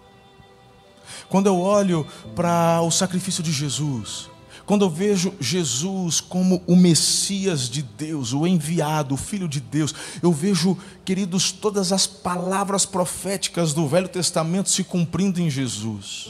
Quando 1.28 1.48
eu 1.48 1.60
olho 1.60 2.08
para 2.38 2.82
o 2.82 2.90
sacrifício 2.90 3.44
de 3.44 3.52
Jesus, 3.52 4.30
quando 4.66 4.86
eu 4.86 4.90
vejo 4.90 5.34
Jesus 5.42 6.22
como 6.22 6.64
o 6.66 6.74
Messias 6.78 7.70
de 7.70 7.82
Deus, 7.82 8.32
o 8.32 8.48
enviado, 8.48 9.16
o 9.16 9.18
Filho 9.18 9.50
de 9.50 9.60
Deus, 9.60 9.94
eu 10.24 10.32
vejo, 10.32 10.78
queridos, 11.04 11.52
todas 11.52 11.92
as 11.92 12.08
palavras 12.08 12.86
proféticas 12.86 13.74
do 13.74 13.86
Velho 13.90 14.08
Testamento 14.08 14.70
se 14.70 14.86
cumprindo 14.86 15.42
em 15.42 15.50
Jesus. 15.50 16.30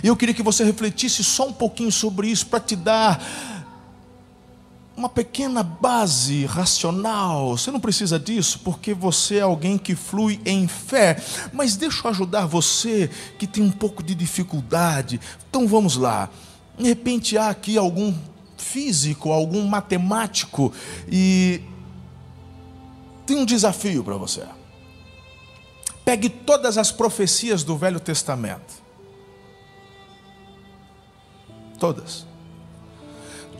E 0.00 0.06
eu 0.06 0.16
queria 0.16 0.34
que 0.34 0.44
você 0.44 0.62
refletisse 0.62 1.24
só 1.24 1.48
um 1.48 1.52
pouquinho 1.52 1.90
sobre 1.90 2.28
isso 2.28 2.46
para 2.46 2.60
te 2.60 2.76
dar 2.76 3.20
uma 4.96 5.08
pequena 5.08 5.62
base 5.62 6.44
racional. 6.44 7.56
Você 7.56 7.70
não 7.70 7.80
precisa 7.80 8.18
disso, 8.18 8.60
porque 8.60 8.92
você 8.92 9.36
é 9.36 9.42
alguém 9.42 9.78
que 9.78 9.94
flui 9.94 10.40
em 10.44 10.68
fé. 10.68 11.16
Mas 11.52 11.76
deixa 11.76 12.06
eu 12.06 12.10
ajudar 12.10 12.46
você 12.46 13.10
que 13.38 13.46
tem 13.46 13.62
um 13.62 13.70
pouco 13.70 14.02
de 14.02 14.14
dificuldade. 14.14 15.20
Então 15.48 15.66
vamos 15.66 15.96
lá. 15.96 16.28
De 16.78 16.84
repente 16.84 17.36
há 17.36 17.50
aqui 17.50 17.76
algum 17.76 18.14
físico, 18.56 19.32
algum 19.32 19.66
matemático 19.66 20.72
e 21.10 21.60
tem 23.26 23.36
um 23.36 23.44
desafio 23.44 24.04
para 24.04 24.16
você. 24.16 24.44
Pegue 26.04 26.28
todas 26.28 26.78
as 26.78 26.90
profecias 26.90 27.62
do 27.62 27.76
Velho 27.76 28.00
Testamento 28.00 28.82
Todas. 31.82 32.24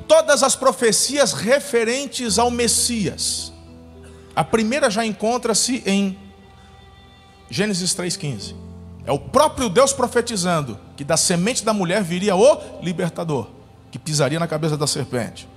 Todas 0.07 0.43
as 0.43 0.57
profecias 0.57 1.33
referentes 1.33 2.39
ao 2.39 2.51
Messias. 2.51 3.53
A 4.35 4.43
primeira 4.43 4.91
já 4.91 5.05
encontra-se 5.05 5.83
em 5.85 6.19
Gênesis 7.51 7.95
3,15. 7.95 8.55
É 9.05 9.13
o 9.13 9.19
próprio 9.19 9.69
Deus 9.69 9.93
profetizando 9.93 10.79
que 10.97 11.05
da 11.05 11.17
semente 11.17 11.65
da 11.65 11.75
mulher 11.75 12.03
viria 12.03 12.35
o 12.35 12.81
libertador, 12.81 13.49
que 13.91 13.99
pisaria 13.99 14.39
na 14.39 14.47
cabeça 14.47 14.77
da 14.77 14.87
serpente. 14.87 15.49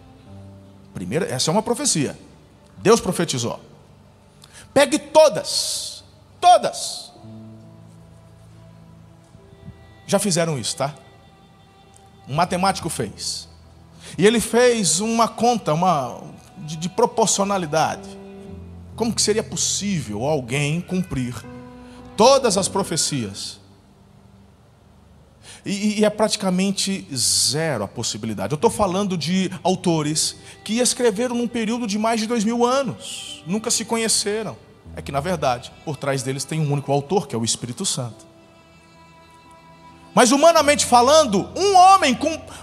Primeira, 0.93 1.26
essa 1.26 1.50
é 1.50 1.52
uma 1.52 1.64
profecia. 1.64 2.18
Deus 2.78 3.00
profetizou. 3.00 3.60
Pegue 4.74 5.00
todas, 5.00 6.04
todas. 6.41 7.14
Já 10.08 10.20
fizeram 10.20 10.58
isso, 10.60 10.76
tá? 10.76 10.93
Um 12.28 12.36
matemático 12.36 12.89
fez. 12.89 13.48
E 14.18 14.26
ele 14.26 14.39
fez 14.39 14.99
uma 14.99 15.28
conta 15.28 15.74
uma, 15.74 16.22
de, 16.58 16.78
de 16.78 16.89
proporcionalidade. 16.89 18.08
Como 18.95 19.14
que 19.14 19.22
seria 19.22 19.43
possível 19.43 20.24
alguém 20.24 20.80
cumprir 20.80 21.36
todas 22.16 22.58
as 22.58 22.68
profecias? 22.68 23.60
E, 25.66 25.99
e, 25.99 26.06
é 26.06 26.10
praticamente 26.12 27.08
zero 27.14 27.84
a 27.84 27.88
possibilidade. 27.88 28.53
Eu 28.53 28.56
estou 28.56 28.70
falando 28.70 29.18
de 29.18 29.49
autores 29.64 30.36
que 30.64 30.78
escreveram 30.78 31.36
num 31.36 31.47
período 31.47 31.88
de 31.88 31.97
mais 31.97 32.22
de 32.22 32.28
dois 32.28 32.43
mil 32.43 32.64
anos, 32.64 33.43
nunca 33.47 33.72
se 33.72 33.84
conheceram. 33.84 34.56
É 34.95 35.01
que, 35.01 35.12
na 35.12 35.20
verdade, 35.20 35.72
por 35.84 35.97
trás 35.97 36.22
deles 36.22 36.45
tem 36.45 36.62
um 36.62 36.72
único 36.72 36.91
autor, 36.91 37.28
que 37.28 37.36
é 37.36 37.38
o 37.38 37.43
Espírito 37.43 37.84
Santo. 37.84 38.26
Mas 40.16 40.32
humanamente 40.32 40.86
falando, 40.86 41.49
um 41.53 41.76
homem, 41.76 42.18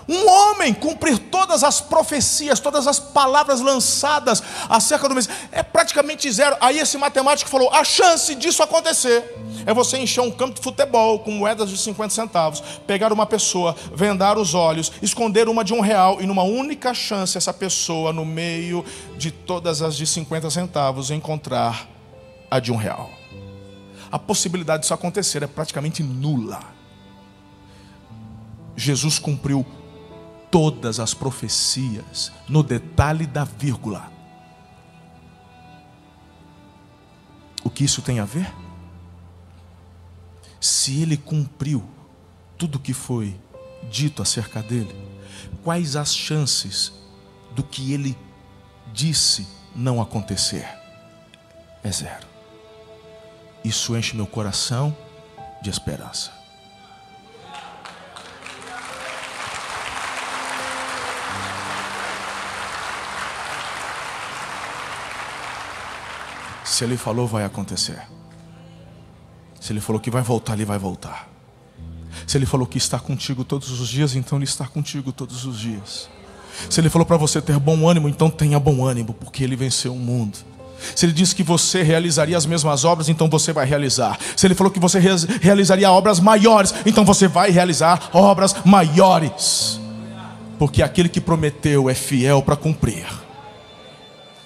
um 0.09 0.27
homem 0.27 0.73
cumprir 0.73 1.19
todas 1.19 1.63
as 1.63 1.83
profecias, 1.83 2.59
todas 2.59 2.87
as 2.87 2.99
palavras 2.99 3.61
lançadas 3.61 4.43
acerca 4.71 5.07
do 5.07 5.15
Messias, 5.15 5.37
é 5.53 5.63
praticamente 5.63 6.33
zero. 6.33 6.57
Aí 6.63 6.79
esse 6.79 6.97
matemático 6.97 7.51
falou: 7.51 7.69
a 7.71 7.85
chance 7.85 8.35
disso 8.35 8.63
acontecer 8.63 9.37
é 9.67 9.75
você 9.75 9.99
encher 9.99 10.23
um 10.23 10.31
campo 10.31 10.55
de 10.55 10.63
futebol 10.63 11.19
com 11.19 11.31
moedas 11.31 11.69
de 11.69 11.77
50 11.77 12.15
centavos, 12.15 12.63
pegar 12.87 13.13
uma 13.13 13.27
pessoa, 13.27 13.77
vendar 13.95 14.39
os 14.39 14.55
olhos, 14.55 14.91
esconder 15.03 15.47
uma 15.47 15.63
de 15.63 15.75
um 15.75 15.81
real 15.81 16.23
e 16.23 16.27
numa 16.27 16.43
única 16.43 16.95
chance 16.95 17.37
essa 17.37 17.53
pessoa, 17.53 18.15
no 18.15 18.25
meio 18.25 18.83
de 19.19 19.31
todas 19.31 19.83
as 19.83 19.95
de 19.95 20.07
50 20.07 20.49
centavos, 20.49 21.11
encontrar 21.11 21.87
a 22.51 22.59
de 22.59 22.73
um 22.73 22.77
real. 22.77 23.11
A 24.11 24.19
possibilidade 24.19 24.85
disso 24.85 24.95
acontecer 24.95 25.43
é 25.43 25.47
praticamente 25.47 26.03
nula. 26.03 26.81
Jesus 28.77 29.19
cumpriu 29.19 29.67
todas 30.51 31.01
as 31.01 31.15
profecias, 31.15 32.31
no 32.47 32.63
detalhe 32.63 33.27
da 33.27 33.43
vírgula. 33.43 34.13
O 37.65 37.71
que 37.71 37.85
isso 37.85 38.03
tem 38.03 38.21
a 38.21 38.25
ver? 38.27 38.53
Se 40.61 41.01
ele 41.01 41.17
cumpriu 41.17 41.83
tudo 42.59 42.77
o 42.77 42.79
que 42.79 42.93
foi 42.93 43.35
dito 43.91 44.21
acerca 44.21 44.63
dele, 44.63 44.95
quais 45.65 45.97
as 45.97 46.15
chances 46.15 46.93
do 47.53 47.63
que 47.63 47.93
ele 47.93 48.17
disse 48.93 49.47
não 49.75 50.03
acontecer? 50.03 50.69
É 51.83 51.91
zero. 51.91 52.27
Isso 53.65 53.97
enche 53.97 54.15
meu 54.15 54.27
coração 54.27 54.95
de 55.63 55.71
esperança. 55.71 56.42
Se 66.73 66.85
ele 66.85 66.97
falou, 66.97 67.27
vai 67.27 67.45
acontecer. 67.45 68.01
Se 69.61 69.75
ele 69.75 69.81
falou 69.81 70.01
que 70.01 70.11
vai 70.11 70.23
voltar, 70.23 70.55
ele 70.55 70.65
vai 70.65 70.79
voltar. 70.79 71.29
Se 72.27 72.39
ele 72.39 72.47
falou 72.47 72.67
que 72.67 72.79
está 72.79 72.99
contigo 72.99 73.45
todos 73.45 73.79
os 73.79 73.87
dias, 73.87 74.17
então 74.17 74.39
ele 74.39 74.47
está 74.47 74.67
contigo 74.67 75.13
todos 75.13 75.45
os 75.45 75.61
dias. 75.61 76.09
Se 76.71 76.81
ele 76.81 76.89
falou 76.89 77.05
para 77.05 77.19
você 77.19 77.43
ter 77.43 77.59
bom 77.59 77.87
ânimo, 77.87 78.09
então 78.09 78.31
tenha 78.31 78.59
bom 78.59 78.87
ânimo, 78.87 79.13
porque 79.13 79.45
ele 79.45 79.55
venceu 79.55 79.93
o 79.93 79.99
mundo. 79.99 80.39
Se 80.97 81.05
ele 81.05 81.13
disse 81.13 81.37
que 81.37 81.43
você 81.43 81.83
realizaria 81.83 82.39
as 82.39 82.47
mesmas 82.47 82.87
obras, 82.87 83.11
então 83.11 83.29
você 83.29 83.53
vai 83.53 83.67
realizar. 83.67 84.19
Se 84.35 84.47
ele 84.47 84.55
falou 84.55 84.73
que 84.73 84.81
você 84.81 84.99
realizaria 85.43 85.91
obras 85.91 86.21
maiores, 86.21 86.75
então 86.87 87.05
você 87.05 87.29
vai 87.29 87.51
realizar 87.51 88.09
obras 88.15 88.57
maiores. 88.65 89.79
Porque 90.59 90.83
aquele 90.83 91.11
que 91.11 91.21
prometeu 91.21 91.91
é 91.91 91.95
fiel 91.95 92.43
para 92.43 92.57
cumprir. 92.57 93.22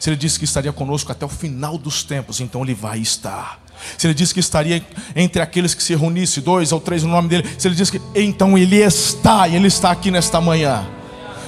Se 0.06 0.10
ele 0.10 0.16
disse 0.16 0.38
que 0.38 0.44
estaria 0.44 0.72
conosco 0.72 1.10
até 1.10 1.26
o 1.26 1.28
final 1.28 1.76
dos 1.76 2.04
tempos, 2.04 2.40
então 2.40 2.62
ele 2.62 2.74
vai 2.74 3.00
estar. 3.00 3.58
Se 3.98 4.06
ele 4.06 4.14
disse 4.14 4.32
que 4.32 4.38
estaria 4.38 4.80
entre 5.16 5.42
aqueles 5.42 5.74
que 5.74 5.82
se 5.82 5.96
reunissem, 5.96 6.44
dois 6.44 6.70
ou 6.70 6.78
três 6.78 7.02
no 7.02 7.10
nome 7.10 7.28
dele, 7.28 7.44
se 7.58 7.66
ele 7.66 7.74
disse 7.74 7.90
que 7.90 8.00
então 8.14 8.56
ele 8.56 8.76
está, 8.76 9.48
e 9.48 9.56
ele 9.56 9.66
está 9.66 9.90
aqui 9.90 10.12
nesta 10.12 10.40
manhã. 10.40 10.86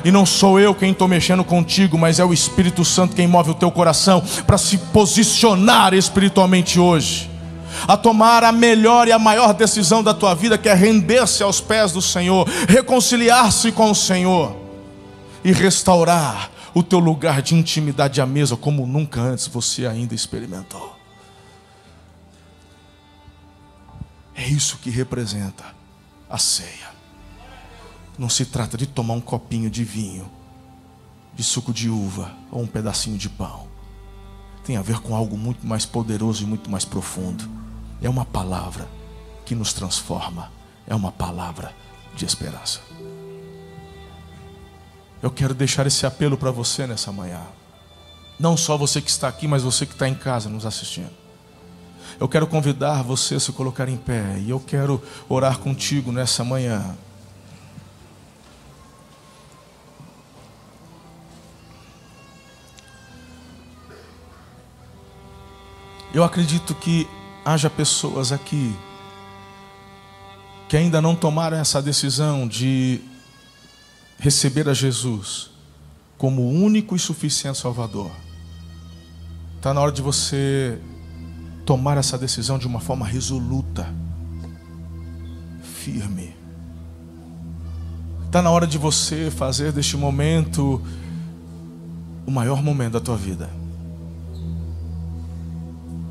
E 0.05 0.11
não 0.11 0.27
sou 0.27 0.59
eu 0.59 0.75
quem 0.75 0.91
estou 0.91 1.07
mexendo 1.07 1.45
contigo, 1.45 1.97
mas 1.97 2.19
é 2.19 2.25
o 2.25 2.33
Espírito 2.33 2.85
Santo 2.85 3.15
quem 3.15 3.29
move 3.29 3.53
o 3.53 3.55
teu 3.55 3.71
coração 3.71 4.25
para 4.45 4.59
se 4.59 4.77
posicionar 4.77 5.95
espiritualmente 5.95 6.81
hoje, 6.81 7.31
a 7.87 7.97
tomar 7.97 8.43
a 8.43 8.51
melhor 8.51 9.07
e 9.07 9.13
a 9.13 9.21
maior 9.21 9.55
decisão 9.55 10.03
da 10.03 10.13
tua 10.13 10.35
vida, 10.35 10.59
que 10.59 10.69
é 10.69 10.75
render-se 10.75 11.45
aos 11.45 11.61
pés 11.61 11.93
do 11.93 12.03
Senhor, 12.03 12.45
reconciliar-se 12.69 13.71
com 13.71 13.93
o 13.93 13.95
Senhor 13.95 14.57
e 15.45 15.53
restaurar 15.53 16.58
o 16.75 16.83
teu 16.83 16.99
lugar 16.99 17.43
de 17.43 17.55
intimidade 17.55 18.21
à 18.21 18.27
mesa 18.27 18.57
como 18.57 18.87
nunca 18.87 19.21
antes 19.21 19.47
você 19.47 19.87
ainda 19.87 20.15
experimentou. 20.15 20.97
É 24.35 24.47
isso 24.47 24.79
que 24.79 24.91
representa 24.91 25.65
a 26.31 26.39
ceia. 26.39 26.89
Não 28.17 28.29
se 28.29 28.45
trata 28.45 28.77
de 28.77 28.87
tomar 28.87 29.15
um 29.15 29.21
copinho 29.21 29.69
de 29.69 29.83
vinho, 29.85 30.31
de 31.35 31.43
suco 31.43 31.73
de 31.73 31.89
uva 31.89 32.33
ou 32.51 32.63
um 32.63 32.67
pedacinho 32.67 33.19
de 33.19 33.29
pão. 33.29 33.67
Tem 34.65 34.77
a 34.77 34.83
ver 34.83 35.01
com 35.01 35.15
algo 35.15 35.37
muito 35.37 35.67
mais 35.67 35.87
poderoso 35.87 36.43
e 36.43 36.47
muito 36.47 36.71
mais 36.71 36.85
profundo. 36.85 37.49
É 38.03 38.09
uma 38.09 38.25
palavra 38.25 38.89
que 39.45 39.55
nos 39.55 39.73
transforma, 39.73 40.53
é 40.87 40.95
uma 40.95 41.11
palavra 41.11 41.75
de 42.15 42.25
esperança. 42.25 42.81
Eu 45.23 45.31
quero 45.31 45.53
deixar 45.53 45.87
esse 45.87 46.07
apelo 46.07 46.37
para 46.37 46.51
você 46.51 46.87
nessa 46.87 47.11
manhã. 47.11 47.43
Não 48.39 48.57
só 48.57 48.77
você 48.77 49.01
que 49.01 49.11
está 49.11 49.27
aqui, 49.29 49.49
mas 49.49 49.63
você 49.63 49.85
que 49.85 49.93
está 49.93 50.09
em 50.09 50.15
casa 50.15 50.49
nos 50.49 50.65
assistindo. 50.65 51.11
Eu 52.21 52.29
quero 52.29 52.47
convidar 52.47 53.03
você 53.03 53.35
a 53.35 53.41
se 53.41 53.53
colocar 53.53 53.89
em 53.89 53.97
pé 53.97 54.39
e 54.39 54.51
eu 54.51 54.61
quero 54.61 55.03
orar 55.29 55.59
contigo 55.59 56.13
nessa 56.13 56.45
manhã. 56.45 56.97
Eu 66.15 66.25
acredito 66.25 66.75
que 66.75 67.09
haja 67.45 67.69
pessoas 67.69 68.33
aqui 68.33 68.75
que 70.69 70.77
ainda 70.77 71.01
não 71.01 71.15
tomaram 71.15 71.57
essa 71.57 71.81
decisão 71.81 72.47
de 72.47 73.01
receber 74.19 74.69
a 74.69 74.75
Jesus 74.75 75.51
como 76.19 76.43
o 76.43 76.51
único 76.51 76.97
e 76.97 76.99
suficiente 76.99 77.59
Salvador, 77.59 78.11
está 79.57 79.73
na 79.73 79.81
hora 79.81 79.93
de 79.93 80.03
você 80.03 80.79
tomar 81.65 81.97
essa 81.97 82.19
decisão 82.19 82.59
de 82.59 82.67
uma 82.67 82.81
forma 82.81 83.07
resoluta, 83.07 83.89
firme. 85.63 86.37
Está 88.27 88.43
na 88.43 88.51
hora 88.51 88.67
de 88.67 88.77
você 88.77 89.31
fazer 89.31 89.73
deste 89.73 89.97
momento 89.97 90.83
o 92.27 92.31
maior 92.31 92.63
momento 92.63 92.95
da 92.95 93.01
tua 93.01 93.17
vida. 93.17 93.49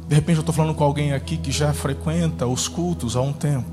De 0.07 0.15
repente 0.15 0.37
eu 0.37 0.39
estou 0.39 0.55
falando 0.55 0.73
com 0.73 0.85
alguém 0.85 1.11
aqui 1.11 1.37
que 1.37 1.51
já 1.51 1.73
frequenta 1.73 2.47
os 2.47 2.69
cultos 2.69 3.17
há 3.17 3.21
um 3.21 3.33
tempo, 3.33 3.69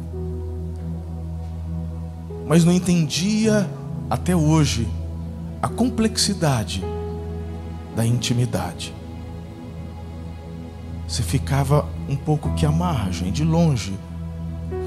mas 2.46 2.64
não 2.64 2.72
entendia 2.72 3.70
até 4.08 4.36
hoje, 4.36 4.88
a 5.62 5.68
complexidade 5.68 6.84
da 7.96 8.04
intimidade. 8.04 8.94
Você 11.08 11.22
ficava 11.22 11.86
um 12.08 12.16
pouco 12.16 12.52
que 12.54 12.66
à 12.66 12.72
margem, 12.72 13.30
de 13.30 13.44
longe. 13.44 13.98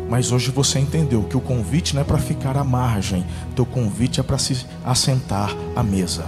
Mas 0.10 0.32
hoje 0.32 0.52
você 0.52 0.80
entendeu 0.80 1.24
que 1.24 1.36
o 1.36 1.42
convite 1.42 1.94
não 1.94 2.02
é 2.02 2.06
para 2.06 2.18
ficar 2.18 2.58
à 2.58 2.64
margem, 2.64 3.26
teu 3.56 3.66
convite 3.66 4.20
é 4.20 4.24
para 4.24 4.38
se 4.38 4.66
assentar 4.86 5.52
à 5.76 5.84
mesa. 5.84 6.26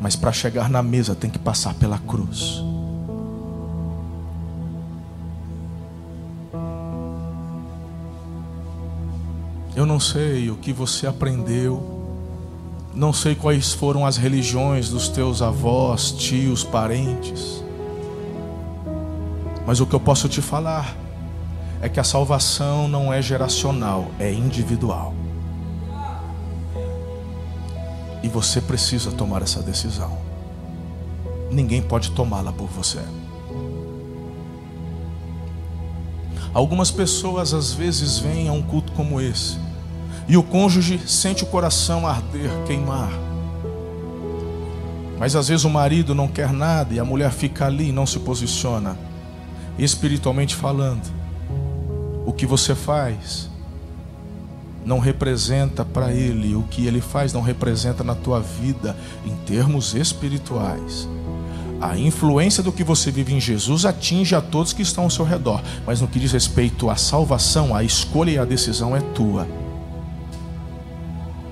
Mas 0.00 0.16
para 0.16 0.32
chegar 0.32 0.68
na 0.68 0.82
mesa 0.82 1.14
tem 1.14 1.30
que 1.30 1.38
passar 1.38 1.74
pela 1.74 1.98
cruz. 1.98 2.71
Eu 9.82 9.86
não 9.86 9.98
sei 9.98 10.48
o 10.48 10.54
que 10.54 10.72
você 10.72 11.08
aprendeu, 11.08 11.82
não 12.94 13.12
sei 13.12 13.34
quais 13.34 13.72
foram 13.72 14.06
as 14.06 14.16
religiões 14.16 14.88
dos 14.88 15.08
teus 15.08 15.42
avós, 15.42 16.12
tios, 16.12 16.62
parentes, 16.62 17.64
mas 19.66 19.80
o 19.80 19.86
que 19.86 19.92
eu 19.92 19.98
posso 19.98 20.28
te 20.28 20.40
falar 20.40 20.96
é 21.80 21.88
que 21.88 21.98
a 21.98 22.04
salvação 22.04 22.86
não 22.86 23.12
é 23.12 23.20
geracional, 23.20 24.08
é 24.20 24.32
individual. 24.32 25.12
E 28.22 28.28
você 28.28 28.60
precisa 28.60 29.10
tomar 29.10 29.42
essa 29.42 29.60
decisão. 29.60 30.16
Ninguém 31.50 31.82
pode 31.82 32.12
tomá-la 32.12 32.52
por 32.52 32.68
você. 32.68 33.00
Algumas 36.54 36.92
pessoas 36.92 37.52
às 37.52 37.72
vezes 37.72 38.20
vêm 38.20 38.48
a 38.48 38.52
um 38.52 38.62
culto 38.62 38.92
como 38.92 39.20
esse 39.20 39.71
e 40.28 40.36
o 40.36 40.42
cônjuge 40.42 41.00
sente 41.06 41.44
o 41.44 41.46
coração 41.46 42.06
arder, 42.06 42.50
queimar. 42.66 43.12
Mas 45.18 45.36
às 45.36 45.48
vezes 45.48 45.64
o 45.64 45.70
marido 45.70 46.14
não 46.14 46.26
quer 46.26 46.52
nada 46.52 46.94
e 46.94 46.98
a 46.98 47.04
mulher 47.04 47.30
fica 47.30 47.66
ali 47.66 47.90
e 47.90 47.92
não 47.92 48.06
se 48.06 48.18
posiciona. 48.18 48.98
Espiritualmente 49.78 50.54
falando, 50.54 51.08
o 52.26 52.32
que 52.32 52.44
você 52.44 52.74
faz 52.74 53.48
não 54.84 54.98
representa 54.98 55.84
para 55.84 56.12
ele, 56.12 56.54
o 56.54 56.62
que 56.64 56.86
ele 56.86 57.00
faz 57.00 57.32
não 57.32 57.40
representa 57.40 58.02
na 58.02 58.14
tua 58.14 58.40
vida 58.40 58.96
em 59.24 59.34
termos 59.46 59.94
espirituais. 59.94 61.08
A 61.80 61.96
influência 61.96 62.62
do 62.62 62.72
que 62.72 62.84
você 62.84 63.10
vive 63.10 63.34
em 63.34 63.40
Jesus 63.40 63.84
atinge 63.84 64.34
a 64.34 64.40
todos 64.40 64.72
que 64.72 64.82
estão 64.82 65.04
ao 65.04 65.10
seu 65.10 65.24
redor, 65.24 65.62
mas 65.86 66.00
no 66.00 66.08
que 66.08 66.20
diz 66.20 66.32
respeito 66.32 66.88
à 66.90 66.96
salvação, 66.96 67.74
a 67.74 67.82
escolha 67.82 68.30
e 68.30 68.38
a 68.38 68.44
decisão 68.44 68.96
é 68.96 69.00
tua. 69.00 69.46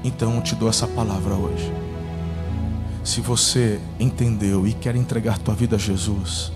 Então 0.03 0.35
eu 0.37 0.43
te 0.43 0.55
dou 0.55 0.69
essa 0.69 0.87
palavra 0.87 1.35
hoje. 1.35 1.73
Se 3.05 3.21
você 3.21 3.81
entendeu 3.99 4.67
e 4.67 4.73
quer 4.73 4.95
entregar 4.95 5.39
tua 5.39 5.55
vida 5.55 5.77
a 5.77 5.79
Jesus, 5.79 6.53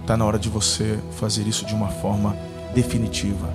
está 0.00 0.16
na 0.16 0.24
hora 0.24 0.38
de 0.38 0.48
você 0.48 0.98
fazer 1.18 1.46
isso 1.46 1.64
de 1.64 1.74
uma 1.74 1.88
forma 1.88 2.36
definitiva 2.74 3.48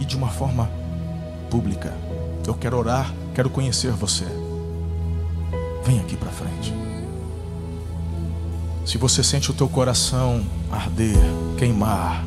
e 0.00 0.04
de 0.04 0.16
uma 0.16 0.28
forma 0.28 0.70
pública. 1.50 1.92
Eu 2.46 2.54
quero 2.54 2.76
orar, 2.76 3.12
quero 3.34 3.48
conhecer 3.48 3.92
você. 3.92 4.24
Vem 5.84 6.00
aqui 6.00 6.16
para 6.16 6.30
frente. 6.30 6.72
Se 8.84 8.98
você 8.98 9.22
sente 9.22 9.50
o 9.50 9.54
teu 9.54 9.68
coração 9.68 10.44
arder, 10.70 11.16
queimar, 11.56 12.24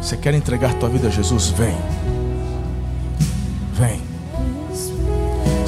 você 0.00 0.16
quer 0.16 0.34
entregar 0.34 0.74
tua 0.74 0.88
vida 0.88 1.08
a 1.08 1.10
Jesus, 1.10 1.48
vem. 1.50 1.76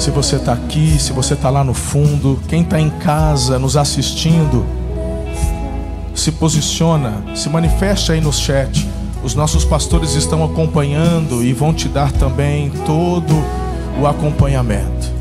Se 0.01 0.09
você 0.09 0.37
está 0.37 0.53
aqui, 0.53 0.97
se 0.97 1.13
você 1.13 1.35
está 1.35 1.51
lá 1.51 1.63
no 1.63 1.75
fundo, 1.75 2.41
quem 2.47 2.63
está 2.63 2.81
em 2.81 2.89
casa 2.89 3.59
nos 3.59 3.77
assistindo, 3.77 4.65
se 6.15 6.31
posiciona, 6.31 7.23
se 7.35 7.47
manifeste 7.49 8.11
aí 8.11 8.19
no 8.19 8.33
chat. 8.33 8.89
Os 9.23 9.35
nossos 9.35 9.63
pastores 9.63 10.15
estão 10.15 10.43
acompanhando 10.43 11.43
e 11.43 11.53
vão 11.53 11.71
te 11.71 11.87
dar 11.87 12.11
também 12.11 12.71
todo 12.83 13.31
o 14.01 14.07
acompanhamento. 14.07 15.11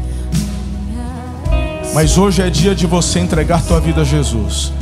Mas 1.93 2.17
hoje 2.17 2.41
é 2.41 2.49
dia 2.49 2.75
de 2.75 2.87
você 2.87 3.21
entregar 3.21 3.63
tua 3.63 3.81
vida 3.81 4.01
a 4.01 4.05
Jesus. 4.05 4.73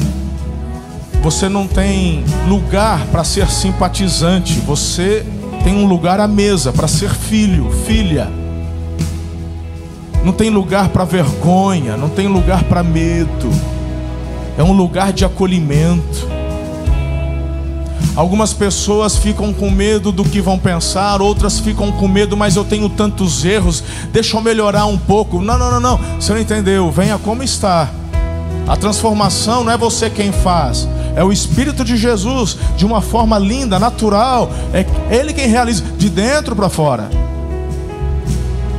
Você 1.24 1.48
não 1.48 1.66
tem 1.66 2.24
lugar 2.46 3.04
para 3.06 3.24
ser 3.24 3.50
simpatizante, 3.50 4.60
você 4.60 5.26
tem 5.64 5.74
um 5.74 5.88
lugar 5.88 6.20
à 6.20 6.28
mesa 6.28 6.72
para 6.72 6.86
ser 6.86 7.12
filho, 7.12 7.68
filha. 7.84 8.37
Não 10.24 10.32
tem 10.32 10.50
lugar 10.50 10.88
para 10.88 11.04
vergonha, 11.04 11.96
não 11.96 12.08
tem 12.08 12.26
lugar 12.26 12.64
para 12.64 12.82
medo. 12.82 13.50
É 14.56 14.62
um 14.62 14.72
lugar 14.72 15.12
de 15.12 15.24
acolhimento. 15.24 16.28
Algumas 18.16 18.52
pessoas 18.52 19.16
ficam 19.16 19.52
com 19.52 19.70
medo 19.70 20.10
do 20.10 20.24
que 20.24 20.40
vão 20.40 20.58
pensar, 20.58 21.22
outras 21.22 21.60
ficam 21.60 21.92
com 21.92 22.08
medo, 22.08 22.36
mas 22.36 22.56
eu 22.56 22.64
tenho 22.64 22.88
tantos 22.88 23.44
erros, 23.44 23.84
deixa 24.12 24.36
eu 24.36 24.40
melhorar 24.40 24.86
um 24.86 24.98
pouco. 24.98 25.40
Não, 25.40 25.56
não, 25.56 25.70
não, 25.70 25.78
não. 25.78 26.00
Você 26.18 26.32
não 26.32 26.40
entendeu? 26.40 26.90
Venha 26.90 27.16
como 27.16 27.44
está. 27.44 27.88
A 28.66 28.76
transformação 28.76 29.62
não 29.62 29.72
é 29.72 29.78
você 29.78 30.10
quem 30.10 30.32
faz, 30.32 30.88
é 31.14 31.22
o 31.22 31.32
Espírito 31.32 31.84
de 31.84 31.96
Jesus, 31.96 32.58
de 32.76 32.84
uma 32.84 33.00
forma 33.00 33.38
linda, 33.38 33.78
natural. 33.78 34.50
É 34.74 34.84
Ele 35.14 35.32
quem 35.32 35.46
realiza, 35.46 35.84
de 35.96 36.10
dentro 36.10 36.56
para 36.56 36.68
fora. 36.68 37.08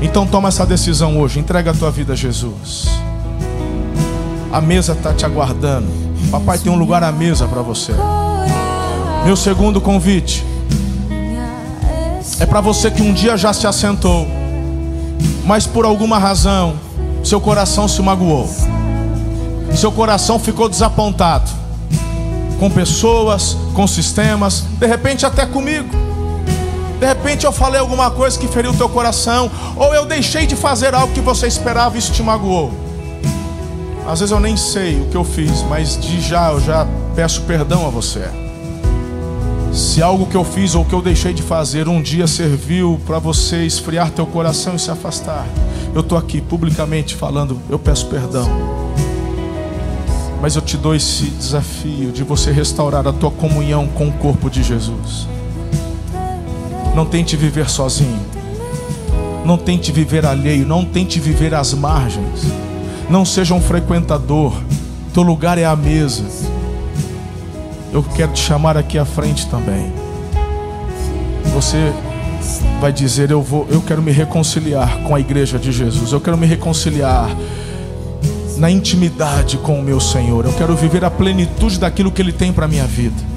Então 0.01 0.25
toma 0.25 0.47
essa 0.47 0.65
decisão 0.65 1.19
hoje, 1.19 1.39
entrega 1.39 1.71
a 1.71 1.73
tua 1.73 1.91
vida 1.91 2.13
a 2.13 2.15
Jesus. 2.15 2.87
A 4.51 4.61
mesa 4.61 4.93
está 4.93 5.13
te 5.13 5.25
aguardando. 5.25 5.87
Papai 6.31 6.57
tem 6.57 6.71
um 6.71 6.77
lugar 6.77 7.03
à 7.03 7.11
mesa 7.11 7.47
para 7.47 7.61
você. 7.61 7.93
Meu 9.25 9.35
segundo 9.35 9.81
convite 9.81 10.45
é 12.39 12.45
para 12.45 12.61
você 12.61 12.89
que 12.89 13.01
um 13.01 13.13
dia 13.13 13.35
já 13.35 13.51
se 13.51 13.67
assentou, 13.67 14.25
mas 15.45 15.67
por 15.67 15.83
alguma 15.85 16.17
razão 16.17 16.75
seu 17.23 17.41
coração 17.41 17.87
se 17.87 18.01
magoou, 18.01 18.49
seu 19.75 19.91
coração 19.91 20.39
ficou 20.39 20.69
desapontado 20.69 21.49
com 22.59 22.69
pessoas, 22.69 23.57
com 23.73 23.85
sistemas, 23.85 24.65
de 24.79 24.87
repente 24.87 25.25
até 25.25 25.45
comigo. 25.45 26.08
De 26.99 27.05
repente 27.05 27.45
eu 27.45 27.51
falei 27.51 27.79
alguma 27.79 28.11
coisa 28.11 28.37
que 28.37 28.47
feriu 28.47 28.71
o 28.71 28.77
teu 28.77 28.89
coração, 28.89 29.49
ou 29.77 29.95
eu 29.95 30.05
deixei 30.05 30.45
de 30.45 30.55
fazer 30.55 30.93
algo 30.93 31.13
que 31.13 31.21
você 31.21 31.47
esperava 31.47 31.95
e 31.95 31.99
isso 31.99 32.11
te 32.11 32.21
magoou. 32.21 32.73
Às 34.05 34.19
vezes 34.19 34.31
eu 34.31 34.39
nem 34.39 34.57
sei 34.57 34.99
o 34.99 35.05
que 35.05 35.15
eu 35.15 35.23
fiz, 35.23 35.61
mas 35.63 35.97
de 35.99 36.19
já 36.19 36.51
eu 36.51 36.59
já 36.59 36.85
peço 37.15 37.43
perdão 37.43 37.87
a 37.87 37.89
você. 37.89 38.27
Se 39.71 40.01
algo 40.01 40.25
que 40.25 40.35
eu 40.35 40.43
fiz 40.43 40.75
ou 40.75 40.83
que 40.83 40.93
eu 40.93 41.01
deixei 41.01 41.31
de 41.31 41.43
fazer 41.43 41.87
um 41.87 42.01
dia 42.01 42.27
serviu 42.27 42.99
para 43.05 43.19
você 43.19 43.65
esfriar 43.65 44.09
teu 44.09 44.25
coração 44.25 44.75
e 44.75 44.79
se 44.79 44.91
afastar, 44.91 45.47
eu 45.93 46.01
estou 46.01 46.17
aqui 46.17 46.41
publicamente 46.41 47.15
falando, 47.15 47.59
eu 47.69 47.79
peço 47.79 48.07
perdão. 48.07 48.49
Mas 50.41 50.55
eu 50.55 50.61
te 50.61 50.75
dou 50.75 50.95
esse 50.95 51.25
desafio 51.25 52.11
de 52.11 52.23
você 52.23 52.51
restaurar 52.51 53.07
a 53.07 53.13
tua 53.13 53.31
comunhão 53.31 53.87
com 53.87 54.07
o 54.07 54.11
corpo 54.11 54.49
de 54.49 54.63
Jesus. 54.63 55.27
Não 56.95 57.05
tente 57.05 57.35
viver 57.35 57.69
sozinho. 57.69 58.19
Não 59.45 59.57
tente 59.57 59.91
viver 59.91 60.25
alheio, 60.25 60.65
não 60.65 60.85
tente 60.85 61.19
viver 61.19 61.53
às 61.53 61.73
margens. 61.73 62.43
Não 63.09 63.25
seja 63.25 63.53
um 63.53 63.61
frequentador. 63.61 64.53
Teu 65.13 65.23
lugar 65.23 65.57
é 65.57 65.65
a 65.65 65.75
mesa 65.75 66.23
eu 67.91 68.03
quero 68.03 68.31
te 68.31 68.41
chamar 68.41 68.77
aqui 68.77 68.97
à 68.97 69.05
frente 69.05 69.47
também. 69.47 69.91
Você 71.53 71.91
vai 72.79 72.91
dizer: 72.91 73.31
eu 73.31 73.41
vou, 73.41 73.67
eu 73.69 73.81
quero 73.81 74.01
me 74.01 74.11
reconciliar 74.11 74.99
com 75.03 75.15
a 75.15 75.19
igreja 75.19 75.57
de 75.57 75.71
Jesus. 75.71 76.11
Eu 76.11 76.21
quero 76.21 76.37
me 76.37 76.45
reconciliar 76.45 77.29
na 78.57 78.69
intimidade 78.69 79.57
com 79.57 79.79
o 79.79 79.83
meu 79.83 79.99
Senhor. 79.99 80.45
Eu 80.45 80.53
quero 80.53 80.75
viver 80.75 81.03
a 81.03 81.09
plenitude 81.09 81.79
daquilo 81.79 82.11
que 82.11 82.21
ele 82.21 82.31
tem 82.33 82.53
para 82.53 82.67
minha 82.67 82.85
vida. 82.85 83.29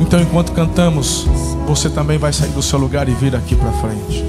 Então, 0.00 0.20
enquanto 0.20 0.52
cantamos, 0.52 1.26
você 1.68 1.90
também 1.90 2.16
vai 2.16 2.32
sair 2.32 2.48
do 2.48 2.62
seu 2.62 2.78
lugar 2.78 3.10
e 3.10 3.12
vir 3.12 3.36
aqui 3.36 3.54
para 3.54 3.70
frente. 3.72 4.24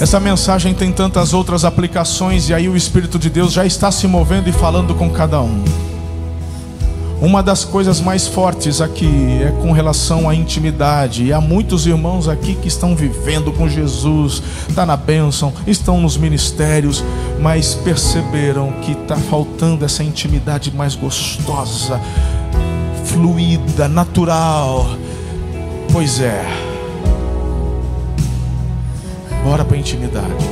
Essa 0.00 0.18
mensagem 0.18 0.74
tem 0.74 0.90
tantas 0.90 1.32
outras 1.32 1.64
aplicações 1.64 2.48
e 2.48 2.54
aí 2.54 2.68
o 2.68 2.76
Espírito 2.76 3.16
de 3.16 3.30
Deus 3.30 3.52
já 3.52 3.64
está 3.64 3.92
se 3.92 4.08
movendo 4.08 4.48
e 4.48 4.52
falando 4.52 4.92
com 4.92 5.08
cada 5.08 5.40
um. 5.40 5.62
Uma 7.20 7.44
das 7.44 7.64
coisas 7.64 8.00
mais 8.00 8.26
fortes 8.26 8.80
aqui 8.80 9.40
é 9.40 9.52
com 9.62 9.70
relação 9.70 10.28
à 10.28 10.34
intimidade. 10.34 11.26
E 11.26 11.32
há 11.32 11.40
muitos 11.40 11.86
irmãos 11.86 12.28
aqui 12.28 12.56
que 12.56 12.66
estão 12.66 12.96
vivendo 12.96 13.52
com 13.52 13.68
Jesus, 13.68 14.42
está 14.68 14.84
na 14.84 14.96
bênção, 14.96 15.52
estão 15.64 16.00
nos 16.00 16.16
ministérios, 16.16 17.04
mas 17.40 17.76
perceberam 17.76 18.72
que 18.82 18.92
está 18.92 19.16
faltando 19.16 19.84
essa 19.84 20.02
intimidade 20.02 20.74
mais 20.74 20.96
gostosa, 20.96 22.00
fluida, 23.04 23.86
natural. 23.86 24.88
Pois 25.94 26.18
é. 26.18 26.44
Bora 29.44 29.64
para 29.64 29.76
a 29.76 29.78
intimidade. 29.78 30.44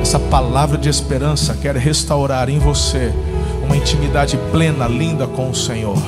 Essa 0.00 0.18
palavra 0.18 0.78
de 0.78 0.88
esperança 0.88 1.54
quer 1.60 1.76
restaurar 1.76 2.48
em 2.48 2.58
você 2.58 3.12
uma 3.62 3.76
intimidade 3.76 4.38
plena, 4.50 4.88
linda 4.88 5.26
com 5.26 5.50
o 5.50 5.54
Senhor. 5.54 5.98